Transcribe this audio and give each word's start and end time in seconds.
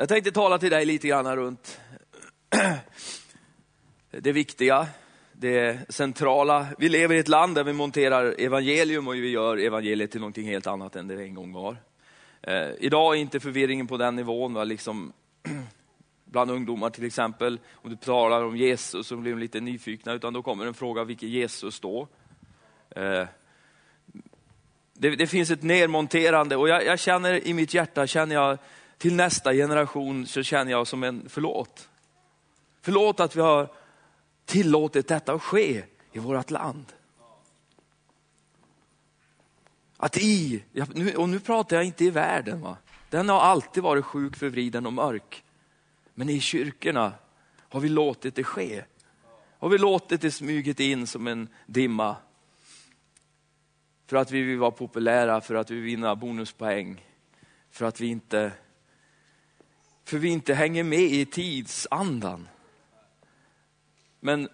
Jag 0.00 0.08
tänkte 0.08 0.32
tala 0.32 0.58
till 0.58 0.70
dig 0.70 0.84
lite 0.84 1.08
grann 1.08 1.36
runt 1.36 1.80
det 4.10 4.32
viktiga, 4.32 4.86
det 5.32 5.78
centrala. 5.88 6.66
Vi 6.78 6.88
lever 6.88 7.14
i 7.14 7.18
ett 7.18 7.28
land 7.28 7.54
där 7.54 7.64
vi 7.64 7.72
monterar 7.72 8.34
evangelium 8.38 9.08
och 9.08 9.14
vi 9.14 9.30
gör 9.30 9.56
evangeliet 9.56 10.10
till 10.10 10.20
någonting 10.20 10.48
helt 10.48 10.66
annat 10.66 10.96
än 10.96 11.08
det 11.08 11.22
en 11.22 11.34
gång 11.34 11.52
var. 11.52 11.76
Eh, 12.42 12.68
idag 12.78 13.16
är 13.16 13.20
inte 13.20 13.40
förvirringen 13.40 13.86
på 13.86 13.96
den 13.96 14.16
nivån, 14.16 14.54
va? 14.54 14.64
Liksom, 14.64 15.12
bland 16.24 16.50
ungdomar 16.50 16.90
till 16.90 17.04
exempel. 17.04 17.60
Om 17.72 17.90
du 17.90 17.96
talar 17.96 18.44
om 18.44 18.56
Jesus 18.56 19.06
så 19.06 19.16
blir 19.16 19.32
de 19.32 19.38
lite 19.38 19.60
nyfikna, 19.60 20.12
utan 20.12 20.32
då 20.32 20.42
kommer 20.42 20.66
en 20.66 20.74
fråga, 20.74 21.04
vilken 21.04 21.28
Jesus 21.28 21.80
då? 21.80 22.08
Eh, 22.90 23.24
det, 24.94 25.10
det, 25.10 25.26
finns 25.26 25.50
ett 25.50 25.62
nedmonterande 25.62 26.56
och 26.56 26.68
jag, 26.68 26.84
jag, 26.84 26.98
känner 26.98 27.46
i 27.46 27.54
mitt 27.54 27.74
hjärta, 27.74 28.06
känner 28.06 28.34
jag 28.34 28.58
till 28.98 29.14
nästa 29.14 29.52
generation 29.52 30.26
så 30.26 30.42
känner 30.42 30.72
jag 30.72 30.86
som 30.86 31.02
en 31.02 31.28
förlåt. 31.28 31.88
Förlåt 32.80 33.20
att 33.20 33.36
vi 33.36 33.40
har 33.40 33.68
tillåtit 34.44 35.08
detta 35.08 35.32
att 35.32 35.42
ske 35.42 35.84
i 36.12 36.18
vårt 36.18 36.50
land. 36.50 36.92
Att 39.96 40.16
i, 40.16 40.64
och 41.16 41.28
nu 41.28 41.40
pratar 41.40 41.76
jag 41.76 41.84
inte 41.84 42.04
i 42.04 42.10
världen, 42.10 42.60
va? 42.60 42.76
den 43.10 43.28
har 43.28 43.40
alltid 43.40 43.82
varit 43.82 44.04
sjuk, 44.04 44.36
förvriden 44.36 44.86
och 44.86 44.92
mörk. 44.92 45.44
Men 46.14 46.28
i 46.28 46.40
kyrkorna 46.40 47.12
har 47.58 47.80
vi 47.80 47.88
låtit 47.88 48.34
det 48.34 48.44
ske. 48.44 48.84
Har 49.58 49.68
vi 49.68 49.78
låtit 49.78 50.20
det 50.20 50.30
smyget 50.30 50.80
in 50.80 51.06
som 51.06 51.26
en 51.26 51.48
dimma. 51.66 52.16
För 54.06 54.16
att 54.16 54.30
vi 54.30 54.42
vill 54.42 54.58
vara 54.58 54.70
populära, 54.70 55.40
för 55.40 55.54
att 55.54 55.70
vi 55.70 55.74
vill 55.74 55.84
vinna 55.84 56.16
bonuspoäng. 56.16 57.04
För 57.70 57.84
att 57.84 58.00
vi 58.00 58.06
inte, 58.06 58.52
för 60.08 60.18
vi 60.18 60.28
inte 60.28 60.54
hänger 60.54 60.84
med 60.84 61.00
i 61.00 61.26
tidsandan. 61.26 62.48
Men 64.20 64.48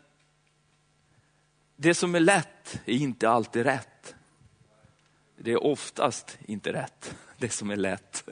det 1.76 1.94
som 1.94 2.14
är 2.14 2.20
lätt 2.20 2.80
är 2.84 2.92
inte 2.92 3.30
alltid 3.30 3.62
rätt. 3.62 4.14
Det 5.36 5.52
är 5.52 5.64
oftast 5.64 6.38
inte 6.46 6.72
rätt, 6.72 7.14
det 7.38 7.48
som 7.48 7.70
är 7.70 7.76
lätt. 7.76 8.28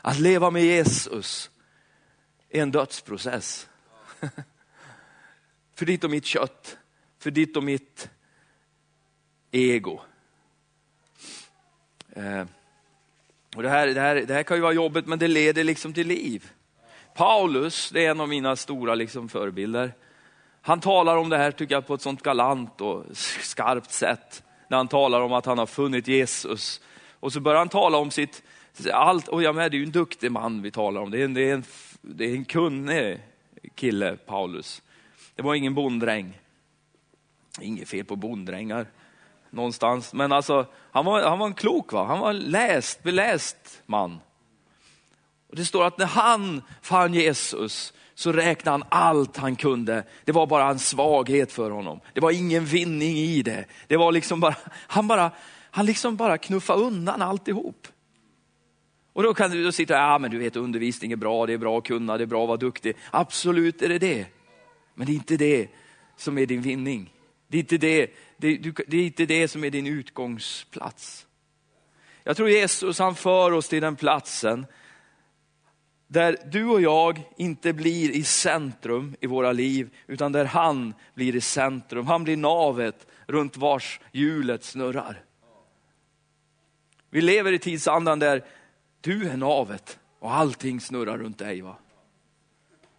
Att 0.00 0.18
leva 0.18 0.50
med 0.50 0.62
Jesus 0.62 1.50
är 2.48 2.62
en 2.62 2.70
dödsprocess. 2.70 3.68
För 5.74 5.86
ditt 5.86 6.04
och 6.04 6.10
mitt 6.10 6.26
kött, 6.26 6.78
för 7.18 7.30
ditt 7.30 7.56
och 7.56 7.64
mitt 7.64 8.10
ego. 9.50 10.00
Eh, 12.10 12.46
och 13.56 13.62
det, 13.62 13.68
här, 13.68 13.86
det, 13.86 14.00
här, 14.00 14.14
det 14.14 14.34
här 14.34 14.42
kan 14.42 14.56
ju 14.56 14.60
vara 14.60 14.72
jobbigt 14.72 15.06
men 15.06 15.18
det 15.18 15.28
leder 15.28 15.64
liksom 15.64 15.94
till 15.94 16.06
liv. 16.06 16.52
Paulus, 17.18 17.90
det 17.90 18.06
är 18.06 18.10
en 18.10 18.20
av 18.20 18.28
mina 18.28 18.56
stora 18.56 18.94
liksom 18.94 19.28
förebilder. 19.28 19.92
Han 20.62 20.80
talar 20.80 21.16
om 21.16 21.28
det 21.28 21.36
här 21.36 21.50
tycker 21.50 21.74
jag 21.74 21.86
på 21.86 21.94
ett 21.94 22.00
sånt 22.00 22.22
galant 22.22 22.80
och 22.80 23.04
skarpt 23.42 23.90
sätt. 23.90 24.42
När 24.68 24.76
han 24.76 24.88
talar 24.88 25.20
om 25.20 25.32
att 25.32 25.46
han 25.46 25.58
har 25.58 25.66
funnit 25.66 26.08
Jesus. 26.08 26.80
Och 27.20 27.32
så 27.32 27.40
börjar 27.40 27.58
han 27.58 27.68
tala 27.68 27.98
om 27.98 28.10
sitt, 28.10 28.42
allt, 28.92 29.28
och 29.28 29.42
jag 29.42 29.54
med, 29.54 29.70
det 29.70 29.76
är 29.76 29.78
ju 29.78 29.84
en 29.84 29.92
duktig 29.92 30.32
man 30.32 30.62
vi 30.62 30.70
talar 30.70 31.00
om. 31.00 31.10
Det 31.10 31.20
är 31.20 31.24
en, 31.24 31.34
det 31.34 31.50
är 31.50 31.54
en, 31.54 31.64
det 32.00 32.24
är 32.24 32.34
en 32.34 32.44
kunnig 32.44 33.20
kille, 33.74 34.16
Paulus. 34.16 34.82
Det 35.34 35.42
var 35.42 35.54
ingen 35.54 35.74
bonddräng. 35.74 36.40
Inget 37.60 37.88
fel 37.88 38.04
på 38.04 38.16
bonddrängar 38.16 38.86
någonstans. 39.50 40.14
Men 40.14 40.32
alltså, 40.32 40.66
han 40.90 41.04
var, 41.04 41.22
han 41.22 41.38
var 41.38 41.46
en 41.46 41.54
klok, 41.54 41.92
va? 41.92 42.04
han 42.04 42.18
var 42.18 42.32
läst, 42.32 43.02
beläst 43.02 43.82
man. 43.86 44.20
Och 45.48 45.56
Det 45.56 45.64
står 45.64 45.84
att 45.84 45.98
när 45.98 46.06
han 46.06 46.62
fann 46.82 47.14
Jesus 47.14 47.92
så 48.14 48.32
räknade 48.32 48.70
han 48.70 48.88
allt 48.88 49.36
han 49.36 49.56
kunde. 49.56 50.04
Det 50.24 50.32
var 50.32 50.46
bara 50.46 50.70
en 50.70 50.78
svaghet 50.78 51.52
för 51.52 51.70
honom. 51.70 52.00
Det 52.14 52.20
var 52.20 52.30
ingen 52.30 52.64
vinning 52.64 53.16
i 53.16 53.42
det. 53.42 53.64
Det 53.86 53.96
var 53.96 54.12
liksom 54.12 54.40
bara, 54.40 54.56
han 54.70 55.08
bara, 55.08 55.30
han 55.70 55.86
liksom 55.86 56.16
bara 56.16 56.38
knuffade 56.38 56.82
undan 56.82 57.22
alltihop. 57.22 57.88
Och 59.12 59.22
då 59.22 59.34
kan 59.34 59.50
du 59.50 59.72
sitta, 59.72 59.94
ja 59.94 60.18
men 60.18 60.30
du 60.30 60.38
vet 60.38 60.56
undervisning 60.56 61.12
är 61.12 61.16
bra, 61.16 61.46
det 61.46 61.52
är 61.52 61.58
bra 61.58 61.78
att 61.78 61.84
kunna, 61.84 62.18
det 62.18 62.24
är 62.24 62.26
bra 62.26 62.42
att 62.42 62.48
vara 62.48 62.56
duktig. 62.56 62.96
Absolut 63.10 63.82
är 63.82 63.88
det 63.88 63.98
det. 63.98 64.26
Men 64.94 65.06
det 65.06 65.12
är 65.12 65.14
inte 65.14 65.36
det 65.36 65.68
som 66.16 66.38
är 66.38 66.46
din 66.46 66.62
vinning. 66.62 67.12
Det 67.48 67.56
är 67.56 67.60
inte 67.60 67.78
det, 67.78 68.10
det, 68.36 68.56
det 68.86 68.96
är 68.96 69.04
inte 69.04 69.26
det 69.26 69.48
som 69.48 69.64
är 69.64 69.70
din 69.70 69.86
utgångsplats. 69.86 71.26
Jag 72.24 72.36
tror 72.36 72.48
Jesus 72.48 72.98
han 72.98 73.14
för 73.14 73.52
oss 73.52 73.68
till 73.68 73.82
den 73.82 73.96
platsen 73.96 74.66
där 76.08 76.36
du 76.46 76.64
och 76.64 76.80
jag 76.80 77.22
inte 77.36 77.72
blir 77.72 78.10
i 78.10 78.24
centrum 78.24 79.16
i 79.20 79.26
våra 79.26 79.52
liv, 79.52 79.90
utan 80.06 80.32
där 80.32 80.44
han 80.44 80.94
blir 81.14 81.36
i 81.36 81.40
centrum. 81.40 82.06
Han 82.06 82.24
blir 82.24 82.36
navet 82.36 83.06
runt 83.26 83.56
vars 83.56 84.00
hjulet 84.12 84.64
snurrar. 84.64 85.22
Vi 87.10 87.20
lever 87.20 87.52
i 87.52 87.58
tidsandan 87.58 88.18
där 88.18 88.44
du 89.00 89.28
är 89.28 89.36
navet 89.36 89.98
och 90.18 90.34
allting 90.34 90.80
snurrar 90.80 91.18
runt 91.18 91.38
dig. 91.38 91.60
Va? 91.60 91.76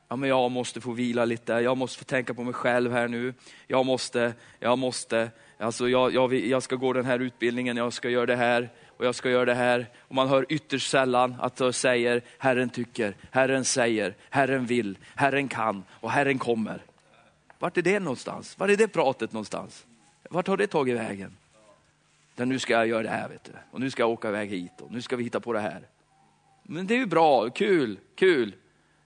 Ja, 0.08 0.16
men 0.16 0.30
jag 0.30 0.52
måste 0.52 0.82
få 0.82 0.92
vila 0.92 1.26
lite, 1.26 1.54
jag 1.54 1.78
måste 1.78 2.00
få 2.00 2.06
tänka 2.06 2.34
på 2.34 2.44
mig 2.44 2.54
själv 2.54 2.92
här 2.92 3.08
nu. 3.08 3.34
Jag 3.68 3.86
måste, 3.86 4.34
jag 4.60 4.78
måste, 4.78 5.32
alltså 5.58 5.90
jag, 5.90 6.14
jag, 6.14 6.34
jag 6.34 6.64
ska 6.64 6.76
gå 6.76 6.94
den 6.94 7.06
här 7.06 7.20
utbildningen, 7.20 7.78
jag 7.78 7.94
ska 7.94 8.10
göra 8.10 8.26
det 8.26 8.36
här 8.36 8.70
och 9.00 9.06
jag 9.06 9.16
ska 9.16 9.30
göra 9.30 9.46
det 9.46 9.54
här. 9.54 9.88
Och 10.00 10.16
man 10.16 10.28
hör 10.28 10.46
ytterst 10.50 10.90
sällan 10.90 11.36
att 11.40 11.56
de 11.56 11.74
säger, 11.74 12.22
Herren 12.38 12.70
tycker, 12.70 13.16
Herren 13.32 13.66
säger, 13.66 14.16
Herren 14.30 14.66
vill, 14.66 14.98
Herren 15.16 15.48
kan 15.48 15.84
och 15.90 16.12
Herren 16.12 16.40
kommer. 16.40 16.84
Vart 17.60 17.78
är 17.78 17.82
det 17.82 18.00
någonstans? 18.00 18.60
Vart 18.60 18.70
är 18.70 18.78
det 18.78 18.88
pratet 18.88 19.34
någonstans? 19.34 19.86
Vart 20.30 20.48
har 20.48 20.58
det 20.58 20.68
tagit 20.68 20.96
vägen? 20.96 21.38
Där 22.36 22.46
nu 22.46 22.60
ska 22.60 22.74
jag 22.74 22.88
göra 22.88 23.04
det 23.04 23.10
här 23.10 23.30
vet 23.30 23.44
du. 23.44 23.52
och 23.72 23.80
nu 23.80 23.90
ska 23.90 24.04
jag 24.04 24.10
åka 24.10 24.28
iväg 24.30 24.50
hit 24.50 24.82
och 24.82 24.92
nu 24.92 25.02
ska 25.02 25.16
vi 25.16 25.24
hitta 25.24 25.40
på 25.40 25.54
det 25.54 25.60
här. 25.60 25.82
Men 26.64 26.88
det 26.88 26.94
är 26.94 27.00
ju 27.00 27.06
bra, 27.06 27.50
kul, 27.50 28.00
kul. 28.16 28.56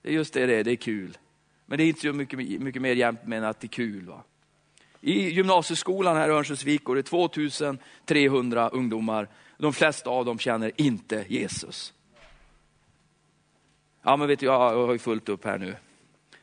Det 0.01 0.09
är 0.09 0.13
just 0.13 0.33
det 0.33 0.45
det 0.45 0.55
är, 0.55 0.63
det 0.63 0.71
är 0.71 0.75
kul. 0.75 1.17
Men 1.65 1.77
det 1.77 1.83
är 1.83 1.87
inte 1.87 2.01
så 2.01 2.13
mycket, 2.13 2.39
mycket 2.39 2.81
mer 2.81 2.95
jämt 2.95 3.25
med 3.25 3.43
att 3.43 3.59
det 3.59 3.65
är 3.65 3.69
kul. 3.69 4.05
Va? 4.05 4.23
I 5.01 5.29
gymnasieskolan 5.29 6.15
här 6.15 6.29
i 6.29 6.31
Örnsköldsvik 6.31 6.83
går 6.83 6.95
det 6.95 7.03
2300 7.03 8.69
ungdomar 8.69 9.27
de 9.57 9.73
flesta 9.73 10.09
av 10.09 10.25
dem 10.25 10.39
känner 10.39 10.71
inte 10.75 11.25
Jesus. 11.27 11.93
Ja 14.01 14.17
men 14.17 14.27
vet 14.27 14.39
du, 14.39 14.45
jag 14.45 14.59
har 14.59 14.93
ju 14.93 14.99
fullt 14.99 15.29
upp 15.29 15.45
här 15.45 15.57
nu. 15.57 15.75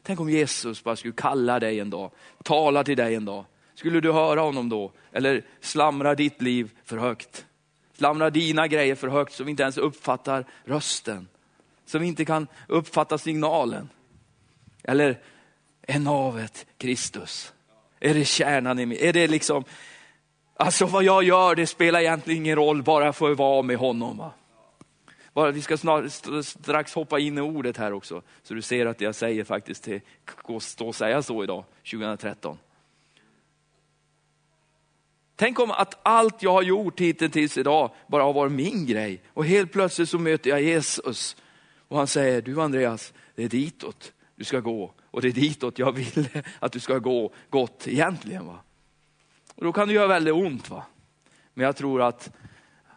Tänk 0.03 0.21
om 0.21 0.31
Jesus 0.31 0.85
bara 0.85 0.97
skulle 0.97 1.15
kalla 1.15 1.61
dig 1.61 1.81
en 1.81 1.91
dag, 1.91 2.11
tala 2.45 2.85
till 2.85 2.97
dig 2.97 3.15
en 3.15 3.25
dag. 3.25 3.45
Skulle 3.75 4.01
du 4.01 4.13
höra 4.13 4.41
honom 4.41 4.69
då? 4.69 4.93
Eller 5.13 5.45
slamra 5.61 6.15
ditt 6.15 6.43
liv 6.43 6.71
för 6.85 6.97
högt? 6.97 7.47
Slamra 7.93 8.31
dina 8.31 8.67
grejer 8.67 8.95
för 8.95 9.09
högt 9.09 9.33
så 9.33 9.45
vi 9.45 9.51
inte 9.51 9.63
ens 9.63 9.79
uppfattar 9.79 10.45
rösten. 10.65 11.29
Så 11.87 11.99
vi 11.99 12.07
inte 12.07 12.25
kan 12.25 12.47
uppfatta 12.69 13.19
signalen. 13.19 13.89
Eller 14.83 15.21
är 15.83 15.99
navet 15.99 16.67
Kristus? 16.79 17.53
Är 18.01 18.15
det 18.15 18.25
kärnan 18.25 18.79
i 18.79 18.87
mig? 18.87 19.09
Är 19.09 19.13
det 19.13 19.29
liksom 19.29 19.65
Alltså 20.61 20.87
vad 20.87 21.05
jag 21.05 21.25
gör, 21.25 21.55
det 21.55 21.67
spelar 21.67 22.01
egentligen 22.01 22.43
ingen 22.43 22.57
roll, 22.57 22.83
bara 22.83 23.05
jag 23.05 23.17
får 23.17 23.35
vara 23.35 23.63
med 23.63 23.77
honom. 23.77 24.17
Va? 24.17 24.33
Bara, 25.33 25.51
vi 25.51 25.63
ska 25.63 25.77
snart, 25.77 26.05
strax 26.45 26.95
hoppa 26.95 27.19
in 27.19 27.39
i 27.39 27.41
ordet 27.41 27.77
här 27.77 27.93
också, 27.93 28.23
så 28.43 28.55
du 28.55 28.63
ser 28.63 28.87
att 28.87 29.01
jag 29.01 29.15
säger 29.15 29.45
faktiskt 29.45 29.85
till, 29.85 30.01
stå 30.61 30.89
och 30.89 30.95
säga 30.95 31.23
så 31.23 31.45
idag, 31.45 31.65
2013. 31.91 32.59
Tänk 35.37 35.59
om 35.61 35.71
att 35.71 35.99
allt 36.03 36.43
jag 36.43 36.53
har 36.53 36.63
gjort 36.63 37.01
hittills 37.01 37.59
idag 37.59 37.91
bara 38.07 38.23
har 38.23 38.33
varit 38.33 38.53
min 38.53 38.87
grej. 38.87 39.23
Och 39.29 39.45
helt 39.45 39.73
plötsligt 39.73 40.09
så 40.09 40.19
möter 40.19 40.51
jag 40.51 40.63
Jesus. 40.63 41.37
Och 41.89 41.99
han 41.99 42.07
säger, 42.07 42.43
du 42.43 42.63
Andreas, 42.63 43.13
det 43.35 43.45
är 43.45 43.49
ditåt 43.49 44.13
du 44.37 44.45
ska 44.45 44.61
gå. 44.61 44.95
Och 45.11 45.23
det 45.23 45.29
är 45.29 45.33
ditåt 45.33 45.79
jag 45.79 45.93
vill 45.93 46.29
att 46.59 46.73
du 46.73 46.81
ska 46.81 46.99
gå 46.99 47.33
gott 47.51 47.89
egentligen. 47.89 48.47
Va? 48.47 48.59
Och 49.61 49.67
då 49.67 49.73
kan 49.73 49.89
det 49.89 49.95
göra 49.95 50.07
väldigt 50.07 50.35
ont. 50.35 50.71
Va? 50.71 50.85
Men 51.55 51.67
jag 51.67 51.77
tror 51.77 52.03
att 52.03 52.33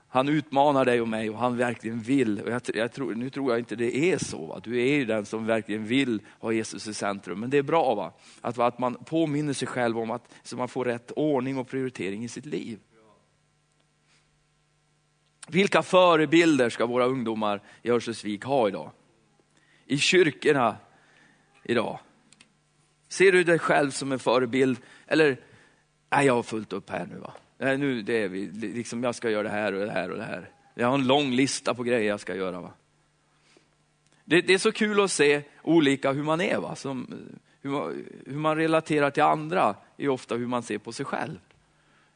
han 0.07 0.30
utmanar 0.30 0.86
dig 0.86 1.01
och 1.01 1.07
mig 1.07 1.30
och 1.30 1.38
han 1.38 1.57
verkligen 1.57 2.00
vill. 2.00 2.42
Och 2.42 2.51
jag, 2.51 2.62
jag 2.74 2.92
tror, 2.92 3.15
nu 3.15 3.30
tror 3.30 3.51
jag 3.51 3.60
inte 3.60 3.75
det 3.75 3.98
är 3.98 4.18
så. 4.18 4.45
Va? 4.45 4.62
Du 4.63 4.81
är 4.81 4.95
ju 4.95 5.06
den 5.06 5.25
som 5.25 5.45
verkligen 5.45 5.86
vill 5.86 6.21
ha 6.39 6.51
Jesus 6.51 6.88
i 6.88 6.94
centrum. 6.94 7.39
Men 7.39 7.50
det 7.50 7.57
är 7.57 7.63
bra 7.63 7.95
va? 7.95 8.13
Att, 8.42 8.60
att 8.60 8.80
man 8.80 8.95
påminner 8.95 9.54
sig 9.54 9.68
själv 9.68 10.00
om 10.00 10.12
att 10.12 10.33
så 10.44 10.57
man 10.57 10.68
får 10.68 10.86
rätt 10.86 11.12
ordning 11.12 11.57
och 11.57 11.68
prioritering 11.68 12.24
i 12.24 12.27
sitt 12.27 12.45
liv. 12.45 12.80
Vilka 15.48 15.83
förebilder 15.83 16.69
ska 16.69 16.86
våra 16.86 17.06
ungdomar 17.06 17.62
i 17.81 17.89
Örnsköldsvik 17.89 18.44
ha 18.44 18.68
idag? 18.68 18.92
I 19.86 19.98
kyrkorna 19.98 20.77
idag. 21.63 22.00
Ser 23.07 23.31
du 23.31 23.44
dig 23.44 23.59
själv 23.59 23.92
som 23.92 24.12
en 24.12 24.19
förebild? 24.19 24.77
Eller 25.07 25.38
nej, 26.15 26.25
jag 26.25 26.36
har 26.36 26.44
fullt 26.44 26.74
upp 26.74 26.89
här 26.89 27.07
nu. 27.12 27.18
Va? 27.18 27.33
Nej, 27.57 27.77
nu 27.77 28.01
det 28.01 28.24
är 28.24 28.27
vi, 28.27 28.48
liksom, 28.51 29.04
jag 29.04 29.15
ska 29.15 29.30
göra 29.30 29.44
det 29.44 29.50
här 29.50 29.74
och 29.74 29.86
det 29.86 29.92
här 29.92 30.12
och 30.12 30.18
det 30.18 30.24
här. 30.24 30.50
Jag 30.75 30.88
har 30.88 30.95
en 30.95 31.07
lång 31.07 31.31
lista 31.31 31.74
på 31.74 31.83
grejer 31.83 32.10
jag 32.10 32.19
ska 32.19 32.36
göra. 32.36 32.62
Va? 32.62 32.71
Det, 34.25 34.42
det, 34.42 34.54
är 34.54 34.57
så 34.57 34.71
kul 34.71 35.00
att 35.00 35.12
se 35.12 35.42
olika 35.63 36.12
hur 36.12 36.24
man 36.24 36.42
är, 36.42 36.57
va? 36.57 36.75
Som, 36.75 37.07
hur, 37.62 37.69
man, 37.69 38.06
hur 38.25 38.38
man 38.38 38.56
relaterar 38.56 39.10
till 39.12 39.24
andra 39.24 39.75
är 39.98 40.10
ofta 40.10 40.36
hur 40.36 40.48
man 40.48 40.63
ser 40.63 40.77
på 40.77 40.92
sig 40.92 41.06
själv. 41.06 41.39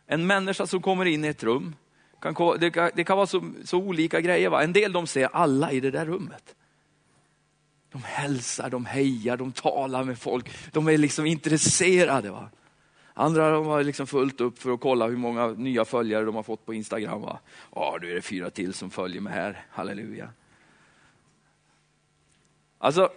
En 0.07 0.27
människa 0.27 0.67
som 0.67 0.81
kommer 0.81 1.05
in 1.05 1.25
i 1.25 1.27
ett 1.27 1.43
rum, 1.43 1.75
kan, 2.21 2.59
det, 2.59 2.71
kan, 2.71 2.91
det 2.95 3.03
kan 3.03 3.17
vara 3.17 3.27
så, 3.27 3.51
så, 3.63 3.77
olika 3.77 4.21
grejer. 4.21 4.49
Va? 4.49 4.63
En 4.63 4.73
del 4.73 4.91
de 4.91 5.07
ser 5.07 5.29
alla 5.33 5.71
i 5.71 5.79
det 5.79 5.91
där 5.91 6.05
rummet. 6.05 6.55
De 7.91 8.03
hälsar, 8.03 8.69
de 8.69 8.85
hejar, 8.85 9.37
de 9.37 9.51
talar 9.51 10.03
med 10.03 10.19
folk. 10.19 10.71
De 10.71 10.87
är 10.87 10.97
liksom 10.97 11.25
intresserade. 11.25 12.31
Va? 12.31 12.49
Andra 13.19 13.51
de 13.51 13.65
har 13.65 13.83
liksom 13.83 14.07
fullt 14.07 14.41
upp 14.41 14.59
för 14.59 14.71
att 14.71 14.79
kolla 14.79 15.07
hur 15.07 15.17
många 15.17 15.47
nya 15.47 15.85
följare 15.85 16.25
de 16.25 16.35
har 16.35 16.43
fått 16.43 16.65
på 16.65 16.73
Instagram. 16.73 17.21
Va? 17.21 17.39
Ja, 17.75 17.97
nu 18.01 18.11
är 18.11 18.15
det 18.15 18.21
fyra 18.21 18.49
till 18.49 18.73
som 18.73 18.89
följer 18.89 19.21
mig 19.21 19.33
här. 19.33 19.65
Halleluja. 19.69 20.29
Alltså, 22.77 23.09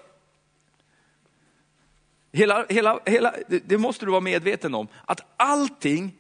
hela, 2.32 2.66
hela, 2.68 3.00
hela, 3.06 3.34
det 3.48 3.78
måste 3.78 4.04
du 4.04 4.10
vara 4.10 4.20
medveten 4.20 4.74
om, 4.74 4.88
att 5.04 5.20
allting 5.36 6.18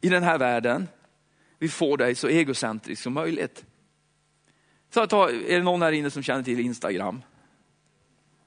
i 0.00 0.08
den 0.08 0.22
här 0.22 0.38
världen 0.38 0.88
vi 1.58 1.68
får 1.68 1.96
dig 1.96 2.14
så 2.14 2.28
egocentrisk 2.28 3.02
som 3.02 3.12
möjligt. 3.12 3.64
Så 4.90 5.06
ta, 5.06 5.30
är 5.30 5.58
det 5.58 5.62
någon 5.62 5.82
här 5.82 5.92
inne 5.92 6.10
som 6.10 6.22
känner 6.22 6.42
till 6.42 6.60
Instagram? 6.60 7.22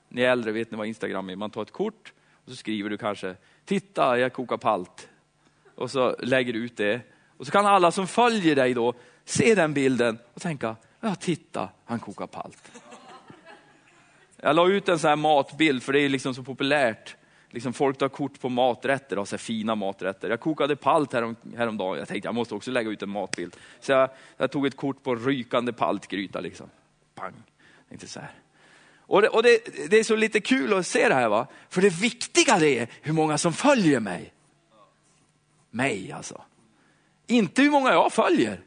Ni 0.09 0.21
äldre 0.21 0.51
vet 0.51 0.71
ni 0.71 0.77
vad 0.77 0.87
Instagram 0.87 1.29
är. 1.29 1.35
Man 1.35 1.51
tar 1.51 1.61
ett 1.61 1.71
kort 1.71 2.13
och 2.49 2.49
så 2.49 2.55
skriver 2.55 2.89
du 2.89 2.97
kanske, 2.97 3.35
titta 3.69 4.19
jag 4.19 4.33
kokar 4.33 4.57
palt. 4.57 5.09
Och 5.75 5.91
så 5.91 6.15
lägger 6.19 6.53
du 6.53 6.59
ut 6.59 6.77
det. 6.77 7.01
Och 7.37 7.45
så 7.45 7.51
kan 7.51 7.65
alla 7.65 7.91
som 7.91 8.07
följer 8.07 8.55
dig 8.55 8.73
då 8.73 8.93
se 9.25 9.55
den 9.55 9.73
bilden 9.73 10.19
och 10.33 10.41
tänka, 10.41 10.75
ja 10.99 11.15
titta 11.15 11.69
han 11.85 11.99
kokar 11.99 12.27
palt. 12.27 12.71
Jag 14.37 14.55
la 14.55 14.67
ut 14.67 14.89
en 14.89 14.99
sån 14.99 15.09
här 15.09 15.15
matbild 15.15 15.83
för 15.83 15.93
det 15.93 15.99
är 15.99 16.09
liksom 16.09 16.35
så 16.35 16.43
populärt. 16.43 17.15
Liksom 17.49 17.73
folk 17.73 17.97
tar 17.97 18.09
kort 18.09 18.41
på 18.41 18.49
maträtter, 18.49 19.19
och 19.19 19.27
så 19.27 19.37
fina 19.37 19.75
maträtter. 19.75 20.29
Jag 20.29 20.39
kokade 20.39 20.75
palt 20.75 21.13
härom, 21.13 21.35
häromdagen, 21.57 21.99
jag 21.99 22.07
tänkte 22.07 22.27
jag 22.27 22.35
måste 22.35 22.55
också 22.55 22.71
lägga 22.71 22.89
ut 22.89 23.01
en 23.01 23.09
matbild. 23.09 23.55
Så 23.79 23.91
jag, 23.91 24.09
jag 24.37 24.51
tog 24.51 24.65
ett 24.65 24.77
kort 24.77 25.03
på 25.03 25.15
rykande 25.15 25.73
paltgryta. 25.73 26.39
Liksom. 26.39 26.69
Pang. 27.15 27.33
Tänkte 27.89 28.07
så 28.07 28.19
här. 28.19 28.31
Och, 29.09 29.21
det, 29.21 29.29
och 29.29 29.43
det, 29.43 29.89
det, 29.89 29.99
är 29.99 30.03
så 30.03 30.15
lite 30.15 30.39
kul 30.39 30.73
att 30.73 30.87
se 30.87 31.07
det 31.07 31.13
här, 31.13 31.29
va? 31.29 31.47
för 31.69 31.81
det 31.81 31.89
viktiga 31.89 32.59
det 32.59 32.79
är 32.79 32.87
hur 33.01 33.13
många 33.13 33.37
som 33.37 33.53
följer 33.53 33.99
mig. 33.99 34.33
Mig 35.71 36.11
alltså. 36.11 36.41
Inte 37.27 37.61
hur 37.61 37.71
många 37.71 37.91
jag 37.91 38.13
följer. 38.13 38.61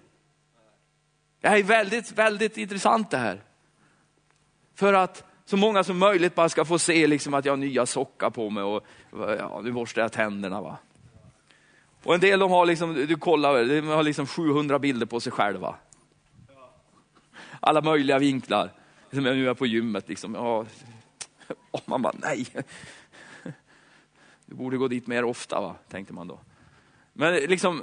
Det 1.41 1.49
här 1.49 1.57
är 1.57 1.63
väldigt, 1.63 2.13
väldigt 2.13 2.57
intressant 2.57 3.11
det 3.11 3.17
här. 3.17 3.43
För 4.75 4.93
att 4.93 5.25
så 5.45 5.57
många 5.57 5.85
som 5.85 5.99
möjligt 5.99 6.35
bara 6.35 6.49
ska 6.49 6.65
få 6.65 6.79
se 6.79 7.07
liksom 7.07 7.35
att 7.35 7.45
jag 7.45 7.53
har 7.53 7.57
nya 7.57 7.87
sockar 7.87 8.31
på 8.31 8.51
mig 8.51 8.63
och 8.63 8.87
ja, 9.39 9.61
nu 9.65 9.73
borstar 9.73 10.03
jag 10.03 10.13
tänderna. 10.13 10.61
Va? 10.61 10.79
Och 12.03 12.15
en 12.15 12.21
del 12.21 12.41
de 12.41 12.51
har, 12.51 12.67
liksom, 12.67 12.95
du 12.95 13.17
kollar, 13.17 13.65
de 13.65 13.81
har 13.81 14.03
liksom 14.03 14.27
700 14.27 14.79
bilder 14.79 15.07
på 15.07 15.21
sig 15.21 15.33
själva. 15.33 15.75
Alla 17.61 17.81
möjliga 17.81 18.19
vinklar. 18.19 18.82
Liksom, 19.13 19.25
nu 19.25 19.43
är 19.43 19.47
jag 19.47 19.59
på 19.59 19.67
gymmet. 19.67 20.09
Liksom. 20.09 20.35
Ja. 20.35 20.67
Och 21.71 21.83
man 21.85 22.03
bara, 22.03 22.15
nej. 22.23 22.47
Du 24.47 24.55
borde 24.55 24.77
gå 24.77 24.89
dit 24.89 25.07
mer 25.07 25.25
ofta, 25.25 25.61
va? 25.61 25.77
tänkte 25.89 26.15
man 26.15 26.29
då. 26.29 26.41
Men 27.13 27.35
liksom, 27.35 27.83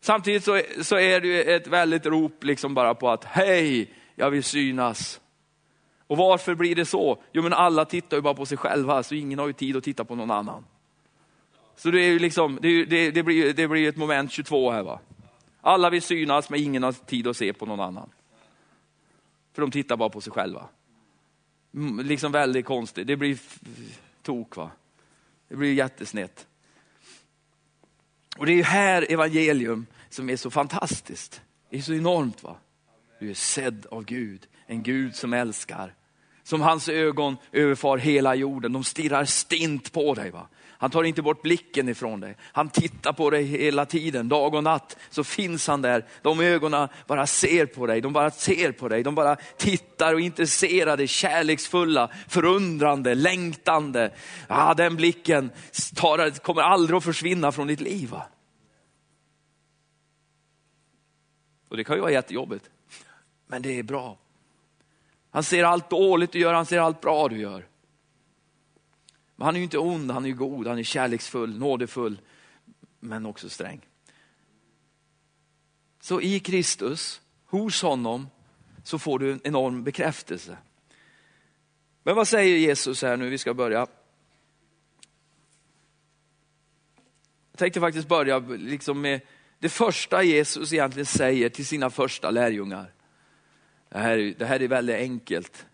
samtidigt 0.00 0.44
så, 0.44 0.60
så 0.82 0.98
är 0.98 1.20
det 1.20 1.54
ett 1.54 1.66
väldigt 1.66 2.06
rop 2.06 2.44
liksom 2.44 2.74
bara 2.74 2.94
på 2.94 3.10
att, 3.10 3.24
hej, 3.24 3.94
jag 4.14 4.30
vill 4.30 4.44
synas. 4.44 5.20
Och 6.06 6.16
varför 6.16 6.54
blir 6.54 6.74
det 6.74 6.86
så? 6.86 7.22
Jo 7.32 7.42
men 7.42 7.52
alla 7.52 7.84
tittar 7.84 8.16
ju 8.16 8.20
bara 8.20 8.34
på 8.34 8.46
sig 8.46 8.58
själva, 8.58 9.02
så 9.02 9.14
ingen 9.14 9.38
har 9.38 9.46
ju 9.46 9.52
tid 9.52 9.76
att 9.76 9.84
titta 9.84 10.04
på 10.04 10.14
någon 10.14 10.30
annan. 10.30 10.64
Så 11.76 11.90
det, 11.90 12.00
är 12.00 12.10
ju 12.10 12.18
liksom, 12.18 12.58
det, 12.62 12.84
det, 12.84 13.10
det, 13.10 13.22
blir, 13.22 13.52
det 13.52 13.68
blir 13.68 13.88
ett 13.88 13.96
moment 13.96 14.32
22 14.32 14.70
här. 14.70 14.82
va. 14.82 15.00
Alla 15.60 15.90
vill 15.90 16.02
synas, 16.02 16.50
men 16.50 16.60
ingen 16.60 16.82
har 16.82 16.92
tid 16.92 17.26
att 17.26 17.36
se 17.36 17.52
på 17.52 17.66
någon 17.66 17.80
annan. 17.80 18.10
För 19.52 19.62
de 19.62 19.70
tittar 19.70 19.96
bara 19.96 20.08
på 20.08 20.20
sig 20.20 20.32
själva. 20.32 20.68
Liksom 22.02 22.32
väldigt 22.32 22.66
konstigt, 22.66 23.06
det 23.06 23.16
blir 23.16 23.38
tok. 24.22 24.56
va. 24.56 24.70
Det 25.48 25.56
blir 25.56 25.74
jättesnett. 25.74 26.46
Och 28.36 28.46
det 28.46 28.52
är 28.52 28.64
här 28.64 29.12
evangelium 29.12 29.86
som 30.08 30.30
är 30.30 30.36
så 30.36 30.50
fantastiskt. 30.50 31.42
Det 31.70 31.78
är 31.78 31.82
så 31.82 31.94
enormt. 31.94 32.42
va. 32.42 32.56
Du 33.20 33.30
är 33.30 33.34
sedd 33.34 33.86
av 33.90 34.04
Gud, 34.04 34.46
en 34.66 34.82
Gud 34.82 35.16
som 35.16 35.32
älskar. 35.32 35.94
Som 36.42 36.60
hans 36.60 36.88
ögon 36.88 37.36
överfar 37.52 37.98
hela 37.98 38.34
jorden. 38.34 38.72
De 38.72 38.84
stirrar 38.84 39.24
stint 39.24 39.92
på 39.92 40.14
dig. 40.14 40.30
Va? 40.30 40.48
Han 40.82 40.90
tar 40.90 41.04
inte 41.04 41.22
bort 41.22 41.42
blicken 41.42 41.88
ifrån 41.88 42.20
dig. 42.20 42.36
Han 42.40 42.68
tittar 42.68 43.12
på 43.12 43.30
dig 43.30 43.44
hela 43.44 43.86
tiden, 43.86 44.28
dag 44.28 44.54
och 44.54 44.64
natt. 44.64 44.96
Så 45.10 45.24
finns 45.24 45.66
han 45.66 45.82
där. 45.82 46.06
De 46.22 46.40
ögonen 46.40 46.88
bara 47.06 47.26
ser 47.26 47.66
på 47.66 47.86
dig. 47.86 48.00
De 48.00 48.12
bara 48.12 48.30
ser 48.30 48.72
på 48.72 48.88
dig. 48.88 49.02
De 49.02 49.14
bara 49.14 49.36
tittar 49.56 50.14
och 50.14 50.20
är 50.20 50.24
intresserade, 50.24 51.06
kärleksfulla, 51.06 52.10
förundrande, 52.28 53.14
längtande. 53.14 54.12
Ah, 54.48 54.74
den 54.74 54.96
blicken 54.96 55.50
tar, 55.94 56.30
kommer 56.30 56.62
aldrig 56.62 56.96
att 56.96 57.04
försvinna 57.04 57.52
från 57.52 57.66
ditt 57.66 57.80
liv. 57.80 58.08
Va? 58.08 58.22
Och 61.68 61.76
det 61.76 61.84
kan 61.84 61.96
ju 61.96 62.00
vara 62.02 62.12
jättejobbigt. 62.12 62.70
Men 63.46 63.62
det 63.62 63.78
är 63.78 63.82
bra. 63.82 64.18
Han 65.30 65.42
ser 65.42 65.64
allt 65.64 65.90
dåligt 65.90 66.32
du 66.32 66.38
gör, 66.38 66.54
han 66.54 66.66
ser 66.66 66.78
allt 66.78 67.00
bra 67.00 67.28
du 67.28 67.38
gör. 67.38 67.71
Men 69.36 69.44
han 69.44 69.54
är 69.54 69.58
ju 69.58 69.64
inte 69.64 69.78
ond, 69.78 70.10
han 70.10 70.24
är 70.24 70.30
god, 70.30 70.66
han 70.66 70.78
är 70.78 70.82
kärleksfull, 70.82 71.58
nådefull, 71.58 72.20
men 73.00 73.26
också 73.26 73.48
sträng. 73.48 73.80
Så 76.00 76.20
i 76.20 76.40
Kristus, 76.40 77.20
hos 77.46 77.82
honom, 77.82 78.28
så 78.84 78.98
får 78.98 79.18
du 79.18 79.32
en 79.32 79.40
enorm 79.44 79.84
bekräftelse. 79.84 80.56
Men 82.02 82.16
vad 82.16 82.28
säger 82.28 82.56
Jesus 82.56 83.02
här 83.02 83.16
nu, 83.16 83.30
vi 83.30 83.38
ska 83.38 83.54
börja. 83.54 83.86
Jag 87.50 87.58
tänkte 87.58 87.80
faktiskt 87.80 88.08
börja 88.08 88.38
liksom 88.38 89.00
med 89.00 89.20
det 89.58 89.68
första 89.68 90.22
Jesus 90.22 90.72
egentligen 90.72 91.06
säger 91.06 91.48
till 91.48 91.66
sina 91.66 91.90
första 91.90 92.30
lärjungar. 92.30 92.92
Det 93.88 93.98
här, 93.98 94.34
det 94.38 94.46
här 94.46 94.62
är 94.62 94.68
väldigt 94.68 94.96
enkelt. 94.96 95.66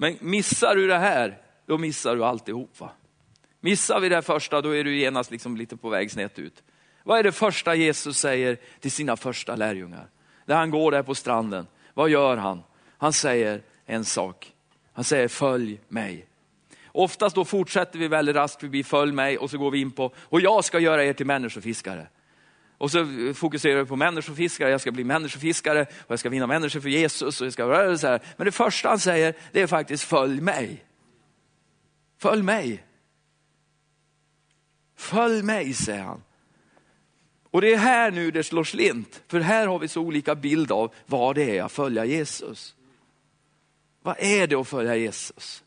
Men 0.00 0.16
missar 0.20 0.76
du 0.76 0.86
det 0.86 0.98
här, 0.98 1.38
då 1.66 1.78
missar 1.78 2.16
du 2.16 2.24
alltihop. 2.24 2.80
Va? 2.80 2.90
Missar 3.60 4.00
vi 4.00 4.08
det 4.08 4.22
första, 4.22 4.60
då 4.60 4.76
är 4.76 4.84
du 4.84 4.96
genast 4.96 5.30
liksom 5.30 5.56
lite 5.56 5.76
på 5.76 5.88
väg 5.88 6.10
snett 6.10 6.38
ut. 6.38 6.62
Vad 7.02 7.18
är 7.18 7.22
det 7.22 7.32
första 7.32 7.74
Jesus 7.74 8.18
säger 8.18 8.58
till 8.80 8.90
sina 8.90 9.16
första 9.16 9.56
lärjungar? 9.56 10.06
När 10.44 10.56
han 10.56 10.70
går 10.70 10.92
där 10.92 11.02
på 11.02 11.14
stranden, 11.14 11.66
vad 11.94 12.10
gör 12.10 12.36
han? 12.36 12.62
Han 12.98 13.12
säger 13.12 13.62
en 13.86 14.04
sak. 14.04 14.52
Han 14.92 15.04
säger 15.04 15.28
följ 15.28 15.80
mig. 15.88 16.26
Oftast 16.86 17.34
då 17.34 17.44
fortsätter 17.44 17.98
vi 17.98 18.08
väldigt 18.08 18.36
raskt 18.36 18.60
förbi 18.60 18.84
följ 18.84 19.12
mig 19.12 19.38
och 19.38 19.50
så 19.50 19.58
går 19.58 19.70
vi 19.70 19.80
in 19.80 19.90
på, 19.90 20.12
och 20.16 20.40
jag 20.40 20.64
ska 20.64 20.78
göra 20.78 21.04
er 21.04 21.12
till 21.12 21.26
människofiskare. 21.26 22.06
Och 22.80 22.90
så 22.90 22.98
eh, 22.98 23.32
fokuserar 23.34 23.82
vi 23.82 23.86
på 23.86 23.96
människofiskare, 23.96 24.70
jag 24.70 24.80
ska 24.80 24.92
bli 24.92 25.04
människofiskare 25.04 25.82
och 25.82 26.10
jag 26.10 26.18
ska 26.18 26.28
vinna 26.28 26.46
människor 26.46 26.80
för 26.80 26.88
Jesus. 26.88 27.40
Och 27.40 27.46
jag 27.46 27.52
ska, 27.52 27.98
så 27.98 28.06
här. 28.06 28.22
Men 28.36 28.44
det 28.44 28.52
första 28.52 28.88
han 28.88 28.98
säger, 28.98 29.34
det 29.52 29.60
är 29.60 29.66
faktiskt 29.66 30.04
följ 30.04 30.40
mig. 30.40 30.84
Följ 32.18 32.42
mig. 32.42 32.84
Följ 34.96 35.42
mig, 35.42 35.74
säger 35.74 36.02
han. 36.02 36.22
Och 37.50 37.60
det 37.60 37.72
är 37.72 37.78
här 37.78 38.10
nu 38.10 38.30
det 38.30 38.44
slår 38.44 38.64
slint, 38.64 39.22
för 39.28 39.40
här 39.40 39.66
har 39.66 39.78
vi 39.78 39.88
så 39.88 40.00
olika 40.00 40.34
bild 40.34 40.72
av 40.72 40.94
vad 41.06 41.34
det 41.34 41.58
är 41.58 41.62
att 41.62 41.72
följa 41.72 42.04
Jesus. 42.04 42.74
Vad 44.02 44.16
är 44.18 44.46
det 44.46 44.56
att 44.56 44.68
följa 44.68 44.96
Jesus? 44.96 45.64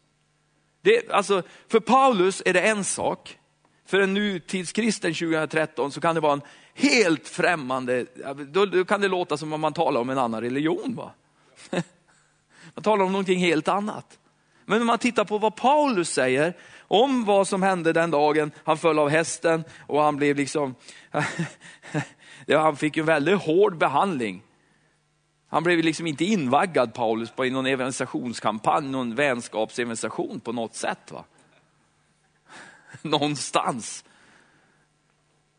Det, 0.81 1.09
alltså, 1.09 1.43
för 1.67 1.79
Paulus 1.79 2.41
är 2.45 2.53
det 2.53 2.61
en 2.61 2.83
sak, 2.83 3.39
för 3.93 4.01
en 4.01 4.13
nutidskristen 4.13 5.13
2013 5.13 5.91
så 5.91 6.01
kan 6.01 6.15
det 6.15 6.21
vara 6.21 6.33
en 6.33 6.41
helt 6.73 7.27
främmande, 7.27 8.05
då, 8.51 8.65
då 8.65 8.85
kan 8.85 9.01
det 9.01 9.07
låta 9.07 9.37
som 9.37 9.53
om 9.53 9.61
man 9.61 9.73
talar 9.73 10.01
om 10.01 10.09
en 10.09 10.17
annan 10.17 10.41
religion. 10.41 10.95
Va? 10.95 11.11
Man 12.73 12.83
talar 12.83 13.05
om 13.05 13.11
någonting 13.11 13.39
helt 13.39 13.67
annat. 13.67 14.19
Men 14.65 14.81
om 14.81 14.87
man 14.87 14.99
tittar 14.99 15.25
på 15.25 15.37
vad 15.37 15.55
Paulus 15.55 16.09
säger 16.09 16.53
om 16.79 17.25
vad 17.25 17.47
som 17.47 17.63
hände 17.63 17.93
den 17.93 18.11
dagen 18.11 18.51
han 18.63 18.77
föll 18.77 18.99
av 18.99 19.09
hästen 19.09 19.63
och 19.87 20.01
han 20.01 20.15
blev 20.15 20.35
liksom, 20.35 20.75
han 22.47 22.75
fick 22.75 22.97
en 22.97 23.05
väldigt 23.05 23.41
hård 23.41 23.77
behandling. 23.77 24.43
Han 25.49 25.63
blev 25.63 25.79
liksom 25.79 26.07
inte 26.07 26.25
invaggad 26.25 26.93
Paulus 26.93 27.31
på 27.31 27.43
någon 27.43 27.65
evangelisationskampanj, 27.65 28.87
någon 28.87 29.15
vänskapsevangelisation 29.15 30.39
på 30.39 30.51
något 30.51 30.75
sätt. 30.75 31.11
Va? 31.11 31.25
Någonstans. 33.03 34.03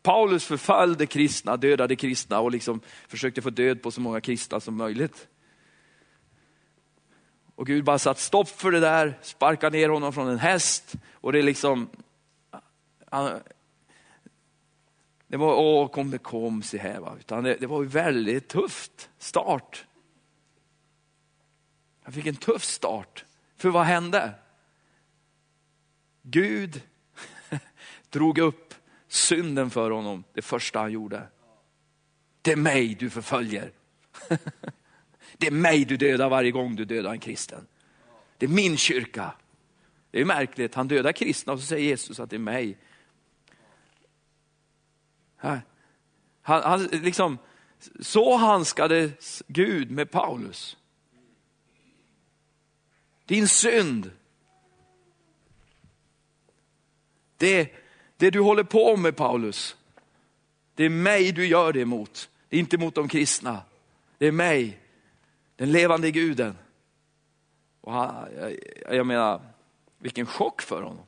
Paulus 0.01 0.45
förföljde 0.45 1.05
kristna, 1.05 1.57
dödade 1.57 1.95
kristna 1.95 2.39
och 2.39 2.51
liksom 2.51 2.81
försökte 3.07 3.41
få 3.41 3.49
död 3.49 3.81
på 3.81 3.91
så 3.91 4.01
många 4.01 4.21
kristna 4.21 4.59
som 4.59 4.77
möjligt. 4.77 5.27
Och 7.55 7.67
Gud 7.67 7.83
bara 7.83 7.99
satt 7.99 8.19
stopp 8.19 8.49
för 8.49 8.71
det 8.71 8.79
där, 8.79 9.19
sparkade 9.21 9.77
ner 9.77 9.89
honom 9.89 10.13
från 10.13 10.27
en 10.27 10.39
häst 10.39 10.93
och 11.13 11.33
det 11.33 11.41
liksom, 11.41 11.89
han, 13.11 13.39
det 15.27 15.37
var, 15.37 15.55
åh 15.55 15.87
kom 15.87 16.11
det 16.11 16.17
kom, 16.17 16.63
se 16.63 16.77
här 16.77 16.99
va. 16.99 17.15
Utan 17.19 17.43
det, 17.43 17.57
det 17.59 17.67
var 17.67 17.81
ju 17.81 17.87
väldigt 17.87 18.47
tufft 18.47 19.09
start. 19.17 19.85
Han 22.03 22.13
fick 22.13 22.25
en 22.25 22.35
tuff 22.35 22.63
start. 22.63 23.25
För 23.57 23.69
vad 23.69 23.85
hände? 23.85 24.33
Gud 26.21 26.81
drog 28.15 28.37
upp 28.37 28.73
synden 29.07 29.69
för 29.69 29.91
honom 29.91 30.23
det 30.33 30.41
första 30.41 30.79
han 30.79 30.91
gjorde. 30.91 31.27
Det 32.41 32.51
är 32.51 32.55
mig 32.55 32.95
du 32.95 33.09
förföljer. 33.09 33.71
Det 35.37 35.47
är 35.47 35.51
mig 35.51 35.85
du 35.85 35.97
dödar 35.97 36.29
varje 36.29 36.51
gång 36.51 36.75
du 36.75 36.85
dödar 36.85 37.11
en 37.11 37.19
kristen. 37.19 37.67
Det 38.37 38.45
är 38.45 38.49
min 38.49 38.77
kyrka. 38.77 39.33
Det 40.11 40.21
är 40.21 40.25
märkligt, 40.25 40.75
han 40.75 40.87
dödar 40.87 41.11
kristna 41.11 41.53
och 41.53 41.59
så 41.59 41.65
säger 41.65 41.85
Jesus 41.85 42.19
att 42.19 42.29
det 42.29 42.35
är 42.35 42.39
mig. 42.39 42.77
Han, 45.37 45.61
han, 46.41 46.83
liksom, 46.83 47.37
så 47.99 48.35
handskades 48.37 49.43
Gud 49.47 49.91
med 49.91 50.11
Paulus. 50.11 50.77
Din 53.25 53.47
synd. 53.47 54.11
Det, 57.37 57.84
det 58.17 58.29
du 58.29 58.39
håller 58.39 58.63
på 58.63 58.97
med 58.97 59.15
Paulus, 59.15 59.75
det 60.75 60.83
är 60.83 60.89
mig 60.89 61.31
du 61.31 61.47
gör 61.47 61.73
det 61.73 61.85
mot. 61.85 62.29
Det 62.49 62.55
är 62.55 62.59
inte 62.59 62.77
mot 62.77 62.95
de 62.95 63.07
kristna. 63.07 63.61
Det 64.17 64.27
är 64.27 64.31
mig, 64.31 64.79
den 65.55 65.71
levande 65.71 66.11
guden. 66.11 66.57
Och 67.81 67.93
han, 67.93 68.27
jag, 68.85 68.95
jag 68.95 69.05
menar, 69.05 69.41
vilken 69.97 70.25
chock 70.25 70.61
för 70.61 70.81
honom. 70.81 71.05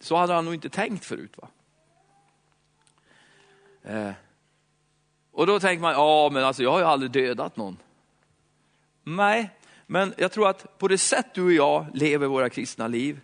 Så 0.00 0.16
hade 0.16 0.32
han 0.32 0.44
nog 0.44 0.54
inte 0.54 0.68
tänkt 0.68 1.04
förut. 1.04 1.34
va? 1.36 1.48
Eh. 3.82 4.12
Och 5.30 5.46
då 5.46 5.60
tänker 5.60 5.82
man, 5.82 5.92
ja 5.92 6.30
men 6.32 6.44
alltså 6.44 6.62
jag 6.62 6.70
har 6.70 6.78
ju 6.78 6.84
aldrig 6.84 7.10
dödat 7.10 7.56
någon. 7.56 7.76
Nej, 9.04 9.50
men 9.86 10.14
jag 10.16 10.32
tror 10.32 10.48
att 10.48 10.78
på 10.78 10.88
det 10.88 10.98
sätt 10.98 11.26
du 11.34 11.44
och 11.44 11.52
jag 11.52 11.86
lever 11.94 12.26
våra 12.26 12.50
kristna 12.50 12.88
liv, 12.88 13.20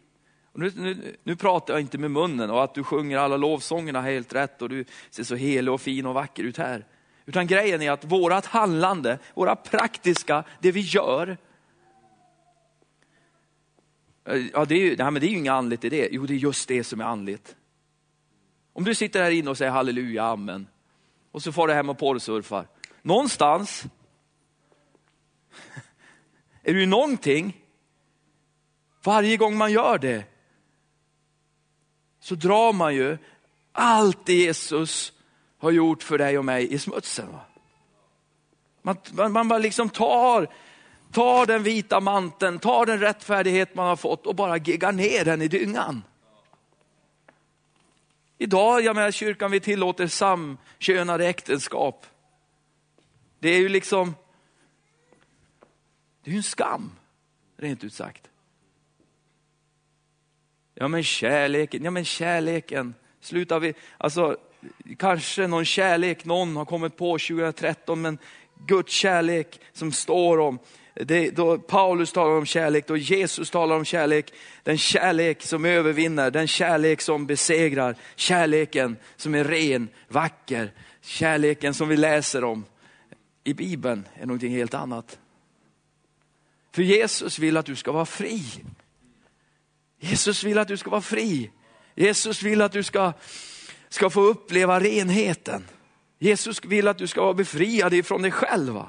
nu, 0.55 0.73
nu, 0.77 1.17
nu, 1.25 1.37
pratar 1.37 1.75
jag 1.75 1.81
inte 1.81 1.99
med 1.99 2.11
munnen 2.11 2.51
och 2.51 2.65
att 2.65 2.75
du 2.75 2.85
sjunger 2.85 3.19
alla 3.19 3.37
lovsångerna 3.37 4.01
helt 4.01 4.35
rätt 4.35 4.63
och 4.63 4.69
du 4.69 4.85
ser 5.11 5.25
så 5.25 5.35
helig 5.35 5.75
och 5.75 5.81
fin 5.81 6.07
och 6.07 6.15
vacker 6.15 6.45
ut 6.45 6.59
här. 6.59 6.87
Utan 7.27 7.47
grejen 7.47 7.83
är 7.83 7.91
att 7.91 8.05
vårat 8.05 8.47
handlande, 8.47 9.19
våra 9.35 9.57
praktiska, 9.57 10.45
det 10.61 10.73
vi 10.73 10.81
gör, 10.81 11.37
eh, 14.25 14.37
ja, 14.53 14.65
det, 14.65 14.75
är 14.75 14.79
ju, 14.79 14.97
nej, 14.97 15.11
men 15.11 15.15
det 15.15 15.27
är 15.27 15.31
ju 15.31 15.39
inget 15.39 15.53
andligt 15.53 15.85
i 15.85 15.89
det. 15.89 16.09
Jo, 16.13 16.27
det 16.27 16.35
är 16.35 16.39
just 16.39 16.69
det 16.69 16.85
som 16.85 17.01
är 17.01 17.05
andligt. 17.05 17.57
Om 18.73 18.85
du 18.85 18.95
sitter 18.95 19.23
här 19.23 19.31
inne 19.31 19.51
och 19.51 19.59
säger 19.59 19.73
halleluja, 19.73 20.25
amen, 20.25 20.67
och 21.31 21.43
så 21.43 21.53
får 21.53 21.69
du 21.69 21.75
hem 21.75 21.89
och 21.89 21.99
porrsurfar. 21.99 22.67
Någonstans 23.03 23.85
är 26.63 26.75
du 26.75 26.87
någonting, 26.87 27.63
varje 29.05 29.37
gång 29.37 29.57
man 29.57 29.73
gör 29.73 29.99
det, 29.99 30.32
så 32.23 32.35
drar 32.35 32.73
man 32.73 32.95
ju 32.95 33.19
allt 33.73 34.27
det 34.27 34.35
Jesus 34.35 35.13
har 35.59 35.71
gjort 35.71 36.03
för 36.03 36.19
dig 36.19 36.39
och 36.39 36.45
mig 36.45 36.73
i 36.73 36.79
smutsen. 36.79 37.29
Man, 38.83 38.97
man, 39.13 39.33
man 39.33 39.49
bara 39.49 39.59
liksom 39.59 39.89
tar, 39.89 40.49
tar 41.13 41.47
den 41.47 41.63
vita 41.63 42.01
manteln, 42.01 42.59
tar 42.59 42.87
den 42.87 43.01
rättfärdighet 43.01 43.75
man 43.75 43.87
har 43.87 43.97
fått 43.97 44.27
och 44.27 44.35
bara 44.35 44.57
geggar 44.57 44.93
ner 44.93 45.25
den 45.25 45.43
i 45.43 45.49
dyngan. 45.49 46.03
Idag, 48.39 48.83
jag 48.83 48.97
menar 48.97 49.11
kyrkan, 49.11 49.51
vi 49.51 49.61
tillåter 49.61 50.07
samkönade 50.07 51.27
äktenskap. 51.27 52.07
Det 53.39 53.49
är 53.49 53.59
ju 53.59 53.69
liksom, 53.69 54.15
det 56.23 56.31
är 56.31 56.33
ju 56.33 56.37
en 56.37 56.43
skam, 56.43 56.93
rent 57.57 57.85
ut 57.85 57.95
sagt. 57.95 58.32
Ja 60.83 60.89
men 60.89 61.05
kärleken, 61.05 61.85
ja 61.85 61.91
men 61.91 62.05
kärleken, 62.05 62.95
slutar 63.21 63.61
vi, 63.61 63.75
alltså 63.99 64.37
kanske 64.99 65.47
någon 65.47 65.65
kärlek 65.65 66.25
någon 66.25 66.57
har 66.57 66.65
kommit 66.65 66.97
på 66.97 67.19
2013, 67.19 68.03
men 68.03 68.19
Guds 68.67 68.93
kärlek 68.93 69.61
som 69.73 69.93
står 69.93 70.39
om, 70.39 70.59
det, 70.95 71.31
då 71.31 71.59
Paulus 71.59 72.13
talar 72.13 72.33
om 72.33 72.47
kärlek, 72.47 72.87
då 72.87 72.97
Jesus 72.97 73.51
talar 73.51 73.77
om 73.77 73.85
kärlek, 73.85 74.33
den 74.63 74.79
kärlek 74.79 75.43
som 75.43 75.65
övervinner, 75.65 76.31
den 76.31 76.49
kärlek 76.49 77.01
som 77.01 77.27
besegrar, 77.27 77.97
kärleken 78.17 78.97
som 79.17 79.35
är 79.35 79.45
ren, 79.45 79.89
vacker, 80.09 80.73
kärleken 81.01 81.75
som 81.75 81.89
vi 81.89 81.97
läser 81.97 82.45
om 82.45 82.65
i 83.45 83.55
Bibeln 83.55 84.09
är 84.15 84.27
någonting 84.27 84.53
helt 84.53 84.75
annat. 84.75 85.19
För 86.73 86.83
Jesus 86.83 87.39
vill 87.39 87.57
att 87.57 87.67
du 87.67 87.77
ska 87.77 87.93
vara 87.93 88.07
fri. 88.07 88.43
Jesus 90.05 90.45
vill 90.45 90.59
att 90.59 90.69
du 90.69 90.77
ska 90.77 90.91
vara 90.91 91.01
fri. 91.01 91.51
Jesus 91.95 92.43
vill 92.43 92.63
att 92.63 92.73
du 92.73 92.83
ska, 92.83 93.13
ska 93.89 94.11
få 94.11 94.21
uppleva 94.21 94.81
renheten. 94.81 95.65
Jesus 96.19 96.65
vill 96.65 96.89
att 96.89 96.99
du 96.99 97.07
ska 97.07 97.23
vara 97.23 97.35
befriad 97.35 97.95
ifrån 97.95 98.23
dig 98.23 98.31
själv. 98.31 98.83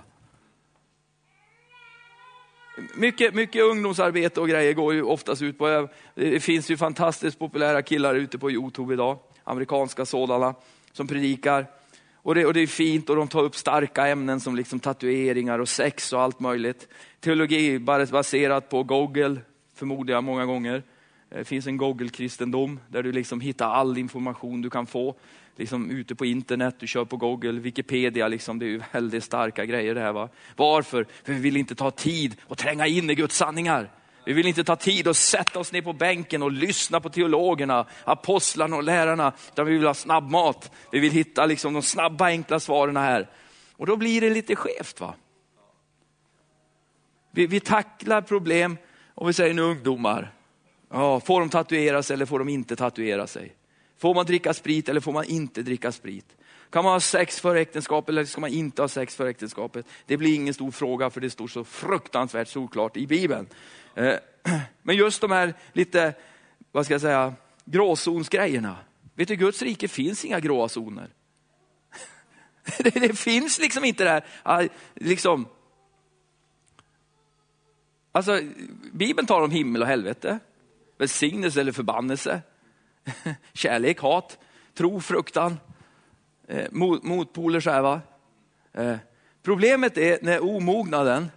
Mycket, 2.96 3.34
mycket 3.34 3.63
ungdomsarbete 3.63 4.41
och 4.41 4.50
grejer 4.50 4.74
går 4.74 4.93
ju 4.93 5.03
oftast 5.03 5.41
ut 5.41 5.58
på, 5.58 5.89
det 6.15 6.39
finns 6.39 6.72
ju 6.72 6.77
fantastiskt 6.77 7.39
populära 7.39 7.82
killar 7.82 8.15
ute 8.15 8.38
på 8.38 8.51
Youtube 8.51 8.93
idag, 8.93 9.20
amerikanska 9.43 10.05
sådana, 10.05 10.55
som 10.91 11.08
predikar. 11.08 11.67
Och 12.15 12.36
det, 12.36 12.46
och 12.46 12.53
det 12.53 12.62
är 12.62 12.67
fint 12.67 13.10
och 13.10 13.15
de 13.15 13.27
tar 13.27 13.43
upp 13.43 13.55
starka 13.55 14.08
ämnen 14.08 14.39
som 14.39 14.55
liksom 14.55 14.79
tatueringar 14.79 15.60
och 15.60 15.70
sex 15.70 16.13
och 16.13 16.22
allt 16.22 16.39
möjligt. 16.39 16.88
Teologi 17.20 17.79
baserat 17.79 18.70
på 18.70 18.84
Google, 18.84 19.41
förmodar 19.75 20.13
jag 20.13 20.24
många 20.24 20.46
gånger. 20.46 20.84
Det 21.34 21.46
finns 21.46 21.68
en 21.68 21.78
Google-kristendom 21.78 22.80
där 22.88 23.04
du 23.04 23.12
liksom 23.12 23.42
hittar 23.42 23.70
all 23.70 23.98
information 23.98 24.62
du 24.62 24.70
kan 24.70 24.86
få 24.86 25.16
liksom 25.56 25.92
ute 25.92 26.16
på 26.16 26.25
internet, 26.25 26.75
du 26.80 26.88
kör 26.88 27.06
på 27.06 27.18
Google, 27.18 27.60
Wikipedia, 27.60 28.28
liksom, 28.28 28.60
det 28.60 28.66
är 28.66 28.70
ju 28.70 28.82
väldigt 28.92 29.24
starka 29.24 29.66
grejer 29.66 29.96
det 29.96 30.02
här. 30.02 30.13
Va? 30.13 30.30
Varför? 30.56 31.08
För 31.24 31.34
vi 31.34 31.40
vill 31.40 31.58
inte 31.58 31.75
ta 31.75 31.92
tid 31.92 32.36
och 32.42 32.58
tränga 32.58 32.88
in 32.88 33.10
i 33.10 33.16
Guds 33.16 33.38
sanningar. 33.38 33.92
Vi 34.25 34.34
vill 34.34 34.48
inte 34.48 34.63
ta 34.63 34.75
tid 34.75 35.08
och 35.08 35.18
sätta 35.18 35.60
oss 35.60 35.72
ner 35.72 35.82
på 35.82 35.94
bänken 35.94 36.44
och 36.44 36.52
lyssna 36.52 37.00
på 37.00 37.10
teologerna, 37.10 37.86
apostlarna 38.04 38.75
och 38.75 38.84
lärarna, 38.84 39.34
utan 39.52 39.66
vi 39.66 39.72
vill 39.74 39.88
ha 39.88 39.94
snabbmat. 39.94 40.72
Vi 40.92 41.00
vill 41.00 41.12
hitta 41.12 41.46
liksom 41.46 41.74
de 41.74 41.82
snabba 41.82 42.25
enkla 42.25 42.60
svaren 42.60 42.98
här. 42.98 43.30
Och 43.78 43.86
då 43.86 43.98
blir 43.98 44.22
det 44.22 44.30
lite 44.30 44.56
skevt. 44.56 45.00
va? 45.00 45.13
Vi, 47.32 47.48
vi 47.48 47.60
tacklar 47.60 48.22
problem 48.22 48.78
och 49.16 49.30
vi 49.30 49.34
säger 49.34 49.54
nu 49.54 49.62
ungdomar, 49.62 50.32
ja, 50.93 51.19
får 51.19 51.39
de 51.39 51.50
tatuera 51.50 52.03
sig 52.03 52.13
eller 52.13 52.25
får 52.25 52.39
de 52.39 52.50
inte 52.50 52.75
tatuera 52.75 53.27
sig? 53.27 53.55
Får 53.97 54.13
man 54.15 54.25
dricka 54.25 54.53
sprit 54.53 54.89
eller 54.89 55.01
får 55.01 55.12
man 55.12 55.25
inte 55.25 55.62
dricka 55.62 55.91
sprit? 55.91 56.25
Kan 56.69 56.83
man 56.83 56.93
ha 56.93 57.00
sex 57.00 57.39
före 57.39 57.62
äktenskapet 57.62 58.09
eller 58.09 58.25
ska 58.25 58.41
man 58.41 58.50
inte 58.50 58.81
ha 58.81 58.89
sex 58.89 59.15
före 59.15 59.29
äktenskapet? 59.29 59.85
Det 60.05 60.17
blir 60.17 60.35
ingen 60.35 60.53
stor 60.53 60.71
fråga 60.71 61.09
för 61.09 61.21
det 61.21 61.29
står 61.29 61.47
så 61.47 61.63
fruktansvärt 61.63 62.47
solklart 62.47 62.97
i 62.97 63.07
Bibeln. 63.07 63.47
Eh, 63.95 64.15
men 64.81 64.95
just 64.95 65.21
de 65.21 65.31
här 65.31 65.53
lite, 65.73 66.13
vad 66.71 66.85
ska 66.85 66.93
jag 66.93 67.01
säga, 67.01 67.33
gråzonsgrejerna. 67.65 68.77
Vet 69.15 69.27
du, 69.27 69.35
Guds 69.35 69.62
rike 69.62 69.88
finns 69.88 70.25
inga 70.25 70.39
gråa 70.39 70.69
zoner. 70.69 71.09
Det, 72.77 73.19
finns 73.19 73.59
liksom 73.59 73.83
inte 73.83 74.03
det 74.03 74.09
här, 74.09 74.25
ah, 74.43 74.63
liksom. 74.95 75.47
Alltså, 78.12 78.39
Bibeln 78.91 79.27
talar 79.27 79.43
om 79.43 79.51
himmel 79.51 79.81
och 79.81 79.88
helvete, 79.88 80.39
välsignelse 80.97 81.62
eller 81.62 81.71
förbannelse. 81.71 82.41
Kärlek, 83.53 84.00
hat, 84.00 84.38
tro, 84.73 85.01
fruktan, 85.01 85.59
eh, 86.47 86.67
motpoler 86.71 87.59
så 87.59 87.69
här 87.69 87.81
va. 87.81 88.01
Eh, 88.73 88.95
problemet 89.43 89.97
är 89.97 90.19
när 90.21 90.43
omognaden 90.43 91.31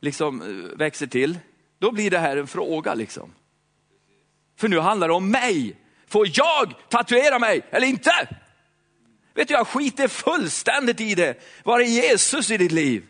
liksom 0.00 0.42
eh, 0.42 0.78
växer 0.78 1.06
till, 1.06 1.38
då 1.78 1.92
blir 1.92 2.10
det 2.10 2.18
här 2.18 2.36
en 2.36 2.46
fråga 2.46 2.94
liksom. 2.94 3.34
För 4.56 4.68
nu 4.68 4.78
handlar 4.78 5.08
det 5.08 5.14
om 5.14 5.30
mig. 5.30 5.76
Får 6.06 6.26
jag 6.32 6.74
tatuera 6.88 7.38
mig 7.38 7.62
eller 7.70 7.86
inte? 7.86 8.28
Vet 9.34 9.48
du, 9.48 9.54
jag 9.54 9.66
skiter 9.66 10.08
fullständigt 10.08 11.00
i 11.00 11.14
det. 11.14 11.42
Var 11.64 11.80
är 11.80 11.84
Jesus 11.84 12.50
i 12.50 12.56
ditt 12.56 12.72
liv? 12.72 13.06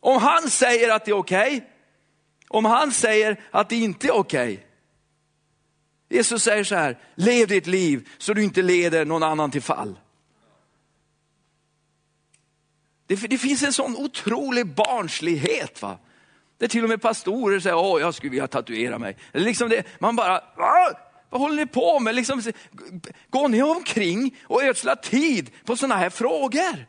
Om 0.00 0.22
han 0.22 0.50
säger 0.50 0.94
att 0.94 1.04
det 1.04 1.10
är 1.10 1.16
okej, 1.16 1.56
okay, 1.56 1.68
om 2.48 2.64
han 2.64 2.92
säger 2.92 3.40
att 3.50 3.68
det 3.68 3.76
inte 3.76 4.06
är 4.06 4.14
okej, 4.14 4.54
okay, 4.54 4.66
Jesus 6.08 6.42
säger 6.42 6.64
så 6.64 6.74
här, 6.74 6.98
lev 7.14 7.48
ditt 7.48 7.66
liv 7.66 8.08
så 8.18 8.34
du 8.34 8.44
inte 8.44 8.62
leder 8.62 9.04
någon 9.04 9.22
annan 9.22 9.50
till 9.50 9.62
fall. 9.62 9.98
Det, 13.06 13.16
det 13.16 13.38
finns 13.38 13.62
en 13.62 13.72
sån 13.72 13.96
otrolig 13.96 14.66
barnslighet. 14.66 15.82
Va? 15.82 15.98
Det 16.58 16.64
är 16.64 16.68
till 16.68 16.82
och 16.82 16.88
med 16.88 17.02
pastorer 17.02 17.60
säger, 17.60 17.76
åh 17.76 18.00
jag 18.00 18.14
skulle 18.14 18.30
vilja 18.30 18.46
tatuera 18.46 18.98
mig. 18.98 19.16
Liksom 19.32 19.68
det, 19.68 19.86
man 19.98 20.16
bara, 20.16 20.40
vad 21.30 21.40
håller 21.40 21.56
ni 21.56 21.66
på 21.66 22.00
med? 22.00 22.14
Liksom, 22.14 22.42
går 23.30 23.48
ni 23.48 23.62
omkring 23.62 24.36
och 24.42 24.62
ödslar 24.62 24.96
tid 24.96 25.50
på 25.64 25.76
sådana 25.76 25.96
här 25.96 26.10
frågor? 26.10 26.86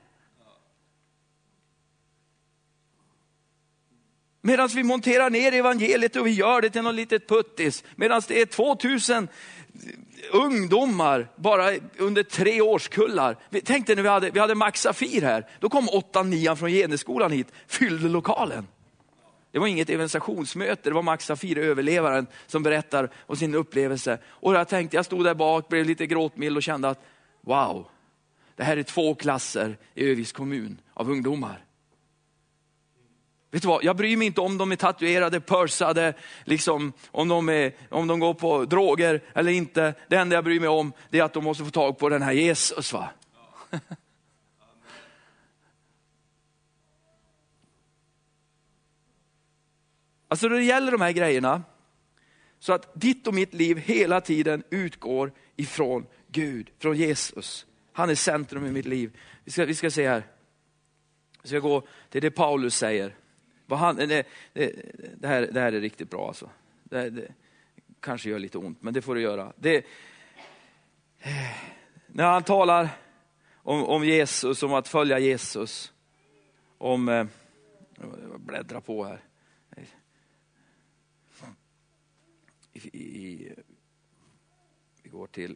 Medan 4.47 4.67
vi 4.67 4.83
monterar 4.83 5.29
ner 5.29 5.51
evangeliet 5.51 6.15
och 6.15 6.27
vi 6.27 6.31
gör 6.31 6.61
det 6.61 6.69
till 6.69 6.81
något 6.81 6.95
litet 6.95 7.27
puttis. 7.27 7.83
Medan 7.95 8.21
det 8.27 8.41
är 8.41 8.45
2000 8.45 9.27
ungdomar 10.31 11.27
bara 11.35 11.71
under 11.97 12.23
tre 12.23 12.61
årskullar. 12.61 13.37
Tänk 13.63 13.87
dig 13.87 13.95
när 13.95 14.03
vi 14.03 14.09
hade, 14.09 14.29
vi 14.29 14.39
hade 14.39 14.55
Max 14.55 14.81
Safir 14.81 15.21
här. 15.21 15.47
Då 15.59 15.69
kom 15.69 15.89
8 15.89 16.23
9 16.23 16.55
från 16.55 16.71
Geneskolan 16.71 17.31
hit, 17.31 17.47
fyllde 17.67 18.09
lokalen. 18.09 18.67
Det 19.51 19.59
var 19.59 19.67
inget 19.67 19.89
evangelisationsmöte, 19.89 20.89
det 20.89 20.95
var 20.95 21.01
Max 21.01 21.25
Safir, 21.25 21.57
överlevaren, 21.57 22.27
som 22.47 22.63
berättar 22.63 23.09
om 23.19 23.35
sin 23.35 23.55
upplevelse. 23.55 24.17
Och 24.25 24.55
jag 24.55 24.67
tänkte, 24.67 24.95
jag 24.97 25.05
stod 25.05 25.23
där 25.23 25.35
bak, 25.35 25.69
blev 25.69 25.85
lite 25.85 26.07
gråtmild 26.07 26.57
och 26.57 26.63
kände 26.63 26.89
att 26.89 27.05
wow, 27.41 27.87
det 28.55 28.63
här 28.63 28.77
är 28.77 28.83
två 28.83 29.15
klasser 29.15 29.77
i 29.93 30.11
Öviks 30.11 30.31
kommun 30.31 30.81
av 30.93 31.11
ungdomar. 31.11 31.66
Vet 33.57 33.61
du 33.61 33.67
vad, 33.67 33.83
jag 33.83 33.95
bryr 33.95 34.17
mig 34.17 34.27
inte 34.27 34.41
om 34.41 34.57
de 34.57 34.71
är 34.71 34.75
tatuerade, 34.75 35.39
pursade, 35.39 36.13
liksom, 36.43 36.93
om, 37.11 37.27
de 37.27 37.49
är, 37.49 37.73
om 37.89 38.07
de 38.07 38.19
går 38.19 38.33
på 38.33 38.65
droger 38.65 39.21
eller 39.33 39.51
inte. 39.51 39.93
Det 40.07 40.15
enda 40.15 40.35
jag 40.35 40.43
bryr 40.43 40.59
mig 40.59 40.69
om 40.69 40.93
är 41.11 41.23
att 41.23 41.33
de 41.33 41.43
måste 41.43 41.63
få 41.63 41.69
tag 41.69 41.97
på 41.97 42.09
den 42.09 42.21
här 42.21 42.31
Jesus. 42.31 42.93
Va? 42.93 43.09
Alltså 50.27 50.49
det 50.49 50.63
gäller 50.63 50.91
de 50.91 51.01
här 51.01 51.11
grejerna, 51.11 51.63
så 52.59 52.73
att 52.73 53.01
ditt 53.01 53.27
och 53.27 53.33
mitt 53.33 53.53
liv 53.53 53.77
hela 53.77 54.21
tiden 54.21 54.63
utgår 54.69 55.31
ifrån 55.55 56.05
Gud, 56.27 56.69
från 56.79 56.97
Jesus. 56.97 57.65
Han 57.93 58.09
är 58.09 58.15
centrum 58.15 58.65
i 58.65 58.71
mitt 58.71 58.85
liv. 58.85 59.17
Vi 59.43 59.51
ska, 59.51 59.65
vi 59.65 59.75
ska 59.75 59.91
se 59.91 60.07
här. 60.07 60.27
Vi 61.41 61.49
ska 61.49 61.59
gå 61.59 61.87
till 62.09 62.21
det 62.21 62.31
Paulus 62.31 62.75
säger. 62.75 63.15
Vad 63.67 63.79
han, 63.79 63.95
det, 63.95 64.27
det, 64.53 64.71
det, 65.17 65.27
här, 65.27 65.41
det 65.51 65.59
här 65.59 65.71
är 65.71 65.81
riktigt 65.81 66.09
bra 66.09 66.27
alltså. 66.27 66.49
Det, 66.83 67.09
det 67.09 67.33
kanske 67.99 68.29
gör 68.29 68.39
lite 68.39 68.57
ont, 68.57 68.81
men 68.81 68.93
det 68.93 69.01
får 69.01 69.15
det 69.15 69.21
göra. 69.21 69.53
Det, 69.55 69.85
när 72.07 72.23
han 72.23 72.43
talar 72.43 72.89
om, 73.55 73.83
om 73.83 74.05
Jesus, 74.05 74.63
om 74.63 74.73
att 74.73 74.87
följa 74.87 75.19
Jesus, 75.19 75.93
om, 76.77 77.09
eh, 77.09 77.25
jag 78.31 78.39
bläddrar 78.39 78.81
på 78.81 79.03
här. 79.03 79.23
I, 82.73 82.79
i, 82.97 83.53
vi 85.03 85.09
går 85.09 85.27
till 85.27 85.55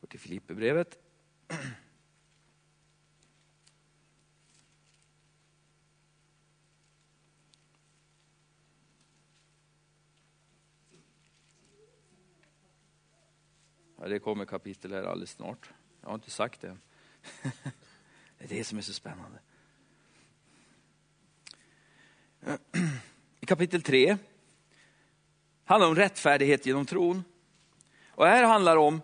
går 0.00 0.08
till 0.08 0.20
Filipperbrevet. 0.20 1.01
Kommer 14.22 14.44
kapitel 14.44 14.92
här 14.92 15.02
alldeles 15.02 15.30
snart. 15.30 15.70
Jag 16.00 16.08
har 16.08 16.14
inte 16.14 16.30
sagt 16.30 16.60
det 16.60 16.68
än. 16.68 16.80
Det 18.38 18.54
är 18.54 18.58
det 18.58 18.64
som 18.64 18.78
är 18.78 18.82
så 18.82 18.92
spännande. 18.92 19.38
I 23.40 23.46
kapitel 23.46 23.82
3 23.82 24.18
handlar 25.64 25.88
om 25.88 25.94
rättfärdighet 25.94 26.66
genom 26.66 26.86
tron. 26.86 27.24
Och 28.08 28.26
här 28.26 28.44
handlar 28.44 28.76
om 28.76 29.00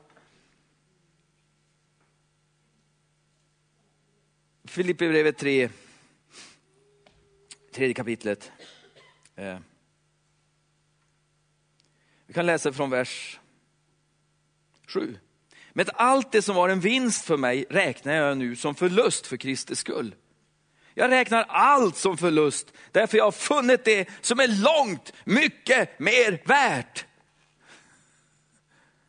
Filipperbrevet 4.65 5.39
3, 5.39 5.71
tredje 7.73 7.95
kapitlet. 7.95 8.53
Eh. 9.35 9.59
Vi 12.27 12.35
kan 12.35 12.47
läsa 12.47 12.73
från 12.73 12.91
vers 12.91 13.41
7. 14.89 15.19
Men 15.73 15.87
allt 15.95 16.33
det 16.33 16.43
som 16.43 16.57
var 16.57 16.69
en 16.69 16.81
vinst 16.81 17.25
för 17.25 17.37
mig 17.37 17.67
räknar 17.71 18.13
jag 18.15 18.39
nu 18.39 18.57
som 18.57 18.75
förlust 18.75 19.27
för 19.27 19.37
Kristi 19.37 19.77
skull. 19.77 20.15
Jag 20.95 21.11
räknar 21.11 21.45
allt 21.49 21.97
som 21.97 22.17
förlust, 22.17 22.73
därför 22.93 23.19
jag 23.19 23.25
har 23.25 23.33
funnit 23.33 23.85
det 23.85 24.09
som 24.21 24.41
är 24.41 24.49
långt 24.49 25.13
mycket 25.25 25.99
mer 25.99 26.43
värt. 26.45 27.07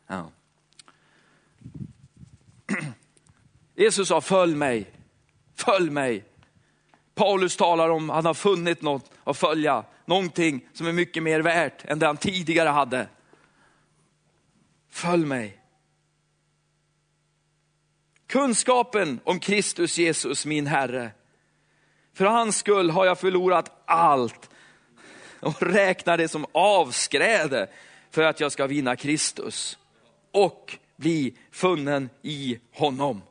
Ja. 0.06 0.30
Jesus 3.74 4.08
sa, 4.08 4.20
följ 4.20 4.54
mig, 4.54 4.90
följ 5.56 5.90
mig. 5.90 6.24
Paulus 7.14 7.56
talar 7.56 7.88
om 7.88 8.10
att 8.10 8.16
han 8.16 8.26
har 8.26 8.34
funnit 8.34 8.82
något 8.82 9.10
att 9.24 9.36
följa, 9.36 9.84
någonting 10.04 10.68
som 10.72 10.86
är 10.86 10.92
mycket 10.92 11.22
mer 11.22 11.40
värt 11.40 11.84
än 11.84 11.98
det 11.98 12.06
han 12.06 12.16
tidigare 12.16 12.68
hade. 12.68 13.08
Följ 14.90 15.24
mig. 15.24 15.59
Kunskapen 18.30 19.20
om 19.24 19.40
Kristus 19.40 19.98
Jesus 19.98 20.46
min 20.46 20.66
Herre. 20.66 21.10
För 22.14 22.24
hans 22.24 22.56
skull 22.56 22.90
har 22.90 23.06
jag 23.06 23.18
förlorat 23.18 23.82
allt 23.84 24.50
och 25.40 25.62
räknar 25.62 26.16
det 26.16 26.28
som 26.28 26.46
avskräde 26.52 27.70
för 28.10 28.22
att 28.22 28.40
jag 28.40 28.52
ska 28.52 28.66
vinna 28.66 28.96
Kristus 28.96 29.78
och 30.32 30.78
bli 30.96 31.36
funnen 31.50 32.10
i 32.22 32.58
honom. 32.72 33.22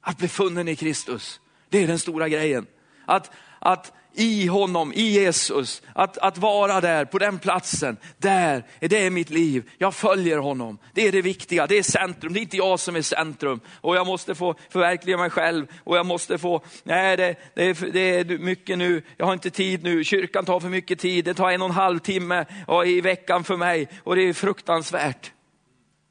Att 0.00 0.18
bli 0.18 0.28
funnen 0.28 0.68
i 0.68 0.76
Kristus, 0.76 1.40
det 1.68 1.82
är 1.82 1.86
den 1.86 1.98
stora 1.98 2.28
grejen. 2.28 2.66
Att, 3.06 3.30
att 3.58 3.92
i 4.16 4.46
honom, 4.46 4.92
i 4.92 5.02
Jesus. 5.02 5.82
Att, 5.92 6.18
att 6.18 6.38
vara 6.38 6.80
där 6.80 7.04
på 7.04 7.18
den 7.18 7.38
platsen, 7.38 7.96
där 8.18 8.64
det 8.80 9.06
är 9.06 9.10
mitt 9.10 9.30
liv. 9.30 9.70
Jag 9.78 9.94
följer 9.94 10.38
honom. 10.38 10.78
Det 10.92 11.08
är 11.08 11.12
det 11.12 11.22
viktiga, 11.22 11.66
det 11.66 11.78
är 11.78 11.82
centrum. 11.82 12.32
Det 12.32 12.40
är 12.40 12.42
inte 12.42 12.56
jag 12.56 12.80
som 12.80 12.96
är 12.96 13.02
centrum. 13.02 13.60
Och 13.80 13.96
jag 13.96 14.06
måste 14.06 14.34
få 14.34 14.54
förverkliga 14.70 15.16
mig 15.16 15.30
själv. 15.30 15.66
Och 15.84 15.96
jag 15.96 16.06
måste 16.06 16.38
få, 16.38 16.62
nej 16.84 17.16
det, 17.16 17.34
det, 17.54 17.62
är, 17.64 17.92
det 17.92 18.00
är 18.00 18.38
mycket 18.38 18.78
nu, 18.78 19.02
jag 19.16 19.26
har 19.26 19.32
inte 19.32 19.50
tid 19.50 19.82
nu. 19.82 20.04
Kyrkan 20.04 20.44
tar 20.44 20.60
för 20.60 20.68
mycket 20.68 20.98
tid, 20.98 21.24
det 21.24 21.34
tar 21.34 21.50
en 21.50 21.62
och 21.62 21.68
en 21.68 21.74
halv 21.74 21.98
timme 21.98 22.44
i 22.86 23.00
veckan 23.00 23.44
för 23.44 23.56
mig. 23.56 23.88
Och 24.04 24.16
det 24.16 24.22
är 24.22 24.32
fruktansvärt. 24.32 25.32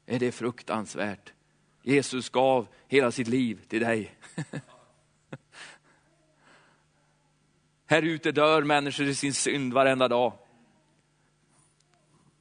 Är 0.06 0.18
det 0.18 0.32
fruktansvärt? 0.32 1.32
Jesus 1.82 2.28
gav 2.28 2.66
hela 2.88 3.10
sitt 3.10 3.28
liv 3.28 3.58
till 3.68 3.80
dig. 3.80 4.14
Här 7.86 8.02
ute 8.02 8.32
dör 8.32 8.62
människor 8.62 9.06
i 9.06 9.14
sin 9.14 9.34
synd 9.34 9.72
varenda 9.72 10.08
dag. 10.08 10.32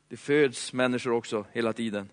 Det 0.07 0.17
föds 0.17 0.73
människor 0.73 1.11
också 1.11 1.45
hela 1.51 1.73
tiden. 1.73 2.09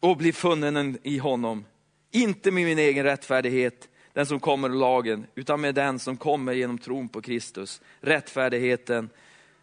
Och 0.00 0.16
bli 0.16 0.32
funnen 0.32 0.98
i 1.02 1.18
honom. 1.18 1.64
Inte 2.10 2.50
med 2.50 2.64
min 2.64 2.78
egen 2.78 3.04
rättfärdighet, 3.04 3.88
den 4.12 4.26
som 4.26 4.40
kommer 4.40 4.68
ur 4.68 4.74
lagen, 4.74 5.26
utan 5.34 5.60
med 5.60 5.74
den 5.74 5.98
som 5.98 6.16
kommer 6.16 6.52
genom 6.52 6.78
tron 6.78 7.08
på 7.08 7.22
Kristus. 7.22 7.80
Rättfärdigheten 8.00 9.10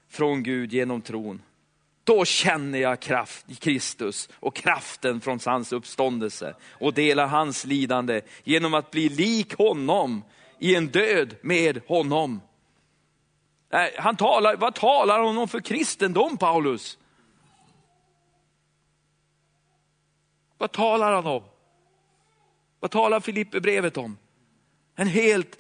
från 0.08 0.44
Gud 0.44 0.74
genom 0.74 1.02
tron. 1.02 1.42
Då 2.04 2.26
känner 2.26 2.80
jag 2.80 3.00
kraft 3.00 3.46
i 3.50 3.56
Kristus 3.56 4.30
och 4.40 4.56
kraften 4.56 5.22
från 5.22 5.40
hans 5.46 5.74
uppståndelse 5.74 6.56
och 6.72 6.94
delar 6.94 7.28
hans 7.28 7.66
lidande 7.66 8.22
genom 8.44 8.74
att 8.74 8.92
bli 8.92 9.10
lik 9.10 9.58
honom 9.58 10.24
i 10.60 10.76
en 10.76 10.88
död 10.88 11.36
med 11.42 11.82
honom. 11.88 12.42
Han 13.98 14.16
talar, 14.16 14.56
vad 14.56 14.76
talar 14.76 15.24
han 15.24 15.38
om 15.38 15.48
för 15.48 15.60
kristendom 15.60 16.38
Paulus? 16.38 16.98
Vad 20.58 20.72
talar 20.72 21.14
han 21.14 21.26
om? 21.26 21.44
Vad 22.80 22.92
talar 22.92 23.20
Filipperbrevet 23.20 23.98
om? 23.98 24.18
En 24.96 25.08
helt 25.08 25.60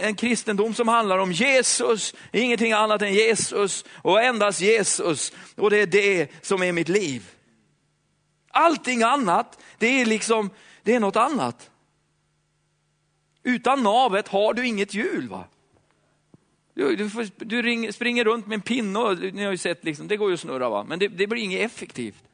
en 0.00 0.14
kristendom 0.14 0.74
som 0.74 0.88
handlar 0.88 1.18
om 1.18 1.32
Jesus, 1.32 2.14
ingenting 2.32 2.72
annat 2.72 3.02
än 3.02 3.14
Jesus 3.14 3.84
och 3.92 4.22
endast 4.22 4.60
Jesus. 4.60 5.32
Och 5.54 5.70
det 5.70 5.76
är 5.76 5.86
det 5.86 6.28
som 6.42 6.62
är 6.62 6.72
mitt 6.72 6.88
liv. 6.88 7.30
Allting 8.48 9.02
annat, 9.02 9.58
det 9.78 10.00
är 10.00 10.06
liksom, 10.06 10.50
det 10.82 10.94
är 10.94 11.00
något 11.00 11.16
annat. 11.16 11.70
Utan 13.42 13.82
navet 13.82 14.28
har 14.28 14.54
du 14.54 14.66
inget 14.66 14.94
hjul. 14.94 15.28
va? 15.28 15.44
Du, 16.74 16.96
du, 16.96 17.10
får, 17.10 17.26
du 17.36 17.62
ring, 17.62 17.92
springer 17.92 18.24
runt 18.24 18.46
med 18.46 18.54
en 18.54 18.60
pinne, 18.60 18.98
och, 18.98 19.18
ni 19.18 19.44
har 19.44 19.50
ju 19.50 19.58
sett, 19.58 19.84
liksom, 19.84 20.08
det 20.08 20.16
går 20.16 20.28
ju 20.28 20.34
att 20.34 20.40
snurra, 20.40 20.68
va? 20.68 20.84
men 20.88 20.98
det, 20.98 21.08
det 21.08 21.26
blir 21.26 21.42
inget 21.42 21.72
effektivt. 21.72 22.24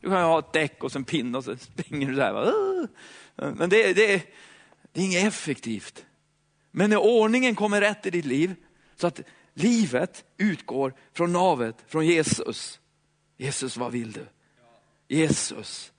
Du 0.00 0.08
kan 0.08 0.22
ha 0.22 0.38
ett 0.38 0.52
däck 0.52 0.84
och 0.84 0.96
en 0.96 1.04
pinne 1.04 1.38
och 1.38 1.44
så 1.44 1.56
springer 1.56 2.08
du 2.08 2.14
där. 2.14 2.32
Va? 2.32 2.52
Men 3.36 3.70
det, 3.70 3.92
det, 3.92 4.22
det 4.94 5.00
är 5.00 5.04
inget 5.04 5.26
effektivt. 5.26 6.06
Men 6.70 6.90
när 6.90 6.96
ordningen 6.96 7.54
kommer 7.54 7.80
rätt 7.80 8.06
i 8.06 8.10
ditt 8.10 8.24
liv, 8.24 8.54
så 8.96 9.06
att 9.06 9.20
livet 9.54 10.24
utgår 10.36 10.94
från 11.12 11.32
navet, 11.32 11.76
från 11.86 12.06
Jesus. 12.06 12.80
Jesus, 13.36 13.76
vad 13.76 13.92
vill 13.92 14.12
du? 14.12 14.26
Jesus. 15.08 15.92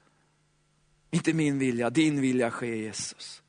Inte 1.12 1.34
min 1.34 1.60
vilja, 1.60 1.89
din 1.89 2.21
vilja 2.21 2.51
ske 2.51 2.77
Jesus. 2.77 3.41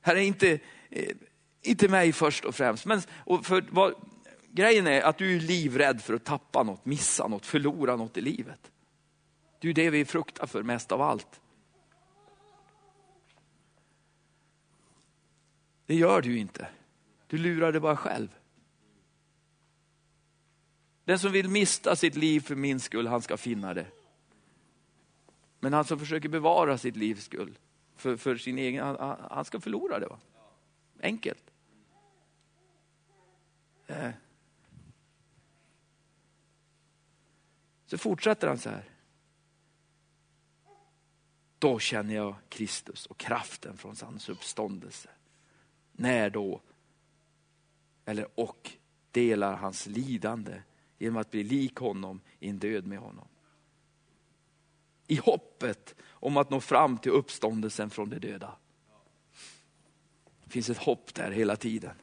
Här 0.00 0.16
är 0.16 0.20
inte, 0.20 0.58
eh, 0.90 1.16
inte 1.62 1.88
mig 1.88 2.12
först 2.12 2.44
och 2.44 2.54
främst. 2.54 2.86
Men, 2.86 3.02
och 3.10 3.46
för, 3.46 3.64
vad, 3.70 3.94
grejen 4.50 4.86
är 4.86 5.02
att 5.02 5.18
du 5.18 5.36
är 5.36 5.40
livrädd 5.40 6.02
för 6.02 6.14
att 6.14 6.24
tappa 6.24 6.62
något, 6.62 6.86
missa 6.86 7.28
något, 7.28 7.46
förlora 7.46 7.96
något 7.96 8.16
i 8.16 8.20
livet. 8.20 8.70
Det 9.60 9.68
är 9.68 9.74
det 9.74 9.90
vi 9.90 10.04
fruktar 10.04 10.46
för 10.46 10.62
mest 10.62 10.92
av 10.92 11.02
allt. 11.02 11.40
Det 15.86 15.94
gör 15.94 16.22
du 16.22 16.38
inte. 16.38 16.68
Du 17.26 17.38
lurar 17.38 17.72
dig 17.72 17.80
bara 17.80 17.96
själv. 17.96 18.38
Den 21.04 21.18
som 21.18 21.32
vill 21.32 21.48
mista 21.48 21.96
sitt 21.96 22.16
liv 22.16 22.40
för 22.40 22.54
min 22.54 22.80
skull, 22.80 23.06
han 23.06 23.22
ska 23.22 23.36
finna 23.36 23.74
det. 23.74 23.86
Men 25.60 25.72
han 25.72 25.84
som 25.84 25.98
försöker 25.98 26.28
bevara 26.28 26.78
sitt 26.78 26.96
livs 26.96 27.24
skull, 27.24 27.58
för, 27.96 28.16
för 28.16 28.36
sin 28.36 28.58
egen, 28.58 28.84
han, 28.84 29.16
han, 29.30 29.44
ska 29.44 29.60
förlora 29.60 29.98
det. 29.98 30.06
Va? 30.06 30.18
Enkelt. 31.00 31.50
Eh. 33.86 34.10
Så 37.86 37.98
fortsätter 37.98 38.48
han 38.48 38.58
så 38.58 38.70
här. 38.70 38.84
Då 41.58 41.78
känner 41.78 42.14
jag 42.14 42.34
Kristus 42.48 43.06
och 43.06 43.18
kraften 43.18 43.76
från 43.76 43.96
hans 44.02 44.28
uppståndelse. 44.28 45.10
När 45.96 46.30
då? 46.30 46.60
Eller 48.04 48.26
och 48.34 48.70
delar 49.10 49.56
hans 49.56 49.86
lidande 49.86 50.62
genom 50.98 51.16
att 51.16 51.30
bli 51.30 51.42
lik 51.42 51.76
honom 51.76 52.20
i 52.40 52.48
en 52.48 52.58
död 52.58 52.86
med 52.86 52.98
honom. 52.98 53.28
I 55.06 55.16
hoppet 55.16 55.94
om 56.08 56.36
att 56.36 56.50
nå 56.50 56.60
fram 56.60 56.98
till 56.98 57.12
uppståndelsen 57.12 57.90
från 57.90 58.10
de 58.10 58.18
döda. 58.18 58.56
Det 60.44 60.50
finns 60.50 60.70
ett 60.70 60.78
hopp 60.78 61.14
där 61.14 61.30
hela 61.30 61.56
tiden. 61.56 61.94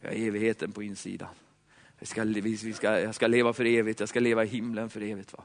Jag 0.00 0.08
har 0.08 0.16
evigheten 0.16 0.72
på 0.72 0.82
insidan. 0.82 1.34
Jag 1.98 2.08
ska, 2.08 2.24
vi 2.24 2.72
ska, 2.72 3.00
jag 3.00 3.14
ska 3.14 3.26
leva 3.26 3.52
för 3.52 3.64
evigt, 3.64 4.00
jag 4.00 4.08
ska 4.08 4.20
leva 4.20 4.44
i 4.44 4.46
himlen 4.46 4.90
för 4.90 5.00
evigt. 5.00 5.32
Va? 5.32 5.44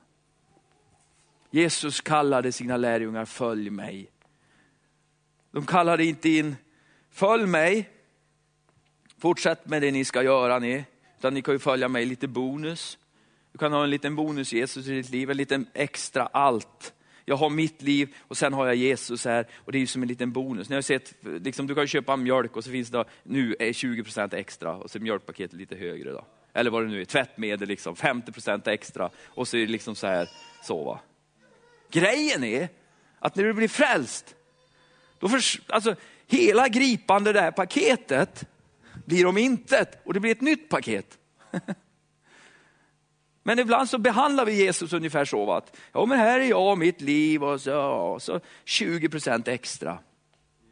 Jesus 1.50 2.02
kallade 2.02 2.52
sina 2.52 2.78
lärjungar, 2.78 3.26
följ 3.26 3.70
mig. 3.70 4.12
De 5.52 5.66
kallade 5.66 6.06
inte 6.06 6.30
in, 6.30 6.56
följ 7.12 7.48
mig, 7.48 7.90
fortsätt 9.18 9.66
med 9.66 9.82
det 9.82 9.92
ni 9.92 10.06
ska 10.06 10.24
göra 10.24 10.60
ni. 10.60 10.86
Utan 11.18 11.34
ni 11.34 11.42
kan 11.42 11.54
ju 11.54 11.60
följa 11.60 11.88
mig 11.88 12.06
lite 12.06 12.28
bonus. 12.28 12.98
Du 13.52 13.58
kan 13.58 13.74
ha 13.74 13.84
en 13.84 13.90
liten 13.90 14.16
bonus 14.16 14.54
Jesus 14.54 14.88
i 14.88 14.92
ditt 14.92 15.10
liv, 15.10 15.32
en 15.32 15.38
liten 15.38 15.68
extra 15.74 16.26
allt. 16.26 16.94
Jag 17.26 17.36
har 17.36 17.50
mitt 17.50 17.82
liv 17.82 18.16
och 18.20 18.38
sen 18.38 18.54
har 18.54 18.66
jag 18.66 18.76
Jesus 18.76 19.26
här 19.26 19.48
och 19.56 19.72
det 19.72 19.78
är 19.78 19.80
ju 19.80 19.88
som 19.88 20.02
en 20.02 20.08
liten 20.08 20.32
bonus. 20.32 20.70
Ni 20.70 20.76
har 20.76 20.82
sett, 20.82 21.14
liksom, 21.22 21.68
du 21.68 21.76
kan 21.76 21.88
köpa 21.88 22.16
mjölk 22.16 22.56
och 22.56 22.64
så 22.64 22.72
finns 22.72 22.90
det 22.90 23.06
nu 23.24 23.56
är 23.60 23.74
20% 23.74 24.36
extra 24.36 24.76
och 24.76 24.92
så 24.92 24.98
är 24.98 25.02
mjölkpaketet 25.02 25.60
lite 25.60 25.76
högre. 25.76 26.12
Då. 26.12 26.26
Eller 26.54 26.72
vad 26.72 26.84
det 26.84 26.90
nu 26.90 27.02
är, 27.02 27.06
tvättmedel 27.06 27.68
liksom, 27.68 27.96
50% 27.96 28.70
extra 28.70 29.10
och 29.26 29.48
så 29.48 29.58
är 29.58 29.62
det 29.62 29.72
liksom 29.72 29.96
så 29.96 30.08
här, 30.08 30.30
så 30.64 30.84
va. 30.84 31.00
Grejen 31.92 32.44
är 32.44 32.70
att 33.20 33.36
när 33.36 33.44
du 33.44 33.54
blir 33.54 33.68
frälst, 33.68 34.36
då 35.22 35.30
för, 35.30 35.42
alltså, 35.68 35.96
hela 36.28 36.68
gripande 36.68 37.34
det 37.34 37.42
här 37.42 37.52
paketet 37.52 38.44
blir 39.06 39.26
om 39.26 39.38
intet 39.38 40.02
och 40.06 40.14
det 40.14 40.20
blir 40.20 40.32
ett 40.32 40.42
nytt 40.42 40.70
paket. 40.70 41.18
Men 43.44 43.60
ibland 43.60 43.90
så 43.90 43.98
behandlar 43.98 44.46
vi 44.46 44.64
Jesus 44.64 44.94
ungefär 44.94 45.26
så 45.26 45.52
att, 45.52 45.78
ja 45.92 46.06
men 46.06 46.18
här 46.18 46.40
är 46.40 46.46
jag 46.46 46.72
och 46.72 46.78
mitt 46.78 47.02
liv 47.02 47.44
och 47.44 47.62
så, 47.62 47.70
ja, 47.70 48.20
så 48.20 48.40
20 48.66 49.10
procent 49.10 49.48
extra. 49.48 50.00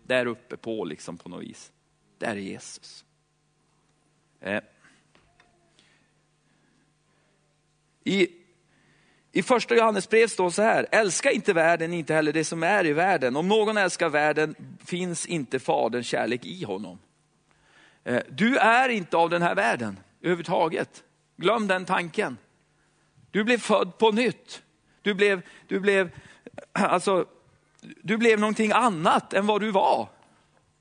Där 0.04 0.26
uppe 0.26 0.58
på 0.58 0.86
liksom 0.86 1.18
på 1.18 1.30
något 1.30 1.44
vis. 1.44 1.72
Där 2.18 2.32
är 2.32 2.36
Jesus. 2.36 3.06
Eh. 4.42 4.62
I, 8.04 8.28
i 9.32 9.44
första 9.44 9.76
Johannesbrev 9.76 10.28
står 10.28 10.50
så 10.50 10.62
här, 10.62 10.88
älska 10.92 11.32
inte 11.32 11.54
världen, 11.54 11.94
inte 11.94 12.14
heller 12.14 12.34
det 12.34 12.44
som 12.44 12.64
är 12.64 12.86
i 12.86 12.94
världen. 12.94 13.36
Om 13.36 13.48
någon 13.48 13.78
älskar 13.78 14.10
världen 14.10 14.56
finns 14.86 15.26
inte 15.26 15.60
faderns 15.60 16.08
kärlek 16.08 16.46
i 16.46 16.64
honom. 16.64 17.00
Eh, 18.04 18.22
du 18.30 18.58
är 18.58 18.90
inte 18.90 19.18
av 19.18 19.30
den 19.30 19.42
här 19.42 19.56
världen 19.56 20.00
överhuvudtaget. 20.22 21.04
Glöm 21.38 21.68
den 21.68 21.86
tanken. 21.86 22.38
Du 23.32 23.44
blev 23.44 23.58
född 23.58 23.98
på 23.98 24.12
nytt. 24.12 24.62
Du 25.02 25.14
blev, 25.14 25.42
du 25.68 25.80
blev, 25.80 26.12
alltså, 26.72 27.26
du 27.82 28.18
blev 28.18 28.40
någonting 28.40 28.72
annat 28.72 29.34
än 29.34 29.48
vad 29.48 29.62
du 29.62 29.72
var. 29.72 30.10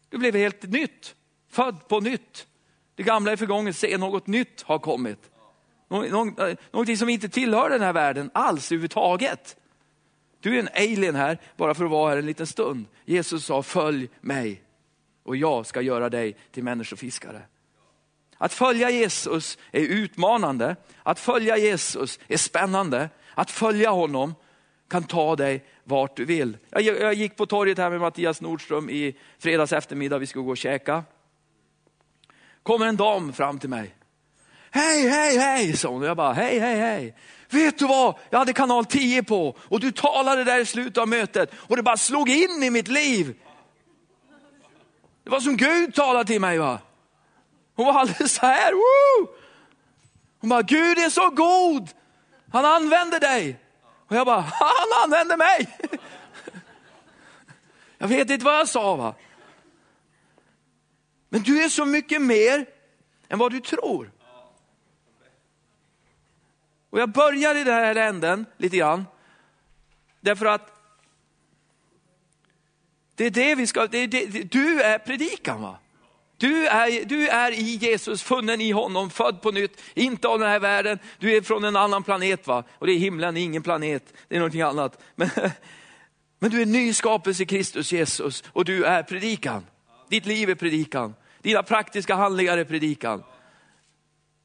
Du 0.08 0.18
blev 0.18 0.34
helt 0.34 0.62
nytt, 0.62 1.14
född 1.50 1.88
på 1.88 2.00
nytt. 2.00 2.46
Det 2.94 3.02
gamla 3.02 3.32
är 3.32 3.36
förgånget, 3.36 3.76
se 3.76 3.98
något 3.98 4.26
nytt 4.26 4.62
har 4.62 4.78
kommit. 4.78 5.30
Eh, 5.90 6.56
någonting 6.70 6.96
som 6.96 7.08
inte 7.08 7.28
tillhör 7.28 7.70
den 7.70 7.80
här 7.80 7.92
världen 7.92 8.30
alls 8.34 8.72
överhuvudtaget. 8.72 9.56
Du 10.40 10.54
är 10.54 10.58
en 10.58 10.68
alien 10.74 11.14
här, 11.14 11.38
bara 11.56 11.74
för 11.74 11.84
att 11.84 11.90
vara 11.90 12.10
här 12.10 12.18
en 12.18 12.26
liten 12.26 12.46
stund. 12.46 12.86
Jesus 13.04 13.44
sa, 13.44 13.62
följ 13.62 14.08
mig 14.20 14.62
och 15.22 15.36
jag 15.36 15.66
ska 15.66 15.80
göra 15.80 16.08
dig 16.08 16.36
till 16.50 16.64
människofiskare. 16.64 17.42
Att 18.36 18.52
följa 18.52 18.90
Jesus 18.90 19.58
är 19.72 19.80
utmanande, 19.80 20.76
att 21.02 21.18
följa 21.18 21.56
Jesus 21.56 22.18
är 22.28 22.36
spännande, 22.36 23.10
att 23.34 23.50
följa 23.50 23.90
honom 23.90 24.34
kan 24.88 25.04
ta 25.04 25.36
dig 25.36 25.64
vart 25.84 26.16
du 26.16 26.24
vill. 26.24 26.56
Jag, 26.70 27.14
gick 27.14 27.36
på 27.36 27.46
torget 27.46 27.78
här 27.78 27.90
med 27.90 28.00
Mattias 28.00 28.40
Nordström 28.40 28.90
i 28.90 29.16
fredags 29.38 29.72
eftermiddag, 29.72 30.18
vi 30.18 30.26
skulle 30.26 30.44
gå 30.44 30.50
och 30.50 30.56
käka. 30.56 31.04
Kommer 32.62 32.86
en 32.86 32.96
dam 32.96 33.32
fram 33.32 33.58
till 33.58 33.68
mig. 33.68 33.94
Hej, 34.70 35.08
hej, 35.08 35.38
hej, 35.38 35.76
sa 35.76 35.88
hon. 35.88 36.02
Jag 36.02 36.16
bara, 36.16 36.32
hej, 36.32 36.58
hej, 36.58 36.76
hej. 36.76 37.14
Vet 37.50 37.78
du 37.78 37.86
vad, 37.86 38.14
jag 38.30 38.38
hade 38.38 38.52
kanal 38.52 38.84
10 38.84 39.22
på 39.22 39.56
och 39.58 39.80
du 39.80 39.92
talade 39.92 40.44
där 40.44 40.60
i 40.60 40.66
slutet 40.66 40.98
av 40.98 41.08
mötet 41.08 41.50
och 41.56 41.76
det 41.76 41.82
bara 41.82 41.96
slog 41.96 42.30
in 42.30 42.62
i 42.62 42.70
mitt 42.70 42.88
liv. 42.88 43.34
Det 45.24 45.30
var 45.30 45.40
som 45.40 45.56
Gud 45.56 45.94
talade 45.94 46.24
till 46.24 46.40
mig. 46.40 46.58
va. 46.58 46.78
Hon 47.74 47.86
var 47.86 48.00
alldeles 48.00 48.34
så 48.34 48.46
här. 48.46 48.72
Woo! 48.72 49.28
Hon 50.40 50.50
bara, 50.50 50.62
Gud 50.62 50.98
är 50.98 51.10
så 51.10 51.30
god. 51.30 51.88
Han 52.52 52.64
använder 52.64 53.20
dig. 53.20 53.60
Och 54.08 54.16
jag 54.16 54.26
bara, 54.26 54.40
han 54.50 55.04
använder 55.04 55.36
mig. 55.36 55.76
Jag 58.00 58.08
vet 58.08 58.30
inte 58.30 58.44
vad 58.44 58.54
jag 58.54 58.68
sa. 58.68 58.96
va. 58.96 59.14
Men 61.28 61.42
du 61.42 61.64
är 61.64 61.68
så 61.68 61.84
mycket 61.84 62.22
mer 62.22 62.66
än 63.28 63.38
vad 63.38 63.52
du 63.52 63.60
tror. 63.60 64.10
Och 66.90 66.98
jag 66.98 67.08
börjar 67.08 67.54
i 67.54 67.64
den 67.64 67.74
här 67.74 67.96
änden 67.96 68.46
lite 68.56 68.76
grann. 68.76 69.04
Därför 70.20 70.46
att 70.46 70.72
det 73.14 73.26
är 73.26 73.30
det 73.30 73.54
vi 73.54 73.66
ska, 73.66 73.86
det 73.86 73.98
är 73.98 74.06
det, 74.06 74.26
du 74.52 74.82
är 74.82 74.98
predikan 74.98 75.62
va? 75.62 75.78
Du 76.36 76.66
är, 76.66 77.04
du 77.04 77.28
är 77.28 77.52
i 77.52 77.62
Jesus, 77.74 78.22
funnen 78.22 78.60
i 78.60 78.70
honom, 78.70 79.10
född 79.10 79.42
på 79.42 79.50
nytt, 79.50 79.80
inte 79.94 80.28
av 80.28 80.38
den 80.38 80.48
här 80.48 80.60
världen. 80.60 80.98
Du 81.18 81.36
är 81.36 81.42
från 81.42 81.64
en 81.64 81.76
annan 81.76 82.02
planet 82.02 82.46
va? 82.46 82.64
Och 82.70 82.86
det 82.86 82.92
är 82.92 82.98
himlen, 82.98 83.34
det 83.34 83.40
är 83.40 83.42
ingen 83.42 83.62
planet, 83.62 84.14
det 84.28 84.34
är 84.34 84.38
någonting 84.38 84.62
annat. 84.62 85.02
Men, 85.14 85.30
men 86.38 86.50
du 86.50 86.62
är 86.62 86.66
ny 86.66 86.92
skapelse 86.92 87.42
i 87.42 87.46
Kristus 87.46 87.92
Jesus 87.92 88.44
och 88.52 88.64
du 88.64 88.84
är 88.84 89.02
predikan. 89.02 89.66
Ditt 90.08 90.26
liv 90.26 90.50
är 90.50 90.54
predikan. 90.54 91.14
Dina 91.42 91.62
praktiska 91.62 92.14
handlingar 92.14 92.58
är 92.58 92.64
predikan. 92.64 93.22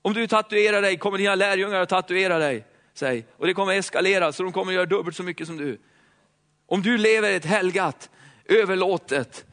Om 0.05 0.13
du 0.13 0.27
tatuerar 0.27 0.81
dig 0.81 0.97
kommer 0.97 1.17
dina 1.17 1.35
lärjungar 1.35 1.81
att 1.81 1.89
tatuera 1.89 2.37
dig. 2.37 2.65
Säg. 2.93 3.25
Och 3.37 3.47
det 3.47 3.53
kommer 3.53 3.73
eskalera 3.73 4.31
så 4.31 4.43
de 4.43 4.51
kommer 4.51 4.71
göra 4.71 4.85
dubbelt 4.85 5.17
så 5.17 5.23
mycket 5.23 5.47
som 5.47 5.57
du. 5.57 5.79
Om 6.65 6.81
du 6.81 6.97
lever 6.97 7.31
ett 7.31 7.45
helgat, 7.45 8.09
överlåtet 8.45 9.45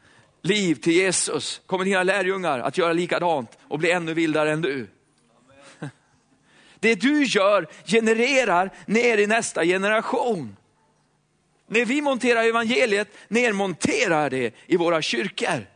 liv 0.42 0.74
till 0.74 0.92
Jesus 0.92 1.60
kommer 1.66 1.84
dina 1.84 2.02
lärjungar 2.02 2.58
att 2.58 2.78
göra 2.78 2.92
likadant 2.92 3.58
och 3.68 3.78
bli 3.78 3.90
ännu 3.90 4.14
vildare 4.14 4.52
än 4.52 4.62
du. 4.62 4.86
Det 6.80 6.94
du 6.94 7.24
gör 7.24 7.66
genererar 7.84 8.70
ner 8.86 9.18
i 9.18 9.26
nästa 9.26 9.64
generation. 9.64 10.56
När 11.66 11.84
vi 11.84 12.00
monterar 12.00 12.44
evangeliet, 12.44 13.08
nermonterar 13.28 14.30
det 14.30 14.54
i 14.66 14.76
våra 14.76 15.02
kyrkor. 15.02 15.66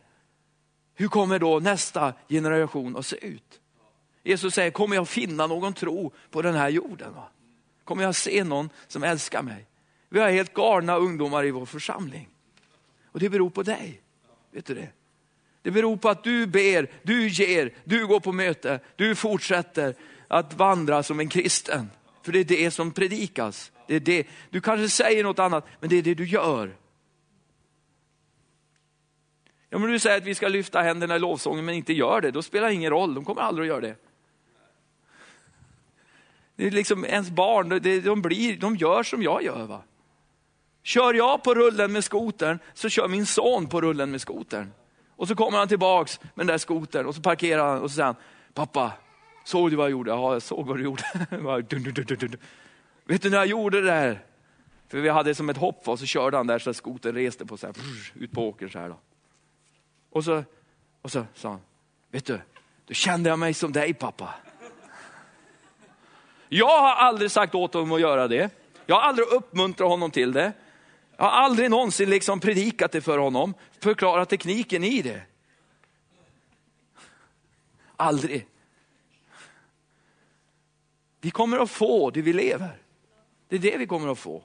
Hur 0.95 1.07
kommer 1.07 1.39
då 1.39 1.59
nästa 1.59 2.13
generation 2.29 2.97
att 2.97 3.05
se 3.05 3.27
ut? 3.27 3.61
Jesus 4.27 4.53
säger, 4.53 4.71
kommer 4.71 4.95
jag 4.95 5.07
finna 5.07 5.47
någon 5.47 5.73
tro 5.73 6.13
på 6.31 6.41
den 6.41 6.55
här 6.55 6.69
jorden? 6.69 7.13
Va? 7.13 7.27
Kommer 7.83 8.03
jag 8.03 8.15
se 8.15 8.43
någon 8.43 8.69
som 8.87 9.03
älskar 9.03 9.41
mig? 9.41 9.65
Vi 10.09 10.19
har 10.19 10.29
helt 10.29 10.53
galna 10.53 10.95
ungdomar 10.95 11.45
i 11.45 11.51
vår 11.51 11.65
församling. 11.65 12.29
Och 13.11 13.19
det 13.19 13.29
beror 13.29 13.49
på 13.49 13.63
dig. 13.63 14.01
Vet 14.51 14.65
du 14.65 14.73
det? 14.73 14.89
Det 15.61 15.71
beror 15.71 15.97
på 15.97 16.09
att 16.09 16.23
du 16.23 16.47
ber, 16.47 16.91
du 17.03 17.27
ger, 17.27 17.73
du 17.83 18.07
går 18.07 18.19
på 18.19 18.31
möte, 18.31 18.79
du 18.95 19.15
fortsätter 19.15 19.95
att 20.27 20.53
vandra 20.53 21.03
som 21.03 21.19
en 21.19 21.29
kristen. 21.29 21.89
För 22.23 22.31
det 22.31 22.39
är 22.39 22.43
det 22.43 22.71
som 22.71 22.91
predikas. 22.91 23.71
Det 23.87 23.95
är 23.95 23.99
det. 23.99 24.27
Du 24.49 24.61
kanske 24.61 24.89
säger 24.89 25.23
något 25.23 25.39
annat, 25.39 25.65
men 25.79 25.89
det 25.89 25.95
är 25.95 26.01
det 26.01 26.13
du 26.13 26.25
gör. 26.27 26.75
Ja, 29.69 29.77
men 29.77 29.91
du 29.91 29.99
säger 29.99 30.17
att 30.17 30.25
vi 30.25 30.35
ska 30.35 30.47
lyfta 30.47 30.81
händerna 30.81 31.15
i 31.15 31.19
lovsången 31.19 31.65
men 31.65 31.75
inte 31.75 31.93
gör 31.93 32.21
det, 32.21 32.31
då 32.31 32.41
spelar 32.41 32.67
det 32.67 32.73
ingen 32.73 32.89
roll, 32.89 33.13
de 33.13 33.25
kommer 33.25 33.41
aldrig 33.41 33.63
att 33.63 33.67
göra 33.67 33.81
det. 33.81 33.95
Det 36.55 36.67
är 36.67 36.71
liksom 36.71 37.05
ens 37.05 37.29
barn, 37.29 37.69
de, 37.69 37.99
de, 37.99 38.21
blir, 38.21 38.57
de 38.57 38.75
gör 38.75 39.03
som 39.03 39.23
jag 39.23 39.43
gör. 39.43 39.65
Va? 39.65 39.81
Kör 40.83 41.13
jag 41.13 41.43
på 41.43 41.55
rullen 41.55 41.91
med 41.91 42.03
skotern 42.03 42.59
så 42.73 42.89
kör 42.89 43.07
min 43.07 43.25
son 43.25 43.67
på 43.67 43.81
rullen 43.81 44.11
med 44.11 44.21
skotern. 44.21 44.71
Och 45.15 45.27
så 45.27 45.35
kommer 45.35 45.57
han 45.57 45.67
tillbaks 45.67 46.19
med 46.21 46.31
den 46.35 46.47
där 46.47 46.57
skotern 46.57 47.05
och 47.05 47.15
så 47.15 47.21
parkerar 47.21 47.67
han 47.67 47.81
och 47.81 47.91
så 47.91 47.95
säger 47.95 48.05
han, 48.05 48.15
pappa, 48.53 48.91
såg 49.43 49.69
du 49.69 49.75
vad 49.75 49.85
jag 49.85 49.91
gjorde? 49.91 50.11
Ja, 50.11 50.33
jag 50.33 50.41
såg 50.41 50.67
vad 50.67 50.77
du 50.77 50.83
gjorde. 50.83 51.03
dun, 51.69 51.83
dun, 51.83 52.05
dun, 52.05 52.37
Vet 53.05 53.21
du 53.21 53.29
när 53.29 53.37
jag 53.37 53.47
gjorde 53.47 53.81
det 53.81 53.87
där? 53.87 54.25
För 54.87 54.99
vi 54.99 55.09
hade 55.09 55.35
som 55.35 55.49
ett 55.49 55.57
hopp 55.57 55.87
och 55.87 55.99
så 55.99 56.05
körde 56.05 56.37
han 56.37 56.47
där 56.47 56.59
så 56.59 56.73
skoten 56.73 56.99
skotern 56.99 57.15
reste 57.15 57.45
på 57.45 57.57
så 57.57 57.67
här, 57.67 57.75
ut 58.13 58.31
på 58.31 58.47
åkern 58.47 58.69
så 58.69 58.79
här. 58.79 58.89
Då. 58.89 58.99
Och 60.09 60.23
så, 60.23 60.43
och 61.01 61.11
så 61.11 61.25
sa 61.33 61.49
han, 61.49 61.59
vet 62.11 62.25
du, 62.25 62.39
då 62.85 62.93
kände 62.93 63.29
jag 63.29 63.39
mig 63.39 63.53
som 63.53 63.71
dig 63.71 63.93
pappa. 63.93 64.33
Jag 66.55 66.81
har 66.81 66.95
aldrig 66.95 67.31
sagt 67.31 67.55
åt 67.55 67.73
honom 67.73 67.91
att 67.91 68.01
göra 68.01 68.27
det. 68.27 68.49
Jag 68.85 68.95
har 68.95 69.01
aldrig 69.01 69.27
uppmuntrat 69.27 69.89
honom 69.89 70.11
till 70.11 70.31
det. 70.31 70.53
Jag 71.17 71.23
har 71.25 71.31
aldrig 71.31 71.69
någonsin 71.69 72.09
liksom 72.09 72.39
predikat 72.39 72.91
det 72.91 73.01
för 73.01 73.17
honom, 73.17 73.53
förklarat 73.79 74.29
tekniken 74.29 74.83
i 74.83 75.01
det. 75.01 75.21
Aldrig. 77.95 78.47
Vi 81.21 81.31
kommer 81.31 81.57
att 81.57 81.71
få 81.71 82.09
det 82.09 82.21
vi 82.21 82.33
lever. 82.33 82.77
Det 83.47 83.55
är 83.55 83.59
det 83.59 83.77
vi 83.77 83.87
kommer 83.87 84.11
att 84.11 84.19
få. 84.19 84.43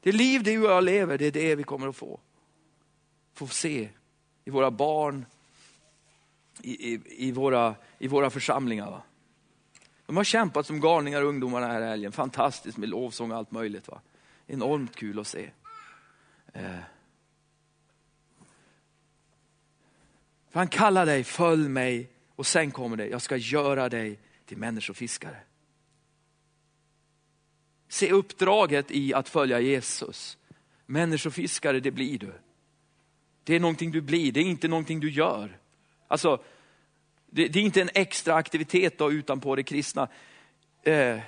Det 0.00 0.12
liv 0.12 0.42
du 0.42 0.64
och 0.64 0.70
jag 0.70 0.84
lever, 0.84 1.18
det 1.18 1.26
är 1.26 1.32
det 1.32 1.54
vi 1.54 1.62
kommer 1.62 1.88
att 1.88 1.96
få. 1.96 2.20
Få 3.34 3.46
se 3.46 3.88
i 4.44 4.50
våra 4.50 4.70
barn, 4.70 5.26
i, 6.62 6.92
i, 6.92 7.00
i, 7.06 7.32
våra, 7.32 7.74
i 7.98 8.08
våra 8.08 8.30
församlingar. 8.30 8.90
Va? 8.90 9.02
De 10.06 10.16
har 10.16 10.24
kämpat 10.24 10.66
som 10.66 10.80
galningar 10.80 11.22
ungdomarna 11.22 11.66
här 11.66 11.80
i 11.80 11.84
helgen. 11.84 12.12
Fantastiskt 12.12 12.78
med 12.78 12.88
lovsång 12.88 13.30
och 13.30 13.36
allt 13.36 13.50
möjligt. 13.50 13.88
Va? 13.88 14.00
Enormt 14.46 14.96
kul 14.96 15.18
att 15.18 15.26
se. 15.26 15.50
Eh. 16.52 16.78
För 20.50 20.60
han 20.60 20.68
kallar 20.68 21.06
dig, 21.06 21.24
följ 21.24 21.68
mig 21.68 22.10
och 22.36 22.46
sen 22.46 22.70
kommer 22.70 22.96
det, 22.96 23.06
jag 23.06 23.22
ska 23.22 23.36
göra 23.36 23.88
dig 23.88 24.18
till 24.46 24.56
människofiskare. 24.56 25.36
Se 27.88 28.12
uppdraget 28.12 28.90
i 28.90 29.14
att 29.14 29.28
följa 29.28 29.60
Jesus. 29.60 30.38
Människofiskare, 30.86 31.80
det 31.80 31.90
blir 31.90 32.18
du. 32.18 32.32
Det 33.44 33.54
är 33.54 33.60
någonting 33.60 33.90
du 33.90 34.00
blir, 34.00 34.32
det 34.32 34.40
är 34.40 34.44
inte 34.44 34.68
någonting 34.68 35.00
du 35.00 35.10
gör. 35.10 35.58
Alltså, 36.08 36.42
det, 37.30 37.48
det 37.48 37.58
är 37.58 37.62
inte 37.62 37.80
en 37.80 37.90
extra 37.94 38.34
aktivitet 38.34 38.98
då 38.98 39.12
utanpå 39.12 39.56
det 39.56 39.62
kristna. 39.62 40.08
Eh, 40.82 41.18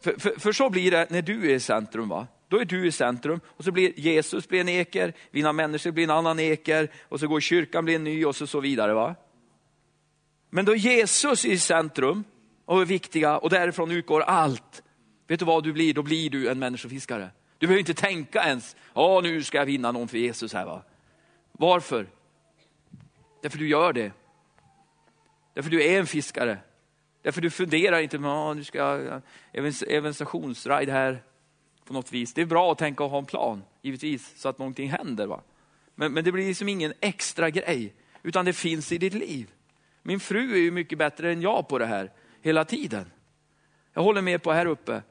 för, 0.00 0.20
för, 0.20 0.40
för, 0.40 0.52
så 0.52 0.70
blir 0.70 0.90
det 0.90 1.06
när 1.10 1.22
du 1.22 1.50
är 1.50 1.54
i 1.54 1.60
centrum. 1.60 2.08
va? 2.08 2.26
Då 2.48 2.60
är 2.60 2.64
du 2.64 2.86
i 2.86 2.92
centrum 2.92 3.40
och 3.46 3.64
så 3.64 3.72
blir 3.72 4.00
Jesus 4.00 4.48
blir 4.48 4.60
en 4.60 4.68
eker, 4.68 5.12
dina 5.30 5.52
människor 5.52 5.90
blir 5.90 6.04
en 6.04 6.10
annan 6.10 6.40
eker 6.40 6.88
och 7.02 7.20
så 7.20 7.28
går 7.28 7.40
kyrkan 7.40 7.84
blir 7.84 7.94
en 7.94 8.04
ny 8.04 8.24
och 8.24 8.36
så, 8.36 8.46
så 8.46 8.60
vidare. 8.60 8.94
va? 8.94 9.14
Men 10.50 10.64
då 10.64 10.74
Jesus 10.74 11.44
är 11.44 11.48
i 11.48 11.58
centrum 11.58 12.24
och 12.64 12.80
är 12.80 12.84
viktiga 12.84 13.38
och 13.38 13.50
därifrån 13.50 13.90
utgår 13.90 14.20
allt. 14.20 14.82
Vet 15.26 15.38
du 15.38 15.44
vad 15.44 15.64
du 15.64 15.72
blir? 15.72 15.94
Då 15.94 16.02
blir 16.02 16.30
du 16.30 16.48
en 16.48 16.58
människofiskare. 16.58 17.30
Du 17.58 17.66
behöver 17.66 17.80
inte 17.80 17.94
tänka 17.94 18.44
ens, 18.44 18.76
ja 18.94 19.20
nu 19.22 19.42
ska 19.42 19.58
jag 19.58 19.66
vinna 19.66 19.92
någon 19.92 20.08
för 20.08 20.18
Jesus 20.18 20.52
här. 20.52 20.66
va. 20.66 20.82
Varför? 21.52 22.06
Därför 23.42 23.58
du 23.58 23.68
gör 23.68 23.92
det. 23.92 24.12
Därför 25.58 25.70
du 25.70 25.82
är 25.82 25.98
en 25.98 26.06
fiskare. 26.06 26.58
Därför 27.22 27.40
du 27.40 27.50
funderar 27.50 28.00
inte, 28.00 28.18
nu 28.18 28.64
ska 28.64 28.78
jag 28.78 29.22
evangelisationsride 29.52 30.92
här 30.92 31.22
på 31.84 31.92
något 31.92 32.12
vis. 32.12 32.34
Det 32.34 32.42
är 32.42 32.46
bra 32.46 32.72
att 32.72 32.78
tänka 32.78 33.04
och 33.04 33.10
ha 33.10 33.18
en 33.18 33.24
plan, 33.24 33.62
givetvis, 33.82 34.40
så 34.40 34.48
att 34.48 34.58
någonting 34.58 34.90
händer. 34.90 35.26
Va? 35.26 35.40
Men, 35.94 36.12
men 36.12 36.24
det 36.24 36.32
blir 36.32 36.46
liksom 36.46 36.68
ingen 36.68 36.92
extra 37.00 37.50
grej, 37.50 37.94
utan 38.22 38.44
det 38.44 38.52
finns 38.52 38.92
i 38.92 38.98
ditt 38.98 39.14
liv. 39.14 39.50
Min 40.02 40.20
fru 40.20 40.52
är 40.52 40.58
ju 40.58 40.70
mycket 40.70 40.98
bättre 40.98 41.32
än 41.32 41.42
jag 41.42 41.68
på 41.68 41.78
det 41.78 41.86
här, 41.86 42.12
hela 42.42 42.64
tiden. 42.64 43.10
Jag 43.92 44.02
håller 44.02 44.22
med 44.22 44.42
på 44.42 44.52
här 44.52 44.66
uppe. 44.66 45.02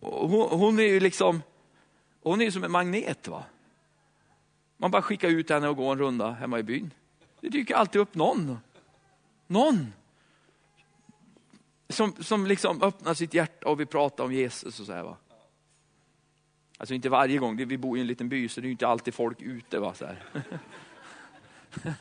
Hon, 0.00 0.58
hon 0.58 0.78
är 0.78 0.84
ju 0.84 1.00
liksom, 1.00 1.42
hon 2.22 2.40
är 2.40 2.44
ju 2.44 2.52
som 2.52 2.64
en 2.64 2.72
magnet. 2.72 3.28
va. 3.28 3.44
Man 4.76 4.90
bara 4.90 5.02
skickar 5.02 5.28
ut 5.28 5.50
henne 5.50 5.68
och 5.68 5.76
går 5.76 5.92
en 5.92 5.98
runda 5.98 6.30
hemma 6.30 6.58
i 6.58 6.62
byn. 6.62 6.90
Det 7.40 7.48
dyker 7.48 7.74
alltid 7.74 8.00
upp 8.00 8.14
någon. 8.14 8.58
Någon. 9.50 9.92
Som, 11.88 12.14
som 12.20 12.46
liksom 12.46 12.82
öppnar 12.82 13.14
sitt 13.14 13.34
hjärta 13.34 13.68
och 13.68 13.80
vill 13.80 13.86
prata 13.86 14.22
om 14.22 14.32
Jesus 14.32 14.80
och 14.80 14.86
så 14.86 14.92
här. 14.92 15.02
Va? 15.02 15.16
Alltså 16.78 16.94
inte 16.94 17.08
varje 17.08 17.38
gång, 17.38 17.56
vi 17.56 17.78
bor 17.78 17.98
i 17.98 18.00
en 18.00 18.06
liten 18.06 18.28
by 18.28 18.48
så 18.48 18.60
det 18.60 18.68
är 18.68 18.70
inte 18.70 18.88
alltid 18.88 19.14
folk 19.14 19.42
ute. 19.42 19.78
Va? 19.78 19.94
Så 19.94 20.06
här. 20.06 20.24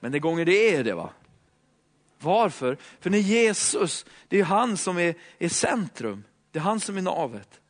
Men 0.00 0.12
det 0.12 0.18
gånger 0.18 0.44
det 0.44 0.74
är 0.74 0.84
det. 0.84 0.94
va. 0.94 1.10
Varför? 2.18 2.76
För 3.00 3.10
när 3.10 3.18
Jesus, 3.18 4.06
det 4.28 4.40
är 4.40 4.44
han 4.44 4.76
som 4.76 4.98
är, 4.98 5.14
är 5.38 5.48
centrum. 5.48 6.24
Det 6.50 6.58
är 6.58 6.62
han 6.62 6.80
som 6.80 6.96
är 6.96 7.02
navet. 7.02 7.60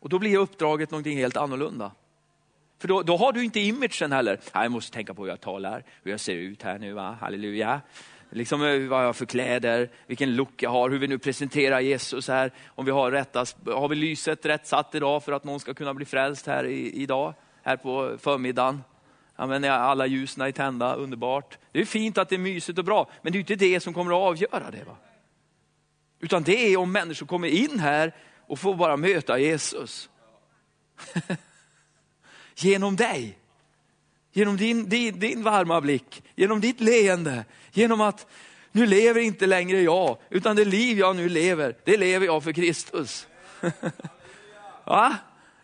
Och 0.00 0.08
då 0.08 0.18
blir 0.18 0.36
uppdraget 0.36 0.90
någonting 0.90 1.16
helt 1.16 1.36
annorlunda. 1.36 1.92
För 2.78 2.88
då, 2.88 3.02
då 3.02 3.16
har 3.16 3.32
du 3.32 3.44
inte 3.44 3.60
imagen 3.60 4.12
heller. 4.12 4.40
Jag 4.52 4.72
måste 4.72 4.92
tänka 4.92 5.14
på 5.14 5.22
hur 5.22 5.28
jag 5.28 5.40
talar, 5.40 5.84
hur 6.02 6.10
jag 6.10 6.20
ser 6.20 6.34
ut 6.34 6.62
här 6.62 6.78
nu, 6.78 6.92
va? 6.92 7.16
halleluja. 7.20 7.80
Liksom 8.30 8.64
eh, 8.64 8.88
vad 8.88 9.00
jag 9.00 9.06
har 9.06 9.12
för 9.12 9.26
kläder, 9.26 9.90
vilken 10.06 10.36
look 10.36 10.62
jag 10.62 10.70
har, 10.70 10.90
hur 10.90 10.98
vi 10.98 11.06
nu 11.06 11.18
presenterar 11.18 11.80
Jesus 11.80 12.28
här. 12.28 12.52
Om 12.66 12.84
vi 12.84 12.90
har, 12.90 13.10
rätta, 13.10 13.44
har 13.66 13.88
vi 13.88 13.96
lyset 13.96 14.46
rätt 14.46 14.66
satt 14.66 14.94
idag 14.94 15.24
för 15.24 15.32
att 15.32 15.44
någon 15.44 15.60
ska 15.60 15.74
kunna 15.74 15.94
bli 15.94 16.04
frälst 16.04 16.46
här 16.46 16.64
i, 16.64 17.02
idag, 17.02 17.34
här 17.62 17.76
på 17.76 18.16
förmiddagen. 18.18 18.82
Ja, 19.36 19.72
alla 19.72 20.06
ljusen 20.06 20.42
är 20.42 20.52
tända, 20.52 20.94
underbart. 20.94 21.58
Det 21.72 21.80
är 21.80 21.84
fint 21.84 22.18
att 22.18 22.28
det 22.28 22.36
är 22.36 22.38
mysigt 22.38 22.78
och 22.78 22.84
bra, 22.84 23.10
men 23.22 23.32
det 23.32 23.38
är 23.38 23.40
inte 23.40 23.56
det 23.56 23.80
som 23.80 23.94
kommer 23.94 24.12
att 24.12 24.28
avgöra 24.28 24.70
det. 24.70 24.84
Va? 24.84 24.96
Utan 26.20 26.42
det 26.42 26.72
är 26.72 26.76
om 26.76 26.92
människor 26.92 27.26
kommer 27.26 27.48
in 27.48 27.78
här 27.78 28.14
och 28.46 28.58
får 28.58 28.74
bara 28.74 28.96
möta 28.96 29.38
Jesus. 29.38 30.10
genom 32.62 32.96
dig. 32.96 33.38
Genom 34.32 34.56
din, 34.56 34.88
din, 34.88 35.18
din 35.18 35.42
varma 35.42 35.80
blick, 35.80 36.22
genom 36.36 36.60
ditt 36.60 36.80
leende, 36.80 37.44
genom 37.72 38.00
att 38.00 38.26
nu 38.72 38.86
lever 38.86 39.20
inte 39.20 39.46
längre 39.46 39.80
jag, 39.80 40.18
utan 40.30 40.56
det 40.56 40.64
liv 40.64 40.98
jag 40.98 41.16
nu 41.16 41.28
lever, 41.28 41.76
det 41.84 41.96
lever 41.96 42.26
jag 42.26 42.44
för 42.44 42.52
Kristus. 42.52 43.26
Va? 44.84 45.16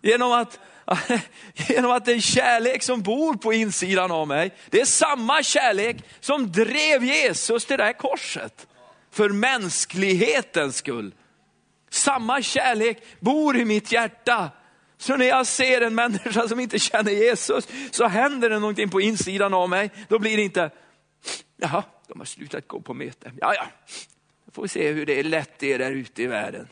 Genom 0.02 0.32
att, 0.32 0.58
genom 1.68 1.90
att 1.90 2.04
den 2.04 2.20
kärlek 2.20 2.82
som 2.82 3.02
bor 3.02 3.34
på 3.34 3.52
insidan 3.52 4.10
av 4.10 4.28
mig, 4.28 4.54
det 4.70 4.80
är 4.80 4.84
samma 4.84 5.42
kärlek 5.42 5.96
som 6.20 6.52
drev 6.52 7.04
Jesus 7.04 7.64
till 7.64 7.78
det 7.78 7.84
här 7.84 7.92
korset. 7.92 8.66
För 9.10 9.28
mänsklighetens 9.28 10.76
skull. 10.76 11.14
Samma 11.90 12.42
kärlek 12.42 13.02
bor 13.20 13.56
i 13.56 13.64
mitt 13.64 13.92
hjärta 13.92 14.50
så 14.96 15.16
när 15.16 15.26
jag 15.26 15.46
ser 15.46 15.80
en 15.80 15.94
människa 15.94 16.48
som 16.48 16.60
inte 16.60 16.78
känner 16.78 17.12
Jesus 17.12 17.68
så 17.90 18.06
händer 18.06 18.50
det 18.50 18.58
någonting 18.58 18.90
på 18.90 19.00
insidan 19.00 19.54
av 19.54 19.68
mig. 19.68 19.90
Då 20.08 20.18
blir 20.18 20.36
det 20.36 20.42
inte, 20.42 20.70
jaha, 21.56 21.84
de 22.08 22.18
har 22.18 22.26
slutat 22.26 22.68
gå 22.68 22.80
på 22.80 22.94
möte. 22.94 23.32
Ja, 23.40 23.54
ja, 23.54 23.66
då 24.44 24.52
får 24.52 24.62
vi 24.62 24.68
se 24.68 24.92
hur 24.92 25.06
det 25.06 25.18
är 25.18 25.24
lätt 25.24 25.58
det 25.58 25.72
är 25.72 25.78
där 25.78 25.92
ute 25.92 26.22
i 26.22 26.26
världen. 26.26 26.68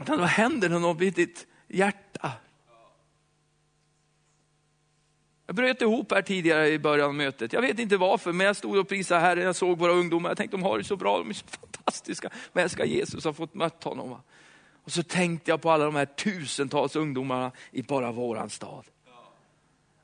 Utan 0.00 0.18
då 0.18 0.24
händer 0.24 0.68
det 0.68 0.78
något 0.78 1.02
i 1.02 1.10
ditt 1.10 1.46
hjärta. 1.68 2.32
Jag 5.46 5.56
bröt 5.56 5.82
ihop 5.82 6.12
här 6.12 6.22
tidigare 6.22 6.68
i 6.68 6.78
början 6.78 7.06
av 7.06 7.14
mötet. 7.14 7.52
Jag 7.52 7.60
vet 7.60 7.78
inte 7.78 7.96
varför, 7.96 8.32
men 8.32 8.46
jag 8.46 8.56
stod 8.56 8.76
och 8.76 8.88
prisade 8.88 9.20
Herren. 9.20 9.44
Jag 9.44 9.56
såg 9.56 9.78
våra 9.78 9.92
ungdomar. 9.92 10.30
Jag 10.30 10.36
tänkte 10.36 10.56
de 10.56 10.62
har 10.62 10.78
det 10.78 10.84
så 10.84 10.96
bra, 10.96 11.18
de 11.18 11.30
är 11.30 11.32
så 11.34 11.46
fantastiska. 11.46 12.30
Men 12.52 12.62
jag 12.62 12.70
ska 12.70 12.84
Jesus 12.84 13.24
har 13.24 13.32
fått 13.32 13.54
mött 13.54 13.84
honom. 13.84 14.20
Och 14.84 14.92
så 14.92 15.02
tänkte 15.02 15.50
jag 15.50 15.62
på 15.62 15.70
alla 15.70 15.84
de 15.84 15.94
här 15.94 16.06
tusentals 16.06 16.96
ungdomarna 16.96 17.52
i 17.70 17.82
bara 17.82 18.12
våran 18.12 18.50
stad. 18.50 18.84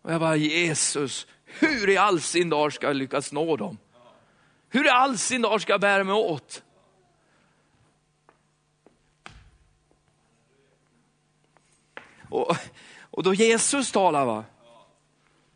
Och 0.03 0.13
jag 0.13 0.21
bara, 0.21 0.37
Jesus, 0.37 1.27
hur 1.45 1.89
i 1.89 1.97
all 1.97 2.21
sin 2.21 2.51
dar 2.51 2.71
ska 2.71 2.87
jag 2.87 2.97
lyckas 2.97 3.33
nå 3.33 3.57
dem? 3.57 3.79
Hur 4.69 4.87
i 4.87 4.89
all 4.89 5.19
sin 5.19 5.43
dar 5.43 5.59
ska 5.59 5.73
jag 5.73 5.81
bära 5.81 6.05
mig 6.05 6.15
åt? 6.15 6.63
Och, 12.29 12.57
och 13.01 13.23
då 13.23 13.35
Jesus 13.35 13.93
talar, 13.93 14.25
va? 14.25 14.45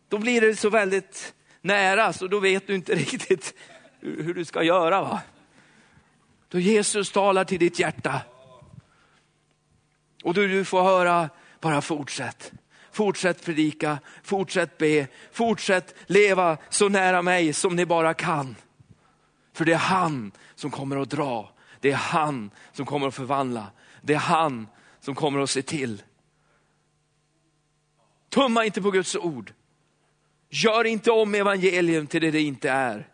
då 0.08 0.18
blir 0.18 0.40
det 0.40 0.56
så 0.56 0.70
väldigt 0.70 1.34
nära, 1.60 2.12
så 2.12 2.26
då 2.26 2.40
vet 2.40 2.66
du 2.66 2.74
inte 2.74 2.94
riktigt 2.94 3.54
hur 4.00 4.34
du 4.34 4.44
ska 4.44 4.62
göra. 4.62 5.02
va? 5.02 5.20
Då 6.48 6.58
Jesus 6.58 7.12
talar 7.12 7.44
till 7.44 7.58
ditt 7.58 7.78
hjärta, 7.78 8.20
och 10.24 10.34
du, 10.34 10.48
du 10.48 10.64
får 10.64 10.82
höra, 10.82 11.30
bara 11.60 11.80
fortsätt. 11.80 12.52
Fortsätt 12.92 13.44
predika, 13.44 13.98
fortsätt 14.22 14.78
be, 14.78 15.06
fortsätt 15.32 15.94
leva 16.06 16.58
så 16.70 16.88
nära 16.88 17.22
mig 17.22 17.52
som 17.52 17.76
ni 17.76 17.87
bara 17.87 18.14
kan. 18.14 18.56
För 19.52 19.64
det 19.64 19.72
är 19.72 19.78
han 19.78 20.32
som 20.54 20.70
kommer 20.70 20.96
att 20.96 21.10
dra. 21.10 21.52
Det 21.80 21.90
är 21.90 21.96
han 21.96 22.50
som 22.72 22.87
kommer 22.87 23.08
att 23.08 23.14
förvandla. 23.14 23.66
Det 24.02 24.14
är 24.14 24.18
han 24.18 24.68
som 25.00 25.14
kommer 25.14 25.40
att 25.40 25.50
se 25.50 25.62
till. 25.62 26.02
Tumma 28.30 28.64
inte 28.64 28.82
på 28.82 28.90
Guds 28.90 29.16
ord. 29.16 29.52
Gör 30.50 30.84
inte 30.84 31.10
om 31.10 31.34
evangelium 31.34 32.06
till 32.06 32.20
det 32.20 32.30
det 32.30 32.42
inte 32.42 32.70
är. 32.70 33.08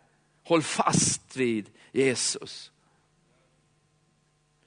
Håll 0.47 0.61
fast 0.61 1.35
vid 1.37 1.69
Jesus. 1.91 2.71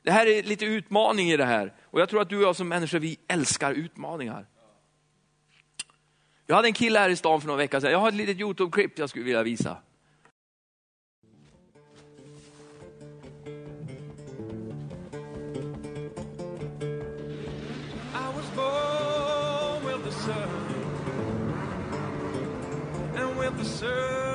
Det 0.05 0.11
här 0.11 0.27
är 0.27 0.43
lite 0.43 0.65
utmaning 0.65 1.31
i 1.31 1.37
det 1.37 1.45
här. 1.45 1.73
Och 1.85 2.01
jag 2.01 2.09
tror 2.09 2.23
att 2.23 2.29
du 2.29 2.37
och 2.37 2.43
jag 2.43 2.57
som 2.57 2.69
människor, 2.69 2.99
vi 2.99 3.19
älskar 3.29 3.73
utmaningar. 3.73 4.47
Jag 6.47 6.57
hade 6.57 6.69
en 6.69 6.75
kille 6.75 6.99
här 6.99 7.11
i 7.11 7.17
stan 7.17 7.41
för 7.41 7.47
några 7.47 7.59
veckor 7.59 7.81
sedan. 7.81 7.93
Jag 7.93 7.99
har 7.99 8.09
ett 8.09 8.15
litet 8.15 8.37
Youtube-klipp 8.37 8.99
jag 8.99 9.11
skulle 9.11 9.25
vilja 9.25 9.43
visa. 9.43 9.77
the 23.65 23.65
sun. 23.65 24.34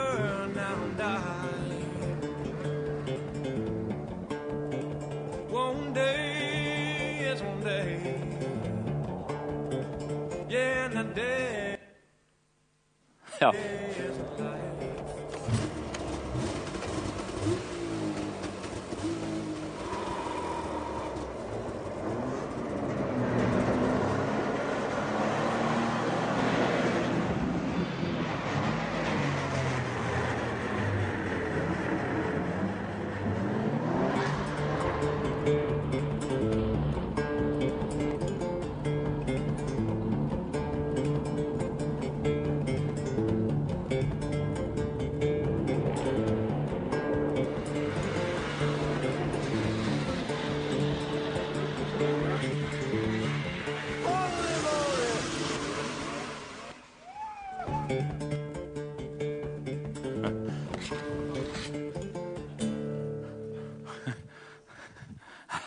Ja. 13.39 13.53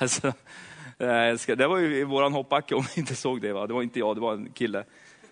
Alltså, 0.03 0.33
det 1.55 1.67
var 1.67 1.79
ju 1.79 1.97
i 1.97 2.05
våran 2.05 2.33
hoppbacke 2.33 2.75
om 2.75 2.85
ni 2.97 3.01
inte 3.01 3.17
såg 3.17 3.41
det. 3.41 3.53
Va? 3.53 3.67
Det 3.67 3.75
var 3.75 3.83
inte 3.83 3.99
jag, 3.99 4.17
det 4.17 4.21
var 4.21 4.35
en 4.35 4.53
kille. 4.53 4.85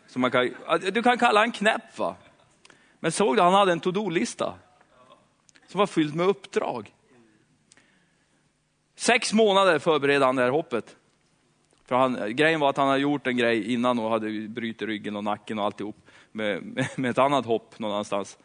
Som 0.07 0.23
man 0.23 0.31
kan, 0.31 0.51
du 0.93 1.03
kan 1.03 1.19
kalla 1.19 1.41
han 1.41 1.53
knäpp 1.53 1.99
va? 1.99 2.17
Men 3.01 3.13
såg 3.13 3.37
du, 3.37 3.43
han 3.43 3.55
hade 3.55 3.73
en 3.73 3.81
to-do-lista. 3.81 4.55
Som 5.69 5.79
var 5.79 5.87
fylld 5.87 6.15
med 6.15 6.27
uppdrag. 6.27 6.95
Sex 8.97 9.33
månader 9.33 9.79
förberedde 9.79 10.25
han 10.25 10.37
det 10.37 10.43
här 10.43 10.51
hoppet. 10.51 10.97
För 11.85 11.97
han, 11.97 12.37
grejen 12.37 12.61
var 12.61 12.71
att 12.71 12.77
han 12.77 12.89
hade 12.89 13.01
gjort 13.01 13.27
en 13.27 13.37
grej 13.37 13.73
innan 13.73 13.99
och 13.99 14.11
hade 14.11 14.49
brutit 14.49 14.83
ryggen 14.83 15.17
och 15.17 15.25
nacken 15.25 15.59
och 15.59 15.65
alltihop 15.65 15.97
med, 16.33 16.63
med, 16.63 16.89
med 16.97 17.11
ett 17.11 17.19
annat 17.19 17.47
hopp 17.47 17.79
någon 17.79 17.93
annanstans. 17.93 18.39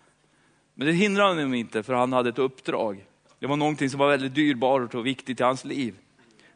Men 0.73 0.87
det 0.87 0.93
hindrade 0.93 1.29
honom 1.29 1.53
inte 1.53 1.83
för 1.83 1.93
han 1.93 2.13
hade 2.13 2.29
ett 2.29 2.39
uppdrag. 2.39 3.05
Det 3.39 3.47
var 3.47 3.55
någonting 3.55 3.89
som 3.89 3.99
var 3.99 4.09
väldigt 4.09 4.35
dyrbart 4.35 4.95
och 4.95 5.05
viktigt 5.05 5.39
i 5.39 5.43
hans 5.43 5.65
liv. 5.65 5.95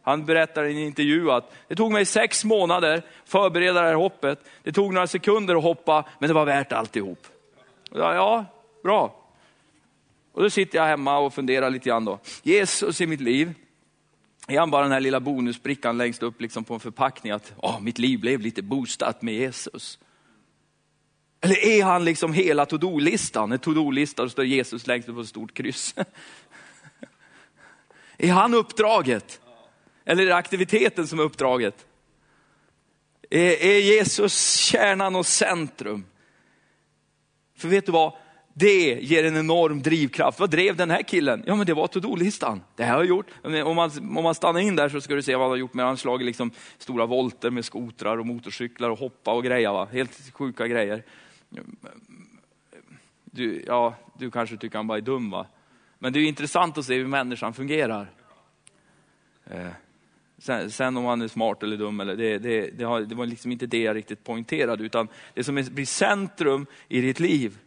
Han 0.10 0.26
berättar 0.26 0.64
i 0.64 0.72
en 0.72 0.78
intervju 0.78 1.32
att 1.32 1.54
det 1.68 1.76
tog 1.76 1.92
mig 1.92 2.06
sex 2.06 2.46
månader 2.46 2.98
att 2.98 3.04
förbereda 3.26 3.82
det 3.82 3.88
här 3.88 3.96
hoppet. 3.96 4.40
Det 4.64 4.72
tog 4.72 4.94
några 4.94 5.08
sekunder 5.08 5.56
att 5.56 5.64
hoppa, 5.64 6.06
men 6.20 6.28
det 6.28 6.34
var 6.34 6.46
värt 6.46 6.72
alltihop. 6.72 7.28
Ja, 7.92 8.14
ja 8.14 8.46
bra. 8.84 9.16
Och 10.32 10.44
då 10.44 10.50
sitter 10.50 10.78
jag 10.78 10.86
hemma 10.86 11.18
och 11.18 11.34
funderar 11.34 11.70
lite 11.70 11.90
grann 11.90 12.06
då. 12.06 12.20
Jesus 12.44 13.02
i 13.02 13.08
mitt 13.08 13.22
liv, 13.22 13.54
är 14.48 14.60
han 14.60 14.72
bara 14.72 14.84
den 14.84 14.92
här 14.92 15.00
lilla 15.00 15.20
bonusbrickan 15.20 15.98
längst 15.98 16.24
upp 16.24 16.42
liksom 16.42 16.64
på 16.64 16.74
en 16.74 16.80
förpackning 16.80 17.32
att 17.32 17.54
oh, 17.58 17.80
mitt 17.80 17.98
liv 17.98 18.20
blev 18.20 18.40
lite 18.40 18.62
boostat 18.62 19.22
med 19.22 19.34
Jesus? 19.34 20.00
Eller 21.42 21.66
är 21.66 21.84
han 21.84 22.06
liksom 22.06 22.34
hela 22.34 22.66
to-do-listan? 22.66 23.52
En 23.52 23.60
to-do-lista 23.60 24.24
och 24.24 24.32
står 24.32 24.46
Jesus 24.46 24.88
längst 24.88 25.10
upp 25.10 25.16
på 25.16 25.22
ett 25.22 25.28
stort 25.28 25.54
kryss. 25.54 25.96
är 28.18 28.32
han 28.32 28.54
uppdraget? 28.54 29.42
Eller 30.10 30.24
är 30.24 30.28
det 30.28 30.36
aktiviteten 30.36 31.08
som 31.08 31.20
är 31.20 31.24
uppdraget? 31.24 31.86
Är, 33.30 33.64
är 33.64 33.80
Jesus 33.80 34.56
kärnan 34.56 35.16
och 35.16 35.26
centrum? 35.26 36.06
För 37.58 37.68
vet 37.68 37.86
du 37.86 37.92
vad? 37.92 38.14
Det 38.54 39.00
ger 39.02 39.24
en 39.24 39.38
enorm 39.38 39.82
drivkraft. 39.82 40.40
Vad 40.40 40.50
drev 40.50 40.76
den 40.76 40.90
här 40.90 41.02
killen? 41.02 41.44
Ja 41.48 41.56
men 41.56 41.66
det 41.66 41.74
var 41.74 41.88
to-do-listan. 41.88 42.62
Det 42.76 42.84
här 42.84 42.94
har 42.94 43.00
jag 43.00 43.10
gjort. 43.10 43.26
Om 43.44 43.76
man, 43.76 44.18
om 44.18 44.24
man 44.24 44.36
stannar 44.36 44.60
in 44.60 44.76
där 44.76 44.90
så 44.90 45.02
ska 45.02 45.16
du 45.16 45.22
se 45.22 45.36
vad 45.36 45.44
han 45.44 45.52
har 45.52 45.58
gjort 45.58 45.74
med 45.74 45.86
Han 45.86 45.92
har 45.92 45.98
slagit 45.98 46.26
liksom 46.26 46.52
stora 46.78 47.06
volter 47.06 47.50
med 47.50 47.66
skotrar 47.66 48.18
och 48.18 48.26
motorcyklar 48.26 48.90
och 48.90 49.00
hoppa 49.00 49.34
och 49.34 49.44
grejer. 49.44 49.72
Va? 49.72 49.88
Helt 49.92 50.34
sjuka 50.34 50.68
grejer. 50.68 51.04
Du, 53.26 53.64
ja, 53.68 53.96
du 54.18 54.32
kanske 54.32 54.58
tycker 54.58 54.78
han 54.78 54.88
bara 54.88 54.98
är 54.98 55.02
dum 55.02 55.30
va? 55.30 55.48
Men 56.00 56.14
det 56.14 56.20
är 56.20 56.24
intressant 56.24 56.78
att 56.78 56.86
se 56.86 56.96
hur 56.96 57.08
människan 57.08 57.54
fungerar. 57.54 58.12
Eh. 59.46 59.68
Sen, 60.40 60.72
sen, 60.72 60.98
om 60.98 61.06
han 61.06 61.22
är 61.22 61.28
smart 61.28 61.64
eller 61.64 61.78
dum, 61.78 62.00
eller 62.00 62.16
det, 62.16 62.38
det, 62.38 62.70
det, 62.78 62.84
har, 62.84 63.02
det 63.02 63.16
var 63.16 63.26
liksom 63.26 63.52
inte 63.52 63.66
det 63.66 63.82
jag 63.82 63.96
riktigt 63.96 64.24
poängterade, 64.24 64.84
utan 64.84 65.08
det 65.34 65.44
som 65.44 65.56
blir 65.56 65.86
centrum 65.86 66.66
i 66.88 67.02
ditt 67.02 67.20
liv, 67.20 67.58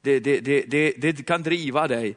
det, 0.00 0.20
det, 0.20 0.40
det, 0.40 0.92
det, 0.96 1.26
kan 1.26 1.42
driva 1.42 1.88
dig 1.88 2.16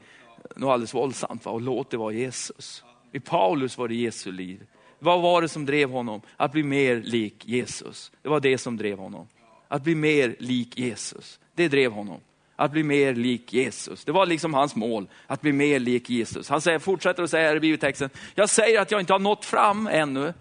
något 0.55 0.69
alldeles 0.69 0.93
våldsamt. 0.93 1.45
Va? 1.45 1.51
Och 1.51 1.61
låt 1.61 1.89
det 1.89 1.97
vara 1.97 2.13
Jesus. 2.13 2.83
I 3.11 3.19
Paulus 3.19 3.77
var 3.77 3.87
det 3.87 3.95
Jesu 3.95 4.31
liv. 4.31 4.65
Vad 4.99 5.21
var 5.21 5.41
det 5.41 5.49
som 5.49 5.65
drev 5.65 5.89
honom? 5.89 6.21
Att 6.37 6.51
bli 6.51 6.63
mer 6.63 6.95
lik 6.95 7.45
Jesus. 7.45 8.11
Det 8.21 8.29
var 8.29 8.39
det 8.39 8.57
som 8.57 8.77
drev 8.77 8.97
honom. 8.97 9.27
Att 9.67 9.83
bli 9.83 9.95
mer 9.95 10.35
lik 10.39 10.79
Jesus. 10.79 11.39
Det 11.55 11.67
drev 11.67 11.91
honom. 11.91 12.19
Att 12.59 12.71
bli 12.71 12.83
mer 12.83 13.15
lik 13.15 13.53
Jesus. 13.53 14.05
Det 14.05 14.11
var 14.11 14.25
liksom 14.25 14.53
hans 14.53 14.75
mål, 14.75 15.07
att 15.27 15.41
bli 15.41 15.53
mer 15.53 15.79
lik 15.79 16.09
Jesus. 16.09 16.49
Han 16.49 16.61
säger, 16.61 16.79
fortsätter 16.79 17.23
att 17.23 17.29
säga 17.29 17.55
i 17.55 17.59
bibeltexten, 17.59 18.09
jag 18.35 18.49
säger 18.49 18.81
att 18.81 18.91
jag 18.91 18.99
inte 18.99 19.13
har 19.13 19.19
nått 19.19 19.45
fram 19.45 19.87
ännu, 19.87 20.33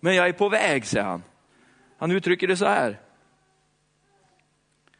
men 0.00 0.14
jag 0.14 0.28
är 0.28 0.32
på 0.32 0.48
väg, 0.48 0.86
säger 0.86 1.04
han. 1.04 1.22
Han 1.98 2.10
uttrycker 2.10 2.48
det 2.48 2.56
så 2.56 2.66
här. 2.66 3.00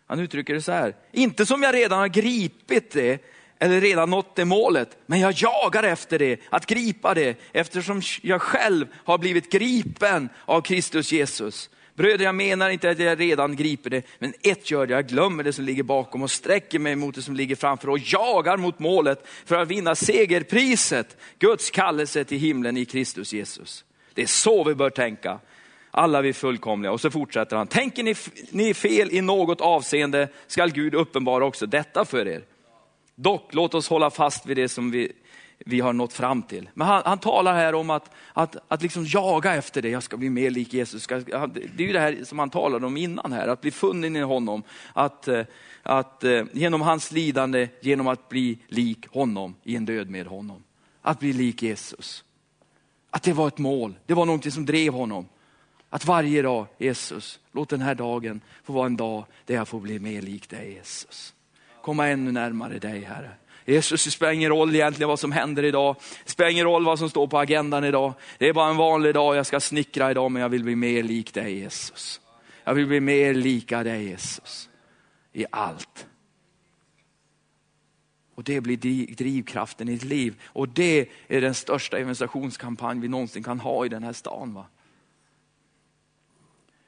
Han 0.07 0.21
uttrycker 0.21 0.55
det 0.55 0.63
så 0.63 0.73
här, 0.73 0.95
inte 1.13 1.47
som 1.47 1.63
jag 1.63 1.75
redan 1.75 1.99
har 1.99 2.09
gripit 2.09 2.91
det, 2.91 3.23
eller 3.59 3.81
redan 3.81 4.11
nått 4.11 4.37
det 4.37 4.45
målet, 4.45 4.99
men 5.07 5.21
jag 5.21 5.33
jagar 5.33 5.83
efter 5.83 6.19
det, 6.19 6.41
att 6.51 6.67
gripa 6.67 7.15
det, 7.15 7.39
eftersom 7.53 8.03
jag 8.23 8.43
själv 8.43 8.87
har 9.05 9.19
blivit 9.19 9.53
gripen 9.53 10.29
av 10.45 10.61
Kristus 10.61 11.13
Jesus. 11.13 11.71
Bröder, 11.95 12.25
jag 12.25 12.35
menar 12.35 12.71
inte 12.71 12.91
att 12.91 12.99
jag 12.99 13.21
redan 13.21 13.57
griper 13.57 13.91
det, 13.91 14.03
men 14.19 14.35
ett 14.43 14.71
gör 14.71 14.87
det, 14.87 14.95
jag 14.95 15.09
glömmer 15.09 15.45
det 15.45 15.53
som 15.53 15.65
ligger 15.65 15.83
bakom 15.83 16.23
och 16.23 16.31
sträcker 16.31 16.79
mig 16.79 16.97
mot 16.97 17.15
det 17.15 17.23
som 17.23 17.37
ligger 17.37 17.57
framför 17.57 17.89
och 17.89 17.99
jagar 17.99 18.57
mot 18.57 18.79
målet 18.79 19.27
för 19.45 19.57
att 19.57 19.69
vinna 19.69 19.95
segerpriset, 19.95 21.17
Guds 21.39 21.71
kallelse 21.71 22.25
till 22.25 22.39
himlen 22.39 22.77
i 22.77 22.85
Kristus 22.85 23.33
Jesus. 23.33 23.85
Det 24.15 24.23
är 24.23 24.27
så 24.27 24.65
vi 24.65 24.75
bör 24.75 24.91
tänka. 24.91 25.39
Alla 25.91 26.23
vi 26.23 26.33
fullkomliga. 26.33 26.93
Och 26.93 27.01
så 27.01 27.11
fortsätter 27.11 27.57
han, 27.57 27.67
tänker 27.67 28.03
ni, 28.03 28.15
ni 28.51 28.75
fel 28.75 29.13
i 29.13 29.21
något 29.21 29.61
avseende 29.61 30.29
skall 30.47 30.71
Gud 30.71 30.95
uppenbara 30.95 31.45
också 31.45 31.67
detta 31.67 32.05
för 32.05 32.29
er. 32.29 32.43
Dock, 33.15 33.55
låt 33.55 33.75
oss 33.75 33.89
hålla 33.89 34.11
fast 34.11 34.47
vid 34.47 34.57
det 34.57 34.69
som 34.69 34.91
vi 34.91 35.13
vi 35.67 35.81
har 35.81 35.93
nått 35.93 36.13
fram 36.13 36.43
till. 36.43 36.69
Men 36.75 36.87
han, 36.87 37.03
han 37.05 37.19
talar 37.19 37.55
här 37.55 37.75
om 37.75 37.91
att, 37.91 38.11
att, 38.33 38.57
att 38.69 38.83
liksom 38.83 39.05
jaga 39.07 39.55
efter 39.55 39.83
det, 39.83 39.89
jag 39.89 40.03
ska 40.03 40.17
bli 40.17 40.31
mer 40.31 40.51
lik 40.51 40.75
Jesus. 40.75 41.03
Ska, 41.03 41.19
det 41.19 41.83
är 41.83 41.87
ju 41.87 41.93
det 41.93 42.01
här 42.01 42.25
som 42.25 42.39
han 42.39 42.51
talade 42.51 42.87
om 42.87 42.97
innan 42.97 43.33
här, 43.33 43.49
att 43.49 43.61
bli 43.61 43.71
funnen 43.71 44.17
i 44.17 44.21
honom. 44.21 44.63
Att, 44.93 45.29
eh, 45.29 45.45
att 45.83 46.25
eh, 46.25 46.45
genom 46.53 46.81
hans 46.81 47.13
lidande, 47.13 47.69
genom 47.81 48.07
att 48.07 48.29
bli 48.29 48.59
lik 48.69 49.09
honom 49.09 49.55
i 49.63 49.77
en 49.77 49.85
död 49.85 50.11
med 50.11 50.27
honom. 50.27 50.63
Att 51.03 51.21
bli 51.21 51.33
lik 51.33 51.63
Jesus. 51.63 52.25
Att 53.11 53.23
det 53.23 53.33
var 53.33 53.49
ett 53.49 53.59
mål, 53.59 53.95
det 54.07 54.15
var 54.15 54.27
någonting 54.27 54.53
som 54.53 54.67
drev 54.67 54.93
honom. 54.93 55.29
Att 55.91 56.05
varje 56.05 56.43
dag, 56.43 56.67
Jesus, 56.79 57.41
låt 57.53 57.69
den 57.69 57.81
här 57.81 57.95
dagen 57.95 58.41
få 58.65 58.73
vara 58.73 58.87
en 58.87 58.97
dag 58.97 59.25
där 59.47 59.55
jag 59.55 59.69
får 59.69 59.81
bli 59.81 59.99
mer 59.99 60.23
lik 60.23 60.51
dig 60.51 60.73
Jesus. 60.73 61.35
Komma 61.83 62.09
ännu 62.09 62.33
närmare 62.33 62.79
dig 62.79 63.01
Herre. 63.01 63.31
Jesus, 63.65 64.05
det 64.05 64.11
spelar 64.11 64.33
ingen 64.33 64.51
roll 64.51 64.75
egentligen 64.75 65.09
vad 65.09 65.19
som 65.19 65.33
händer 65.33 65.63
idag. 65.63 65.97
Det 66.25 66.31
spelar 66.31 66.51
ingen 66.51 66.65
roll 66.65 66.85
vad 66.85 66.99
som 66.99 67.11
står 67.11 67.27
på 67.27 67.39
agendan 67.39 67.85
idag. 67.85 68.15
Det 68.39 68.49
är 68.49 68.53
bara 68.53 68.71
en 68.71 68.77
vanlig 68.77 69.15
dag, 69.15 69.37
jag 69.37 69.47
ska 69.47 69.61
snickra 69.61 70.11
idag 70.11 70.31
men 70.31 70.43
jag 70.43 70.49
vill 70.49 70.65
bli 70.65 70.77
mer 70.77 71.03
lik 71.03 71.35
dig 71.35 71.59
Jesus. 71.59 72.21
Jag 72.65 72.75
vill 72.75 72.87
bli 72.87 73.01
mer 73.01 73.35
lika 73.35 73.83
dig 73.83 74.05
Jesus. 74.05 74.69
I 75.33 75.47
allt. 75.51 76.07
Och 78.35 78.45
det 78.45 78.61
blir 78.61 78.77
drivkraften 79.15 79.89
i 79.89 79.93
ditt 79.93 80.05
liv. 80.05 80.41
Och 80.45 80.69
det 80.69 81.09
är 81.29 81.41
den 81.41 81.55
största 81.55 81.97
evangelisationskampanj 81.97 83.01
vi 83.01 83.09
någonsin 83.09 83.43
kan 83.43 83.61
ha 83.61 83.87
i 83.87 83.89
den 83.89 84.03
här 84.03 84.13
stan. 84.13 84.55
Va? 84.55 84.67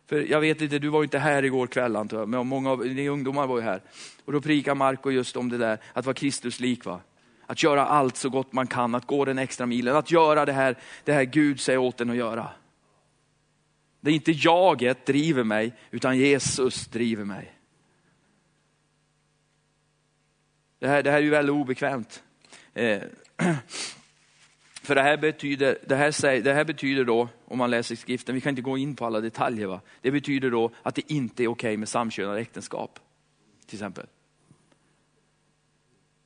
För 0.07 0.17
jag 0.31 0.41
vet 0.41 0.61
inte, 0.61 0.79
du 0.79 0.89
var 0.89 1.03
inte 1.03 1.19
här 1.19 1.43
igår 1.43 1.67
kväll 1.67 1.97
antar 1.97 2.19
jag, 2.19 2.29
men 2.29 2.47
många 2.47 2.71
av 2.71 2.87
ni 2.87 3.09
ungdomar 3.09 3.47
var 3.47 3.59
ju 3.59 3.63
här. 3.63 3.83
Och 4.25 4.33
då 4.33 4.41
prikar 4.41 4.75
Marco 4.75 5.11
just 5.11 5.37
om 5.37 5.49
det 5.49 5.59
där, 5.59 5.79
att 5.93 6.07
vara 6.07 6.15
Kristuslik. 6.15 6.85
Va? 6.85 7.01
Att 7.47 7.63
göra 7.63 7.87
allt 7.87 8.17
så 8.17 8.29
gott 8.29 8.53
man 8.53 8.67
kan, 8.67 8.95
att 8.95 9.07
gå 9.07 9.25
den 9.25 9.39
extra 9.39 9.67
milen, 9.67 9.97
att 9.97 10.11
göra 10.11 10.45
det 10.45 10.53
här, 10.53 10.79
det 11.05 11.13
här 11.13 11.25
Gud 11.25 11.61
säger 11.61 11.79
åt 11.79 12.01
en 12.01 12.11
att 12.11 12.17
göra. 12.17 12.49
Det 14.01 14.11
är 14.11 14.15
inte 14.15 14.33
jaget 14.33 15.07
driver 15.07 15.45
mig, 15.45 15.73
utan 15.91 16.19
Jesus 16.19 16.87
driver 16.87 17.25
mig. 17.25 17.55
Det 20.79 20.89
här, 20.89 21.03
det 21.03 21.11
här 21.11 21.19
är 21.19 21.23
ju 21.23 21.31
väldigt 21.31 21.55
obekvämt. 21.55 22.23
Eh, 22.75 23.03
för 24.85 24.95
det 24.95 25.03
här, 25.03 25.17
betyder, 25.17 25.79
det, 25.87 25.97
här, 25.97 26.41
det 26.41 26.55
här 26.55 26.65
betyder 26.65 27.05
då, 27.05 27.29
om 27.45 27.59
man 27.59 27.71
läser 27.71 27.97
skriften, 27.97 28.35
vi 28.35 28.41
kan 28.41 28.51
inte 28.51 28.63
gå 28.63 28.79
in 28.79 28.97
på 28.97 29.07
alla 29.07 29.21
detaljer, 29.21 29.67
va? 29.67 29.81
det 30.01 30.11
betyder 30.11 30.51
då 30.51 30.71
att 30.83 30.95
det 30.95 31.13
inte 31.13 31.43
är 31.43 31.49
okej 31.49 31.69
okay 31.69 31.77
med 31.77 31.89
samkönade 31.89 32.41
äktenskap. 32.41 32.99
Till 33.67 33.77
exempel. 33.77 34.07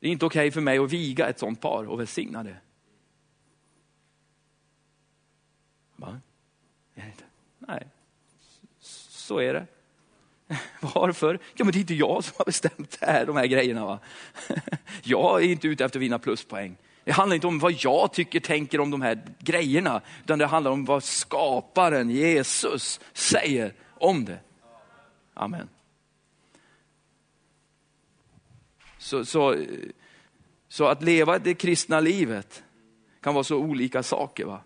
Det 0.00 0.08
är 0.08 0.12
inte 0.12 0.26
okej 0.26 0.40
okay 0.40 0.50
för 0.50 0.60
mig 0.60 0.78
att 0.78 0.92
viga 0.92 1.28
ett 1.28 1.38
sånt 1.38 1.60
par 1.60 1.84
och 1.84 2.00
välsigna 2.00 2.42
det. 2.42 2.56
Va? 5.96 6.20
Nej, 7.58 7.86
så 8.80 9.38
är 9.38 9.54
det. 9.54 9.66
Varför? 10.94 11.38
Ja 11.54 11.64
men 11.64 11.72
det 11.72 11.78
är 11.78 11.80
inte 11.80 11.94
jag 11.94 12.24
som 12.24 12.34
har 12.38 12.44
bestämt 12.44 13.00
det 13.00 13.06
här, 13.06 13.26
de 13.26 13.36
här 13.36 13.46
grejerna. 13.46 13.84
Va? 13.84 13.98
Jag 15.02 15.44
är 15.44 15.48
inte 15.48 15.68
ute 15.68 15.84
efter 15.84 15.98
att 15.98 16.02
vinna 16.02 16.18
pluspoäng. 16.18 16.76
Det 17.08 17.12
handlar 17.12 17.34
inte 17.34 17.46
om 17.46 17.58
vad 17.58 17.72
jag 17.72 18.12
tycker, 18.12 18.40
tänker 18.40 18.80
om 18.80 18.90
de 18.90 19.02
här 19.02 19.34
grejerna, 19.38 20.02
utan 20.24 20.38
det 20.38 20.46
handlar 20.46 20.70
om 20.70 20.84
vad 20.84 21.04
skaparen 21.04 22.10
Jesus 22.10 23.00
säger 23.12 23.74
om 23.94 24.24
det. 24.24 24.40
Amen. 25.34 25.68
Så, 28.98 29.24
så, 29.24 29.64
så 30.68 30.84
att 30.84 31.02
leva 31.02 31.38
det 31.38 31.54
kristna 31.54 32.00
livet 32.00 32.62
kan 33.20 33.34
vara 33.34 33.44
så 33.44 33.56
olika 33.56 34.02
saker. 34.02 34.44
va? 34.44 34.60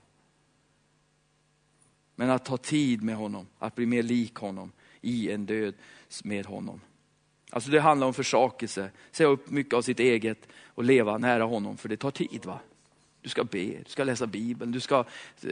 Men 2.14 2.30
att 2.30 2.44
ta 2.44 2.56
tid 2.56 3.02
med 3.02 3.16
honom, 3.16 3.46
att 3.58 3.74
bli 3.74 3.86
mer 3.86 4.02
lik 4.02 4.34
honom 4.34 4.72
i 5.00 5.30
en 5.30 5.46
död 5.46 5.74
med 6.24 6.46
honom. 6.46 6.80
Alltså 7.54 7.70
det 7.70 7.80
handlar 7.80 8.06
om 8.06 8.14
försakelse, 8.14 8.90
säga 9.10 9.28
upp 9.28 9.50
mycket 9.50 9.74
av 9.74 9.82
sitt 9.82 10.00
eget 10.00 10.48
och 10.66 10.84
leva 10.84 11.18
nära 11.18 11.44
honom, 11.44 11.76
för 11.76 11.88
det 11.88 11.96
tar 11.96 12.10
tid. 12.10 12.44
va? 12.44 12.58
Du 13.20 13.28
ska 13.28 13.44
be, 13.44 13.64
du 13.64 13.84
ska 13.86 14.04
läsa 14.04 14.26
Bibeln, 14.26 14.72
du 14.72 14.80
ska 14.80 14.98
eh, 14.98 15.04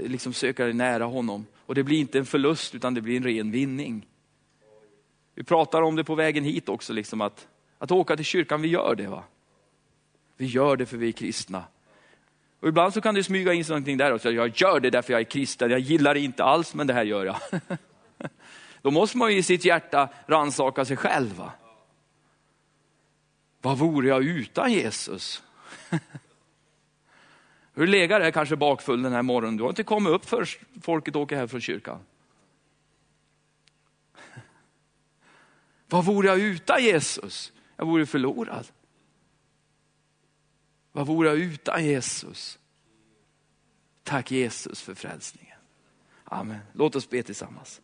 liksom 0.03 0.33
söka 0.33 0.65
dig 0.65 0.73
nära 0.73 1.05
honom. 1.05 1.47
Och 1.67 1.75
det 1.75 1.83
blir 1.83 1.99
inte 1.99 2.19
en 2.19 2.27
förlust 2.27 2.75
utan 2.75 2.95
det 2.95 3.01
blir 3.01 3.17
en 3.17 3.23
ren 3.23 3.51
vinning. 3.51 4.07
Vi 5.35 5.45
pratar 5.45 5.83
om 5.83 5.97
det 5.97 6.05
på 6.05 6.15
vägen 6.15 6.45
hit 6.45 6.69
också, 6.69 6.93
liksom 6.93 7.21
att, 7.21 7.49
att 7.79 7.91
åka 7.91 8.17
till 8.17 8.25
kyrkan, 8.25 8.63
vi 8.63 8.69
gör 8.69 8.95
det. 8.95 9.07
va? 9.07 9.25
Vi 10.37 10.47
gör 10.47 10.77
det 10.77 10.87
för 10.87 10.97
vi 10.97 11.09
är 11.09 11.13
kristna. 11.13 11.65
Och 12.61 12.69
ibland 12.69 12.95
så 12.95 13.01
kan 13.01 13.15
det 13.15 13.25
smyga 13.25 13.53
in 13.53 13.65
sig 13.65 13.73
någonting 13.73 13.97
där 13.97 14.13
också. 14.13 14.31
Jag 14.31 14.53
gör 14.55 14.81
det 14.81 14.91
därför 14.91 15.13
jag 15.13 15.21
är 15.21 15.25
kristen, 15.25 15.71
jag 15.71 15.81
gillar 15.81 16.15
det 16.15 16.21
inte 16.21 16.45
alls 16.45 16.75
men 16.75 16.87
det 16.87 16.95
här 16.95 17.05
gör 17.05 17.25
jag. 17.25 17.37
Då 18.83 18.91
måste 18.91 19.17
man 19.17 19.33
ju 19.33 19.39
i 19.39 19.43
sitt 19.43 19.65
hjärta 19.65 20.09
ransaka 20.27 20.85
sig 20.85 20.97
själv. 20.97 21.37
Va? 21.37 21.53
Vad 23.61 23.79
vore 23.79 24.09
jag 24.09 24.25
utan 24.25 24.73
Jesus? 24.73 25.43
Hur 27.75 27.87
legat 27.87 28.21
där 28.21 28.31
kanske 28.31 28.57
bakfull 28.57 29.03
den 29.03 29.13
här 29.13 29.23
morgonen. 29.23 29.57
Du 29.57 29.63
har 29.63 29.71
inte 29.71 29.83
kommit 29.83 30.13
upp 30.13 30.25
först 30.25 30.61
folket 30.83 31.17
åker 31.17 31.37
här 31.37 31.47
från 31.47 31.61
kyrkan. 31.61 32.01
Vad 35.87 36.05
vore 36.05 36.29
jag 36.29 36.39
utan 36.41 36.83
Jesus? 36.83 37.53
Jag 37.77 37.87
vore 37.87 38.07
förlorad. 38.07 38.67
Vad 40.93 41.07
vore 41.07 41.29
jag 41.29 41.39
utan 41.39 41.85
Jesus? 41.85 42.59
Tack 44.03 44.31
Jesus 44.31 44.83
för 44.83 44.95
frälsningen. 44.95 45.59
Amen. 46.25 46.61
Låt 46.73 46.97
oss 46.97 47.11
be 47.11 47.23
tillsammans. 47.23 47.81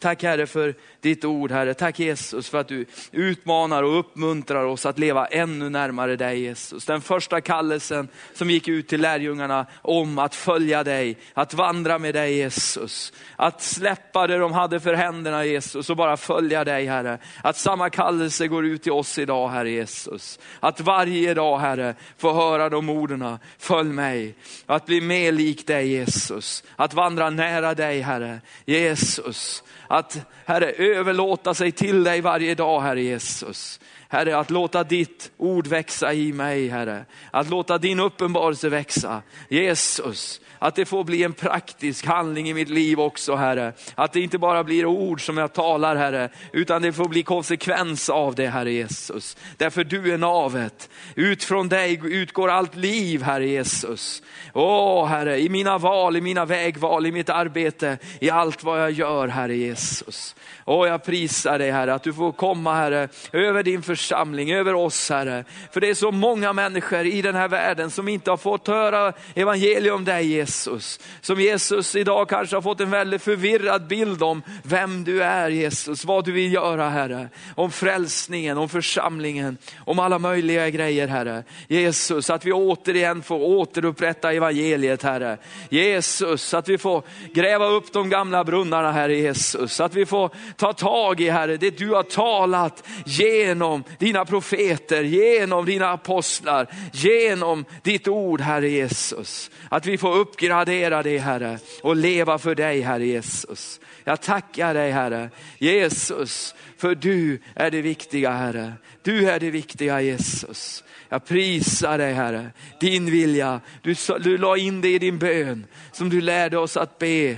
Tack 0.00 0.22
Herre 0.22 0.46
för 0.46 0.74
ditt 1.00 1.24
ord 1.24 1.50
Herre. 1.50 1.74
Tack 1.74 1.98
Jesus 1.98 2.48
för 2.48 2.58
att 2.58 2.68
du 2.68 2.86
utmanar 3.12 3.82
och 3.82 3.98
uppmuntrar 3.98 4.64
oss 4.64 4.86
att 4.86 4.98
leva 4.98 5.26
ännu 5.26 5.68
närmare 5.70 6.16
dig 6.16 6.40
Jesus. 6.40 6.84
Den 6.84 7.00
första 7.00 7.40
kallelsen 7.40 8.08
som 8.34 8.50
gick 8.50 8.68
ut 8.68 8.88
till 8.88 9.00
lärjungarna 9.00 9.66
om 9.82 10.18
att 10.18 10.34
följa 10.34 10.84
dig, 10.84 11.18
att 11.34 11.54
vandra 11.54 11.98
med 11.98 12.14
dig 12.14 12.36
Jesus. 12.36 13.12
Att 13.36 13.62
släppa 13.62 14.26
det 14.26 14.38
de 14.38 14.52
hade 14.52 14.80
för 14.80 14.94
händerna 14.94 15.44
Jesus 15.44 15.90
och 15.90 15.96
bara 15.96 16.16
följa 16.16 16.64
dig 16.64 16.86
Herre. 16.86 17.18
Att 17.42 17.56
samma 17.56 17.90
kallelse 17.90 18.48
går 18.48 18.66
ut 18.66 18.82
till 18.82 18.92
oss 18.92 19.18
idag 19.18 19.48
Herre 19.48 19.70
Jesus. 19.70 20.38
Att 20.60 20.80
varje 20.80 21.34
dag 21.34 21.58
Herre 21.58 21.94
få 22.18 22.32
höra 22.32 22.68
de 22.68 22.88
orden, 22.88 23.38
följ 23.58 23.90
mig. 23.90 24.34
Att 24.66 24.86
bli 24.86 25.00
mer 25.00 25.32
lik 25.32 25.66
dig 25.66 25.88
Jesus. 25.88 26.64
Att 26.76 26.94
vandra 26.94 27.30
nära 27.30 27.74
dig 27.74 28.00
Herre. 28.00 28.40
Jesus 28.64 29.62
att 29.90 30.26
Herre 30.46 30.70
överlåta 30.70 31.54
sig 31.54 31.72
till 31.72 32.04
dig 32.04 32.20
varje 32.20 32.54
dag 32.54 32.80
Herre 32.80 33.02
Jesus. 33.02 33.80
Herre, 34.08 34.38
att 34.38 34.50
låta 34.50 34.84
ditt 34.84 35.30
ord 35.36 35.66
växa 35.66 36.12
i 36.12 36.32
mig, 36.32 36.68
Herre. 36.68 37.04
Att 37.30 37.50
låta 37.50 37.78
din 37.78 38.00
uppenbarelse 38.00 38.68
växa. 38.68 39.22
Jesus, 39.48 40.40
att 40.58 40.74
det 40.74 40.84
får 40.84 41.04
bli 41.04 41.22
en 41.22 41.32
praktisk 41.32 42.06
handling 42.06 42.48
i 42.48 42.54
mitt 42.54 42.68
liv 42.68 43.00
också 43.00 43.34
Herre. 43.34 43.72
Att 43.94 44.12
det 44.12 44.20
inte 44.20 44.38
bara 44.38 44.64
blir 44.64 44.86
ord 44.86 45.26
som 45.26 45.36
jag 45.36 45.52
talar 45.52 45.96
Herre, 45.96 46.28
utan 46.52 46.82
det 46.82 46.92
får 46.92 47.08
bli 47.08 47.22
konsekvens 47.22 48.08
av 48.08 48.34
det 48.34 48.46
Herre 48.46 48.72
Jesus. 48.72 49.36
Därför 49.56 49.84
du 49.84 50.12
är 50.12 50.18
navet. 50.18 50.90
Ut 51.14 51.44
från 51.44 51.68
dig 51.68 52.00
utgår 52.04 52.48
allt 52.50 52.76
liv 52.76 53.22
Herre 53.22 53.48
Jesus. 53.48 54.22
Åh 54.54 55.06
Herre, 55.06 55.40
i 55.40 55.48
mina 55.48 55.78
val, 55.78 56.16
i 56.16 56.20
mina 56.20 56.44
vägval, 56.44 57.06
i 57.06 57.12
mitt 57.12 57.30
arbete, 57.30 57.98
i 58.20 58.30
allt 58.30 58.64
vad 58.64 58.82
jag 58.82 58.90
gör 58.90 59.28
Herre 59.28 59.56
Jesus. 59.56 59.79
Jesus. 59.80 60.34
Och 60.64 60.88
jag 60.88 61.04
prisar 61.04 61.58
dig 61.58 61.70
Herre, 61.70 61.94
att 61.94 62.02
du 62.02 62.12
får 62.12 62.32
komma 62.32 62.74
Herre, 62.74 63.08
över 63.32 63.62
din 63.62 63.82
församling, 63.82 64.52
över 64.52 64.74
oss 64.74 65.10
Herre. 65.10 65.44
För 65.72 65.80
det 65.80 65.88
är 65.88 65.94
så 65.94 66.12
många 66.12 66.52
människor 66.52 67.06
i 67.06 67.22
den 67.22 67.34
här 67.34 67.48
världen 67.48 67.90
som 67.90 68.08
inte 68.08 68.30
har 68.30 68.36
fått 68.36 68.66
höra 68.68 69.12
evangelium 69.34 69.94
om 69.94 70.04
dig 70.04 70.26
Jesus. 70.26 71.00
Som 71.20 71.40
Jesus 71.40 71.96
idag 71.96 72.28
kanske 72.28 72.56
har 72.56 72.62
fått 72.62 72.80
en 72.80 72.90
väldigt 72.90 73.22
förvirrad 73.22 73.86
bild 73.86 74.22
om 74.22 74.42
vem 74.62 75.04
du 75.04 75.22
är 75.22 75.50
Jesus, 75.50 76.04
vad 76.04 76.24
du 76.24 76.32
vill 76.32 76.52
göra 76.52 76.88
Herre. 76.88 77.28
Om 77.54 77.70
frälsningen, 77.70 78.58
om 78.58 78.68
församlingen, 78.68 79.58
om 79.78 79.98
alla 79.98 80.18
möjliga 80.18 80.70
grejer 80.70 81.08
Herre. 81.08 81.44
Jesus, 81.68 82.30
att 82.30 82.44
vi 82.44 82.52
återigen 82.52 83.22
får 83.22 83.38
återupprätta 83.38 84.32
evangeliet 84.32 85.02
Herre. 85.02 85.38
Jesus, 85.68 86.54
att 86.54 86.68
vi 86.68 86.78
får 86.78 87.02
gräva 87.32 87.66
upp 87.66 87.92
de 87.92 88.10
gamla 88.10 88.44
brunnarna 88.44 88.92
Herre 88.92 89.16
Jesus. 89.16 89.69
Att 89.78 89.94
vi 89.94 90.06
får 90.06 90.30
ta 90.56 90.72
tag 90.72 91.20
i 91.20 91.30
Herre, 91.30 91.56
det 91.56 91.78
du 91.78 91.88
har 91.88 92.02
talat 92.02 92.88
genom 93.06 93.84
dina 93.98 94.24
profeter, 94.24 95.02
genom 95.02 95.64
dina 95.64 95.90
apostlar, 95.90 96.66
genom 96.92 97.64
ditt 97.82 98.08
ord 98.08 98.40
Herre 98.40 98.68
Jesus. 98.68 99.50
Att 99.68 99.86
vi 99.86 99.98
får 99.98 100.16
uppgradera 100.16 101.02
det 101.02 101.18
Herre 101.18 101.58
och 101.82 101.96
leva 101.96 102.38
för 102.38 102.54
dig 102.54 102.80
Herre 102.80 103.06
Jesus. 103.06 103.80
Jag 104.04 104.20
tackar 104.20 104.74
dig 104.74 104.90
Herre 104.90 105.30
Jesus, 105.58 106.54
för 106.76 106.94
du 106.94 107.40
är 107.54 107.70
det 107.70 107.82
viktiga 107.82 108.30
Herre. 108.30 108.72
Du 109.02 109.30
är 109.30 109.40
det 109.40 109.50
viktiga 109.50 110.00
Jesus. 110.00 110.84
Jag 111.08 111.24
prisar 111.24 111.98
dig 111.98 112.12
Herre, 112.12 112.50
din 112.80 113.10
vilja. 113.10 113.60
Du, 113.82 113.94
du 114.20 114.38
la 114.38 114.56
in 114.56 114.80
det 114.80 114.88
i 114.88 114.98
din 114.98 115.18
bön 115.18 115.66
som 115.92 116.10
du 116.10 116.20
lärde 116.20 116.58
oss 116.58 116.76
att 116.76 116.98
be. 116.98 117.36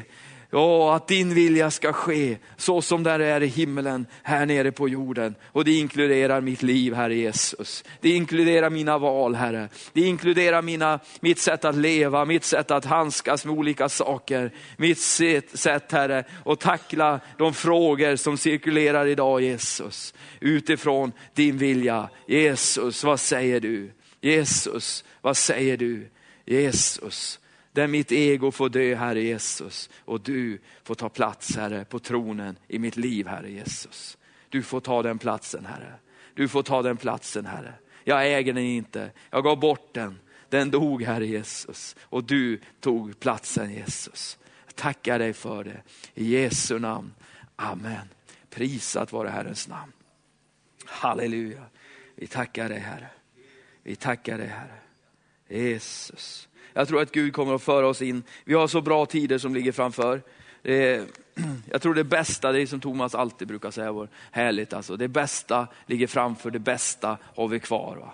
Ja, 0.55 0.96
att 0.96 1.09
din 1.09 1.34
vilja 1.34 1.70
ska 1.70 1.92
ske 1.92 2.38
så 2.57 2.82
som 2.82 3.03
där 3.03 3.20
är 3.20 3.42
i 3.42 3.46
himmelen, 3.46 4.07
här 4.22 4.46
nere 4.46 4.72
på 4.72 4.88
jorden. 4.88 5.34
Och 5.44 5.64
det 5.64 5.72
inkluderar 5.72 6.40
mitt 6.40 6.62
liv, 6.62 6.94
Herre 6.94 7.14
Jesus. 7.14 7.84
Det 8.00 8.09
inkluderar 8.09 8.70
mina 8.70 8.98
val, 8.98 9.34
Herre. 9.34 9.68
Det 9.92 10.00
inkluderar 10.00 10.62
mina, 10.62 11.00
mitt 11.20 11.38
sätt 11.38 11.64
att 11.64 11.76
leva, 11.76 12.24
mitt 12.24 12.44
sätt 12.44 12.70
att 12.70 12.84
handskas 12.84 13.44
med 13.44 13.55
olika 13.55 13.88
saker. 13.88 14.50
Mitt 14.76 14.98
sätt, 14.98 15.59
sätt, 15.59 15.92
Herre, 15.92 16.24
att 16.44 16.61
tackla 16.61 17.20
de 17.38 17.55
frågor 17.55 18.16
som 18.16 18.38
cirkulerar 18.38 19.07
idag, 19.07 19.42
Jesus. 19.42 20.14
Utifrån 20.40 21.12
din 21.34 21.59
vilja. 21.59 22.09
Jesus, 22.26 23.05
vad 23.05 23.20
säger 23.20 23.61
du? 23.61 23.90
Jesus, 24.20 25.05
vad 25.20 25.36
säger 25.36 25.76
du? 25.76 26.09
Jesus, 26.46 27.38
där 27.73 27.87
mitt 27.87 28.12
ego 28.12 28.51
får 28.51 28.68
dö, 28.68 28.95
Herre 28.95 29.23
Jesus. 29.23 29.91
Och 30.05 30.20
du 30.20 30.59
får 30.83 30.95
ta 30.95 31.09
plats, 31.09 31.57
Herre, 31.57 31.85
på 31.85 31.99
tronen 31.99 32.59
i 32.68 32.79
mitt 32.79 32.97
liv, 32.97 33.27
Herre 33.27 33.51
Jesus. 33.51 34.18
Du 34.49 34.62
får 34.62 34.81
ta 34.81 35.03
den 35.03 35.18
platsen, 35.18 35.64
Herre. 35.64 35.95
Du 36.35 36.49
får 36.49 36.62
ta 36.62 36.83
den 36.83 36.97
platsen, 36.97 37.47
Herre. 37.47 37.75
Jag 38.05 38.33
äger 38.33 38.53
den 38.53 38.64
inte, 38.64 39.11
jag 39.31 39.45
gav 39.45 39.61
bort 39.61 39.95
den. 39.95 40.18
Den 40.49 40.70
dog, 40.70 41.03
Herre 41.03 41.27
Jesus. 41.27 41.97
Och 42.01 42.25
du 42.25 42.61
tog 42.81 43.20
platsen, 43.20 43.73
Jesus. 43.73 44.39
Jag 44.66 44.77
tackar 44.77 45.18
dig 45.18 45.33
för 45.33 45.64
det. 45.64 45.83
I 46.14 46.25
Jesu 46.25 46.79
namn. 46.79 47.14
Amen. 47.57 48.09
Prisat 48.51 49.12
vare 49.12 49.29
Herrens 49.29 49.68
namn. 49.68 49.93
Halleluja. 50.85 51.64
Vi 52.14 52.27
tackar 52.27 52.68
dig, 52.68 52.79
Herre. 52.79 53.09
Vi 53.83 53.97
tackar 53.97 54.39
dig, 54.39 54.47
Herre. 54.47 54.79
Jesus. 55.49 56.49
Jag 56.73 56.89
tror 56.89 57.03
att 57.03 57.12
Gud 57.12 57.33
kommer 57.33 57.55
att 57.55 57.62
föra 57.62 57.87
oss 57.87 58.03
in. 58.03 58.23
Vi 58.45 58.55
har 58.55 58.66
så 58.66 58.81
bra 58.81 59.07
tider 59.07 59.39
som 59.39 59.55
ligger 59.55 59.73
framför. 59.73 60.23
Är, 60.62 61.05
jag 61.70 61.83
tror 61.83 61.95
det 61.95 62.05
bästa, 62.05 62.53
det 62.53 62.62
är 62.62 62.66
som 62.66 62.81
Thomas 62.81 63.14
alltid 63.14 63.49
brukar 63.49 63.70
säga, 63.70 63.93
var 63.93 64.09
härligt 64.31 64.73
alltså. 64.73 64.97
Det 64.97 65.09
bästa 65.09 65.66
ligger 65.87 66.07
framför, 66.07 66.51
det 66.51 66.59
bästa 66.59 67.18
har 67.37 67.49
vi 67.49 67.61
kvar. 67.61 67.97
Va? 67.97 68.12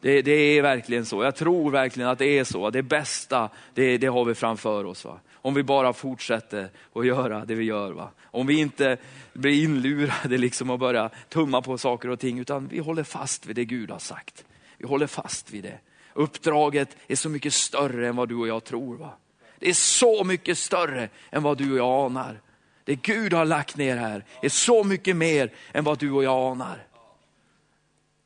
Det, 0.00 0.22
det 0.22 0.32
är 0.32 0.62
verkligen 0.62 1.06
så. 1.06 1.24
Jag 1.24 1.36
tror 1.36 1.70
verkligen 1.70 2.08
att 2.08 2.18
det 2.18 2.38
är 2.38 2.44
så. 2.44 2.70
Det 2.70 2.82
bästa, 2.82 3.48
det, 3.74 3.98
det 3.98 4.06
har 4.06 4.24
vi 4.24 4.34
framför 4.34 4.84
oss. 4.84 5.04
Va? 5.04 5.20
Om 5.32 5.54
vi 5.54 5.62
bara 5.62 5.92
fortsätter 5.92 6.68
att 6.92 7.06
göra 7.06 7.44
det 7.44 7.54
vi 7.54 7.64
gör. 7.64 7.92
Va? 7.92 8.10
Om 8.22 8.46
vi 8.46 8.60
inte 8.60 8.96
blir 9.32 9.64
inlurade 9.64 10.38
liksom 10.38 10.70
och 10.70 10.78
börjar 10.78 11.10
tumma 11.28 11.62
på 11.62 11.78
saker 11.78 12.08
och 12.08 12.20
ting, 12.20 12.38
utan 12.38 12.68
vi 12.68 12.78
håller 12.78 13.02
fast 13.02 13.46
vid 13.46 13.56
det 13.56 13.64
Gud 13.64 13.90
har 13.90 13.98
sagt. 13.98 14.44
Vi 14.78 14.86
håller 14.86 15.06
fast 15.06 15.50
vid 15.50 15.64
det. 15.64 15.78
Uppdraget 16.14 16.96
är 17.06 17.16
så 17.16 17.28
mycket 17.28 17.54
större 17.54 18.08
än 18.08 18.16
vad 18.16 18.28
du 18.28 18.34
och 18.34 18.48
jag 18.48 18.64
tror. 18.64 18.96
Va? 18.96 19.12
Det 19.58 19.68
är 19.68 19.74
så 19.74 20.24
mycket 20.24 20.58
större 20.58 21.08
än 21.30 21.42
vad 21.42 21.58
du 21.58 21.72
och 21.72 21.78
jag 21.78 22.06
anar. 22.06 22.40
Det 22.84 22.94
Gud 22.94 23.32
har 23.32 23.44
lagt 23.44 23.76
ner 23.76 23.96
här 23.96 24.24
är 24.42 24.48
så 24.48 24.84
mycket 24.84 25.16
mer 25.16 25.52
än 25.72 25.84
vad 25.84 25.98
du 25.98 26.10
och 26.10 26.24
jag 26.24 26.52
anar. 26.52 26.86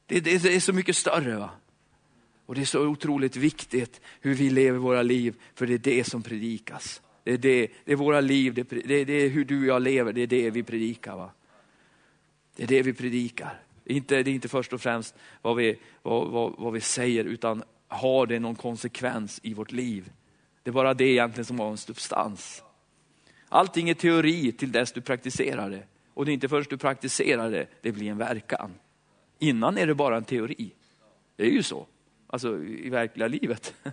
Det, 0.07 0.21
det, 0.21 0.43
det 0.43 0.57
är 0.57 0.61
så 0.61 0.73
mycket 0.73 0.97
större. 0.97 1.37
va? 1.37 1.51
Och 2.47 2.55
det 2.55 2.61
är 2.61 2.65
så 2.65 2.87
otroligt 2.87 3.37
viktigt 3.37 4.01
hur 4.21 4.35
vi 4.35 4.51
lever 4.51 4.79
våra 4.79 5.03
liv, 5.03 5.35
för 5.55 5.67
det 5.67 5.75
är 5.75 5.79
det 5.79 6.05
som 6.05 6.23
predikas. 6.23 7.03
Det 7.25 7.33
är, 7.33 7.39
det, 7.39 7.69
det 7.85 7.93
är 7.93 7.97
våra 7.97 8.21
liv, 8.21 8.55
det, 8.55 8.63
det, 8.63 9.05
det 9.05 9.13
är 9.13 9.29
hur 9.29 9.45
du 9.45 9.61
och 9.61 9.67
jag 9.67 9.83
lever, 9.83 10.13
det 10.13 10.21
är 10.21 10.27
det 10.27 10.51
vi 10.51 10.63
predikar. 10.63 11.17
Va? 11.17 11.31
Det 12.57 12.63
är 12.63 12.67
det 12.67 12.83
vi 12.83 12.93
predikar. 12.93 13.63
Det 13.85 13.93
är 13.93 13.97
inte, 13.97 14.23
det 14.23 14.31
är 14.31 14.35
inte 14.35 14.49
först 14.49 14.73
och 14.73 14.81
främst 14.81 15.15
vad 15.43 15.57
vi, 15.57 15.79
vad, 16.03 16.29
vad, 16.29 16.55
vad 16.59 16.73
vi 16.73 16.81
säger, 16.81 17.25
utan 17.25 17.63
har 17.89 18.27
det 18.27 18.39
någon 18.39 18.55
konsekvens 18.55 19.41
i 19.43 19.55
vårt 19.55 19.73
liv? 19.73 20.13
Det 20.63 20.71
är 20.71 20.73
bara 20.73 20.95
det 20.95 21.05
egentligen 21.05 21.45
som 21.45 21.59
har 21.61 21.71
en 21.71 21.77
substans. 21.77 22.63
Allting 23.49 23.91
är 23.91 23.95
teori 23.95 24.53
till 24.53 24.73
dess 24.73 24.93
du 24.93 25.01
praktiserar 25.01 25.71
det. 25.71 25.83
Och 26.15 26.25
det 26.25 26.31
är 26.31 26.35
inte 26.35 26.49
först 26.49 26.71
du 26.71 26.79
praktiserar 26.79 27.51
det, 27.51 27.67
det 27.83 27.93
blir 27.93 28.11
en 28.11 28.19
verkan. 28.19 28.75
Innan 29.39 29.79
är 29.79 29.87
det 29.87 29.95
bara 29.95 30.17
en 30.17 30.25
teori. 30.25 30.71
Det 31.37 31.47
är 31.47 31.51
ju 31.51 31.63
så, 31.63 31.87
alltså 32.27 32.65
i 32.65 32.91
verkliga 32.91 33.29
livet. 33.29 33.75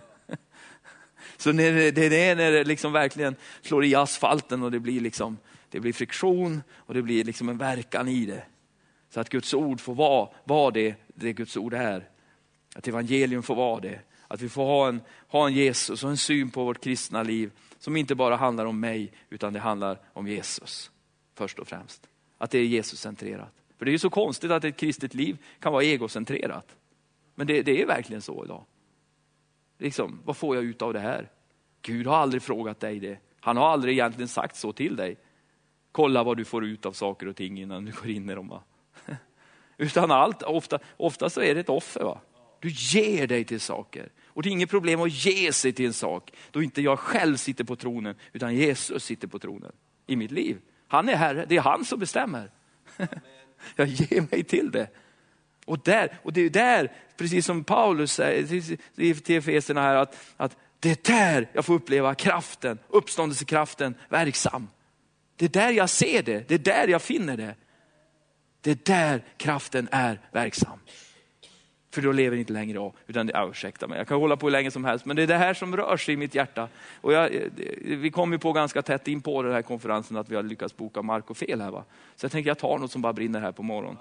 Så 1.36 1.52
när 1.52 1.72
det, 1.72 1.90
det 1.90 2.24
är 2.24 2.36
när 2.36 2.52
det 2.52 2.64
liksom 2.64 2.92
verkligen 2.92 3.36
slår 3.62 3.84
i 3.84 3.94
asfalten 3.94 4.62
och 4.62 4.70
det 4.70 4.80
blir, 4.80 5.00
liksom, 5.00 5.38
det 5.70 5.80
blir 5.80 5.92
friktion 5.92 6.62
och 6.72 6.94
det 6.94 7.02
blir 7.02 7.24
liksom 7.24 7.48
en 7.48 7.58
verkan 7.58 8.08
i 8.08 8.26
det. 8.26 8.42
Så 9.10 9.20
att 9.20 9.28
Guds 9.28 9.54
ord 9.54 9.80
får 9.80 9.94
vara, 9.94 10.28
vara 10.44 10.70
det, 10.70 10.94
det 11.06 11.32
Guds 11.32 11.56
ord 11.56 11.74
är. 11.74 12.08
Att 12.76 12.88
evangelium 12.88 13.42
får 13.42 13.54
vara 13.54 13.80
det. 13.80 14.00
Att 14.28 14.40
vi 14.40 14.48
får 14.48 14.64
ha 14.64 14.88
en, 14.88 15.00
ha 15.28 15.46
en 15.46 15.54
Jesus 15.54 16.04
och 16.04 16.10
en 16.10 16.16
syn 16.16 16.50
på 16.50 16.64
vårt 16.64 16.80
kristna 16.80 17.22
liv 17.22 17.50
som 17.78 17.96
inte 17.96 18.14
bara 18.14 18.36
handlar 18.36 18.66
om 18.66 18.80
mig, 18.80 19.12
utan 19.30 19.52
det 19.52 19.60
handlar 19.60 19.98
om 20.12 20.28
Jesus 20.28 20.90
först 21.34 21.58
och 21.58 21.68
främst. 21.68 22.08
Att 22.38 22.50
det 22.50 22.58
är 22.58 22.64
Jesus-centrerat. 22.64 23.52
För 23.78 23.84
det 23.84 23.90
är 23.90 23.92
ju 23.92 23.98
så 23.98 24.10
konstigt 24.10 24.50
att 24.50 24.64
ett 24.64 24.76
kristet 24.76 25.14
liv 25.14 25.36
kan 25.60 25.72
vara 25.72 25.84
egocentrerat. 25.84 26.76
Men 27.34 27.46
det, 27.46 27.62
det 27.62 27.82
är 27.82 27.86
verkligen 27.86 28.22
så 28.22 28.44
idag. 28.44 28.64
Liksom, 29.78 30.20
vad 30.24 30.36
får 30.36 30.56
jag 30.56 30.64
ut 30.64 30.82
av 30.82 30.92
det 30.92 31.00
här? 31.00 31.30
Gud 31.82 32.06
har 32.06 32.16
aldrig 32.16 32.42
frågat 32.42 32.80
dig 32.80 33.00
det. 33.00 33.18
Han 33.40 33.56
har 33.56 33.68
aldrig 33.68 33.94
egentligen 33.94 34.28
sagt 34.28 34.56
så 34.56 34.72
till 34.72 34.96
dig. 34.96 35.16
Kolla 35.92 36.22
vad 36.22 36.36
du 36.36 36.44
får 36.44 36.64
ut 36.64 36.86
av 36.86 36.92
saker 36.92 37.28
och 37.28 37.36
ting 37.36 37.60
innan 37.60 37.84
du 37.84 37.92
går 37.92 38.10
in 38.10 38.30
i 38.30 38.34
dem. 38.34 38.48
Va? 38.48 38.62
Utan 39.76 40.10
allt, 40.10 40.42
ofta, 40.42 40.78
ofta 40.96 41.30
så 41.30 41.40
är 41.40 41.54
det 41.54 41.60
ett 41.60 41.68
offer. 41.68 42.04
Va? 42.04 42.20
Du 42.60 42.68
ger 42.68 43.26
dig 43.26 43.44
till 43.44 43.60
saker. 43.60 44.08
Och 44.26 44.42
det 44.42 44.48
är 44.48 44.50
inget 44.50 44.70
problem 44.70 45.00
att 45.00 45.12
ge 45.12 45.52
sig 45.52 45.72
till 45.72 45.86
en 45.86 45.92
sak 45.92 46.32
då 46.50 46.62
inte 46.62 46.82
jag 46.82 46.98
själv 46.98 47.36
sitter 47.36 47.64
på 47.64 47.76
tronen, 47.76 48.14
utan 48.32 48.54
Jesus 48.54 49.04
sitter 49.04 49.28
på 49.28 49.38
tronen 49.38 49.72
i 50.06 50.16
mitt 50.16 50.30
liv. 50.30 50.58
Han 50.88 51.08
är 51.08 51.16
Herre, 51.16 51.46
det 51.48 51.56
är 51.56 51.60
han 51.60 51.84
som 51.84 51.98
bestämmer. 51.98 52.50
jag 53.76 53.88
ger 53.88 54.20
mig 54.30 54.44
till 54.44 54.70
det. 54.70 54.88
Och, 55.64 55.78
där, 55.78 56.18
och 56.22 56.32
det 56.32 56.40
är 56.40 56.50
där, 56.50 56.92
precis 57.16 57.46
som 57.46 57.64
Paulus 57.64 58.12
säger 58.12 58.46
till- 59.20 59.36
Efeserna 59.36 59.82
här, 59.82 59.94
att, 59.94 60.16
att 60.36 60.56
det 60.80 60.90
är 60.90 61.12
där 61.14 61.50
jag 61.52 61.64
får 61.64 61.74
uppleva 61.74 62.14
kraften, 62.14 62.78
uppståndelsekraften 62.88 63.94
verksam. 64.08 64.68
Det 65.36 65.44
är 65.44 65.48
där 65.48 65.72
jag 65.72 65.90
ser 65.90 66.22
det, 66.22 66.48
det 66.48 66.54
är 66.54 66.58
där 66.58 66.88
jag 66.88 67.02
finner 67.02 67.36
det. 67.36 67.54
Det 68.60 68.70
är 68.70 68.78
där 68.84 69.24
kraften 69.36 69.88
är 69.92 70.20
verksam. 70.32 70.78
För 71.96 72.02
då 72.02 72.12
lever 72.12 72.36
inte 72.36 72.52
längre 72.52 72.74
jag, 72.74 72.92
utan 73.06 73.26
det, 73.26 73.32
ja, 73.32 73.48
ursäkta 73.50 73.86
mig, 73.86 73.98
jag 73.98 74.08
kan 74.08 74.20
hålla 74.20 74.36
på 74.36 74.46
hur 74.46 74.50
länge 74.50 74.70
som 74.70 74.84
helst, 74.84 75.04
men 75.04 75.16
det 75.16 75.22
är 75.22 75.26
det 75.26 75.36
här 75.36 75.54
som 75.54 75.76
rör 75.76 75.96
sig 75.96 76.14
i 76.14 76.16
mitt 76.16 76.34
hjärta. 76.34 76.68
Och 77.00 77.12
jag, 77.12 77.30
det- 77.32 77.96
vi 77.96 78.10
kom 78.10 78.32
ju 78.32 78.38
på 78.38 78.52
ganska 78.52 78.82
tätt 78.82 79.08
in 79.08 79.20
på 79.20 79.42
den 79.42 79.52
här 79.52 79.62
konferensen 79.62 80.16
att 80.16 80.28
vi 80.28 80.36
har 80.36 80.42
lyckats 80.42 80.76
boka 80.76 81.02
mark 81.02 81.30
och 81.30 81.36
fel 81.36 81.60
här. 81.60 81.70
Va? 81.70 81.84
Så 82.16 82.24
jag 82.24 82.32
tänker 82.32 82.50
jag 82.50 82.58
tar 82.58 82.78
något 82.78 82.92
som 82.92 83.02
bara 83.02 83.12
brinner 83.12 83.40
här 83.40 83.52
på 83.52 83.62
morgonen. 83.62 83.96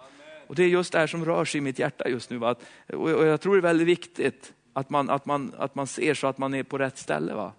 Och 0.48 0.56
det 0.56 0.64
är 0.64 0.68
just 0.68 0.92
det 0.92 1.00
här 1.00 1.08
som 1.08 1.26
rör 1.26 1.46
sig 1.46 1.58
i 1.58 1.62
mitt 1.62 1.80
hjärta 1.80 2.10
just 2.10 2.30
nu. 2.30 2.38
Va? 2.38 2.56
Och 2.94 3.28
jag 3.28 3.42
tror 3.42 3.54
det 3.56 3.60
är 3.60 3.62
väldigt 3.62 3.88
viktigt 3.88 4.54
att 4.74 4.90
man, 4.90 5.10
att 5.10 5.26
man, 5.26 5.54
att 5.58 5.76
man 5.76 5.88
ser 5.88 6.14
så 6.14 6.28
att 6.28 6.38
man 6.38 6.54
är 6.54 6.64
på 6.64 6.78
rätt 6.78 6.98
ställe. 6.98 7.34
Va? 7.34 7.54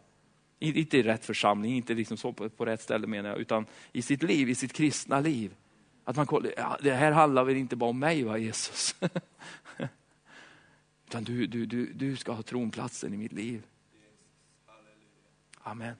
Inte 0.59 0.99
i 0.99 1.03
rätt 1.03 1.25
församling, 1.25 1.77
inte 1.77 1.95
liksom 1.95 2.17
så 2.17 2.33
på, 2.33 2.49
på 2.49 2.65
rätt 2.65 2.83
ställe 2.83 3.07
menar 3.07 3.31
jag, 3.31 3.39
utan 3.39 3.67
i 3.93 4.03
sitt 4.03 4.23
liv, 4.23 4.49
i 4.51 4.55
sitt 4.55 4.73
kristna 4.73 5.21
liv. 5.21 5.55
Att 6.05 6.17
man 6.17 6.27
kollar, 6.27 6.51
ja, 6.57 6.77
det 6.83 6.93
här 6.93 7.13
handlar 7.13 7.45
väl 7.45 7.57
inte 7.57 7.77
bara 7.77 7.91
om 7.91 7.99
mig 7.99 8.23
va 8.23 8.39
Jesus? 8.39 8.95
Utan 11.07 11.25
du, 11.25 11.47
du, 11.47 11.67
du, 11.67 11.93
du 11.93 12.17
ska 12.17 12.33
ha 12.33 12.43
tronplatsen 12.43 13.15
i 13.15 13.17
mitt 13.17 13.33
liv. 13.33 13.63
Amen. 15.63 15.95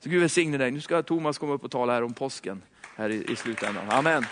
Så 0.00 0.08
Gud 0.08 0.20
välsigne 0.20 0.58
dig. 0.58 0.70
Nu 0.70 0.80
ska 0.80 1.02
Thomas 1.02 1.38
komma 1.38 1.52
upp 1.52 1.64
och 1.64 1.70
tala 1.70 1.92
här 1.92 2.02
om 2.02 2.14
påsken 2.14 2.62
här 2.96 3.10
i, 3.10 3.32
i 3.32 3.36
slutändan. 3.36 3.90
Amen. 3.90 4.24